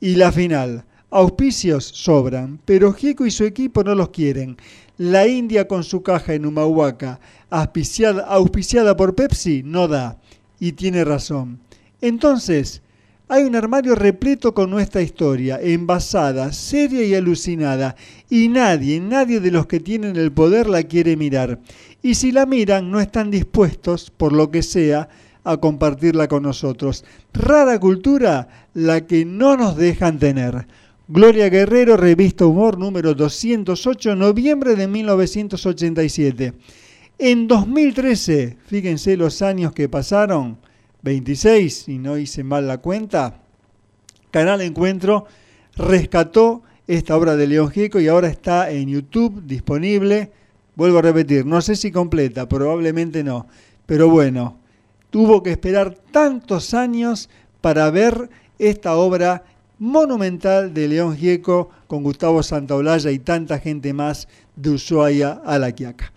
Y 0.00 0.16
la 0.16 0.32
final, 0.32 0.84
auspicios 1.10 1.84
sobran, 1.84 2.60
pero 2.64 2.92
Gieco 2.92 3.26
y 3.26 3.30
su 3.30 3.44
equipo 3.44 3.82
no 3.84 3.94
los 3.94 4.10
quieren. 4.10 4.56
La 4.96 5.26
India 5.28 5.68
con 5.68 5.84
su 5.84 6.02
caja 6.02 6.34
en 6.34 6.46
Humahuaca, 6.46 7.20
auspiciada 7.50 8.96
por 8.96 9.14
Pepsi, 9.14 9.62
no 9.64 9.86
da. 9.86 10.18
Y 10.60 10.72
tiene 10.72 11.04
razón. 11.04 11.60
Entonces, 12.00 12.82
hay 13.28 13.44
un 13.44 13.54
armario 13.54 13.94
repleto 13.94 14.54
con 14.54 14.70
nuestra 14.70 15.02
historia, 15.02 15.60
envasada, 15.62 16.52
seria 16.52 17.04
y 17.04 17.14
alucinada, 17.14 17.94
y 18.30 18.48
nadie, 18.48 19.00
nadie 19.00 19.40
de 19.40 19.50
los 19.50 19.66
que 19.66 19.80
tienen 19.80 20.16
el 20.16 20.32
poder 20.32 20.66
la 20.66 20.82
quiere 20.82 21.16
mirar. 21.16 21.60
Y 22.02 22.14
si 22.14 22.32
la 22.32 22.46
miran, 22.46 22.90
no 22.90 23.00
están 23.00 23.30
dispuestos, 23.30 24.10
por 24.10 24.32
lo 24.32 24.50
que 24.50 24.62
sea, 24.62 25.08
a 25.44 25.58
compartirla 25.58 26.28
con 26.28 26.42
nosotros. 26.42 27.04
Rara 27.34 27.78
cultura, 27.78 28.48
la 28.74 29.06
que 29.06 29.24
no 29.24 29.56
nos 29.56 29.76
dejan 29.76 30.18
tener. 30.18 30.66
Gloria 31.06 31.48
Guerrero, 31.48 31.96
Revista 31.96 32.46
Humor 32.46 32.78
número 32.78 33.14
208, 33.14 34.14
noviembre 34.14 34.74
de 34.74 34.86
1987. 34.88 36.52
En 37.18 37.48
2013, 37.48 38.56
fíjense 38.66 39.16
los 39.16 39.42
años 39.42 39.72
que 39.72 39.88
pasaron, 39.88 40.58
26, 41.02 41.74
si 41.84 41.98
no 41.98 42.18
hice 42.18 42.42
mal 42.44 42.66
la 42.66 42.78
cuenta, 42.78 43.40
Canal 44.30 44.60
Encuentro 44.60 45.26
rescató 45.76 46.62
esta 46.86 47.16
obra 47.16 47.36
de 47.36 47.46
León 47.46 47.70
Gieco 47.70 48.00
y 48.00 48.08
ahora 48.08 48.28
está 48.28 48.70
en 48.70 48.88
YouTube 48.88 49.42
disponible. 49.44 50.32
Vuelvo 50.74 50.98
a 50.98 51.02
repetir, 51.02 51.44
no 51.46 51.60
sé 51.60 51.76
si 51.76 51.90
completa, 51.90 52.48
probablemente 52.48 53.22
no, 53.24 53.46
pero 53.86 54.08
bueno, 54.08 54.58
tuvo 55.10 55.42
que 55.42 55.50
esperar 55.50 55.94
tantos 56.10 56.74
años 56.74 57.28
para 57.60 57.90
ver 57.90 58.30
esta 58.58 58.96
obra 58.96 59.44
monumental 59.78 60.74
de 60.74 60.88
León 60.88 61.16
Gieco 61.16 61.70
con 61.86 62.02
Gustavo 62.02 62.42
Santaolalla 62.42 63.10
y 63.10 63.18
tanta 63.18 63.58
gente 63.58 63.92
más 63.92 64.28
de 64.56 64.70
Ushuaia 64.70 65.40
a 65.44 65.58
La 65.58 65.72
Quiaca. 65.72 66.12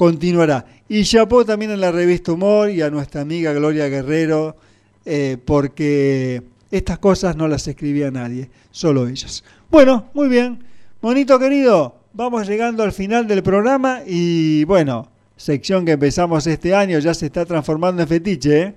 Continuará. 0.00 0.64
Y 0.88 1.04
chapó 1.04 1.44
también 1.44 1.72
en 1.72 1.80
la 1.82 1.92
revista 1.92 2.32
Humor 2.32 2.70
y 2.70 2.80
a 2.80 2.88
nuestra 2.88 3.20
amiga 3.20 3.52
Gloria 3.52 3.86
Guerrero, 3.86 4.56
eh, 5.04 5.36
porque 5.44 6.42
estas 6.70 6.98
cosas 6.98 7.36
no 7.36 7.46
las 7.46 7.68
escribía 7.68 8.10
nadie, 8.10 8.48
solo 8.70 9.06
ellas. 9.06 9.44
Bueno, 9.70 10.06
muy 10.14 10.30
bien. 10.30 10.64
Monito 11.02 11.38
querido, 11.38 11.96
vamos 12.14 12.48
llegando 12.48 12.82
al 12.82 12.92
final 12.92 13.26
del 13.26 13.42
programa 13.42 14.00
y 14.06 14.64
bueno, 14.64 15.06
sección 15.36 15.84
que 15.84 15.92
empezamos 15.92 16.46
este 16.46 16.74
año 16.74 16.98
ya 16.98 17.12
se 17.12 17.26
está 17.26 17.44
transformando 17.44 18.00
en 18.00 18.08
fetiche. 18.08 18.62
¿eh? 18.62 18.74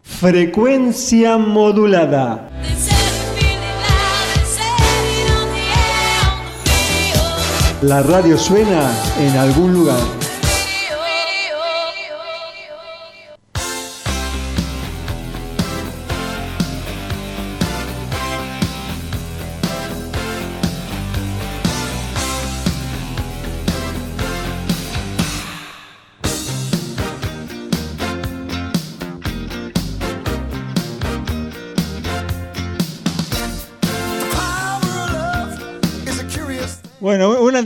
Frecuencia 0.00 1.36
modulada. 1.36 2.48
La 7.82 8.02
radio 8.02 8.38
suena 8.38 8.90
en 9.20 9.36
algún 9.36 9.74
lugar. 9.74 10.23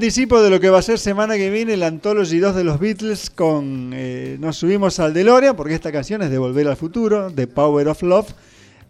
Anticipo 0.08 0.40
de 0.40 0.48
lo 0.48 0.58
que 0.58 0.70
va 0.70 0.78
a 0.78 0.82
ser 0.82 0.98
semana 0.98 1.36
que 1.36 1.50
viene 1.50 1.74
el 1.74 1.82
Anthology 1.82 2.38
2 2.38 2.56
de 2.56 2.64
los 2.64 2.80
Beatles 2.80 3.28
con 3.28 3.90
eh, 3.92 4.38
nos 4.40 4.56
subimos 4.56 4.98
al 5.00 5.12
DeLorean 5.12 5.54
porque 5.54 5.74
esta 5.74 5.92
canción 5.92 6.22
es 6.22 6.30
de 6.30 6.38
Volver 6.38 6.66
al 6.66 6.78
Futuro, 6.78 7.28
de 7.28 7.46
Power 7.46 7.88
of 7.88 8.02
Love, 8.02 8.32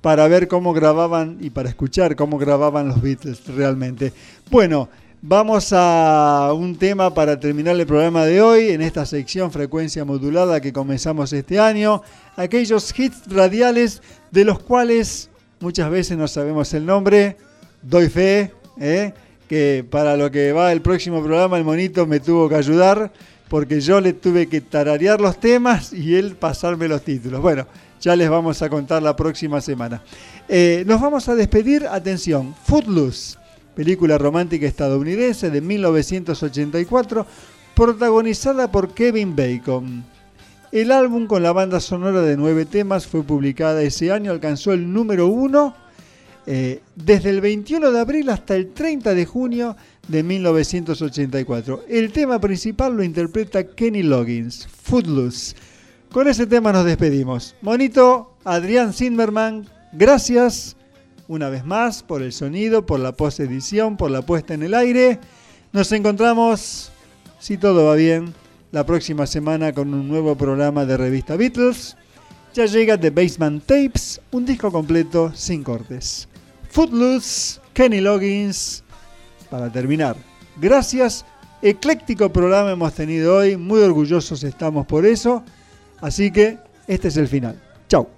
para 0.01 0.29
ver 0.29 0.47
cómo 0.47 0.73
grababan 0.73 1.37
y 1.41 1.51
para 1.51 1.71
escuchar 1.71 2.15
cómo 2.15 2.39
grababan 2.39 2.87
los 2.87 3.03
Beatles 3.03 3.45
realmente. 3.49 4.13
Bueno, 4.49 4.91
vamos 5.21 5.73
a 5.73 6.53
un 6.55 6.77
tema 6.77 7.13
para 7.13 7.41
terminar 7.41 7.75
el 7.75 7.85
programa 7.85 8.25
de 8.25 8.41
hoy 8.41 8.69
en 8.69 8.81
esta 8.81 9.05
sección 9.05 9.51
frecuencia 9.51 10.05
modulada 10.05 10.61
que 10.61 10.73
comenzamos 10.73 11.33
este 11.33 11.59
año, 11.59 12.01
aquellos 12.37 12.97
hits 12.97 13.27
radiales 13.27 14.03
de 14.31 14.45
los 14.45 14.61
cuales 14.61 15.31
muchas 15.59 15.91
veces 15.91 16.17
no 16.17 16.29
sabemos 16.29 16.73
el 16.75 16.87
nombre, 16.87 17.37
doy 17.83 18.09
fe, 18.09 18.53
¿eh? 18.79 19.13
Que 19.49 19.85
para 19.89 20.17
lo 20.17 20.31
que 20.31 20.53
va 20.53 20.71
el 20.73 20.83
próximo 20.83 21.23
programa 21.23 21.57
el 21.59 21.65
monito 21.65 22.07
me 22.07 22.21
tuvo 22.21 22.49
que 22.49 22.55
ayudar 22.55 23.11
porque 23.49 23.81
yo 23.81 24.01
le 24.01 24.13
tuve 24.13 24.47
que 24.47 24.61
tararear 24.61 25.21
los 25.21 25.41
temas 25.41 25.93
y 25.93 26.15
él 26.15 26.37
pasarme 26.37 26.87
los 26.87 27.03
títulos. 27.03 27.41
Bueno, 27.41 27.67
ya 28.01 28.15
les 28.15 28.29
vamos 28.29 28.61
a 28.63 28.69
contar 28.69 29.03
la 29.03 29.17
próxima 29.17 29.61
semana. 29.61 30.03
Eh, 30.49 30.85
nos 30.87 31.01
vamos 31.01 31.29
a 31.29 31.35
despedir, 31.35 31.87
atención, 31.87 32.55
Footloose, 32.65 33.39
película 33.75 34.19
romántica 34.19 34.67
estadounidense 34.67 35.51
de 35.51 35.61
1984, 35.61 37.27
protagonizada 37.75 38.71
por 38.71 38.93
Kevin 38.93 39.35
Bacon. 39.35 40.05
El 40.71 40.93
álbum 40.93 41.27
con 41.27 41.43
la 41.43 41.53
banda 41.53 41.81
sonora 41.81 42.21
de 42.21 42.37
nueve 42.37 42.67
temas 42.67 43.07
fue 43.07 43.23
publicada 43.23 43.81
ese 43.83 44.13
año, 44.13 44.31
alcanzó 44.31 44.75
el 44.75 44.93
número 44.93 45.27
uno 45.29 45.75
eh, 46.51 46.81
desde 46.97 47.29
el 47.29 47.43
21 47.43 47.91
de 47.91 48.01
abril 48.01 48.31
hasta 48.31 48.57
el 48.57 48.73
30 48.73 49.13
de 49.13 49.27
junio 49.27 49.77
de 50.09 50.23
1984. 50.23 51.85
El 51.91 52.11
tema 52.11 52.41
principal 52.41 52.97
lo 52.97 53.03
interpreta 53.03 53.67
Kenny 53.67 54.03
Loggins, 54.03 54.67
Footloose. 54.67 55.55
Con 56.11 56.27
ese 56.27 56.47
tema 56.47 56.73
nos 56.73 56.87
despedimos. 56.87 57.55
Monito, 57.61 58.39
Adrián 58.45 58.95
Zimmerman, 58.95 59.69
gracias 59.93 60.75
una 61.27 61.51
vez 61.51 61.67
más 61.67 62.03
por 62.03 62.23
el 62.23 62.33
sonido, 62.33 62.87
por 62.87 63.01
la 63.01 63.13
post-edición, 63.13 63.99
por 63.99 64.11
la 64.11 64.23
puesta 64.23 64.55
en 64.55 64.63
el 64.63 64.73
aire. 64.73 65.21
Nos 65.75 65.93
encontramos, 65.93 66.91
si 67.39 67.59
todo 67.59 67.85
va 67.85 67.95
bien, 67.95 68.33
la 68.73 68.87
próxima 68.87 69.27
semana 69.27 69.75
con 69.75 69.93
un 69.93 70.09
nuevo 70.09 70.35
programa 70.35 70.87
de 70.87 70.97
revista 70.97 71.37
Beatles. 71.37 71.95
Ya 72.55 72.65
llega 72.65 72.99
The 72.99 73.11
Basement 73.11 73.67
Tapes, 73.67 74.23
un 74.31 74.47
disco 74.47 74.73
completo 74.73 75.31
sin 75.35 75.63
cortes. 75.63 76.27
Footloose, 76.69 77.61
Kenny 77.73 78.01
Loggins. 78.01 78.85
Para 79.51 79.71
terminar, 79.73 80.17
gracias. 80.61 81.25
Ecléctico 81.63 82.33
programa 82.33 82.73
hemos 82.73 82.95
tenido 82.95 83.37
hoy, 83.37 83.57
muy 83.57 83.81
orgullosos 83.81 84.45
estamos 84.45 84.87
por 84.87 85.05
eso. 85.07 85.43
Así 86.01 86.31
que 86.31 86.59
este 86.87 87.09
es 87.09 87.17
el 87.17 87.29
final. 87.29 87.61
Chau. 87.89 88.18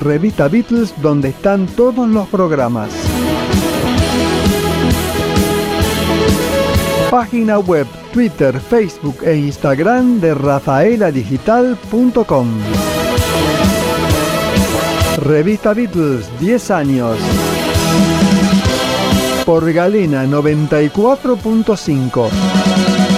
Revista 0.00 0.48
Beatles, 0.48 0.94
donde 1.02 1.28
están 1.28 1.66
todos 1.66 2.08
los 2.08 2.26
programas. 2.28 2.90
Página 7.10 7.58
web, 7.58 7.86
Twitter, 8.12 8.58
Facebook 8.60 9.24
e 9.24 9.36
Instagram 9.36 10.20
de 10.20 10.34
rafaeladigital.com. 10.34 12.48
Revista 15.18 15.74
Beatles, 15.74 16.30
10 16.40 16.70
años. 16.70 17.18
Por 19.44 19.70
Galena 19.72 20.24
94.5. 20.24 23.09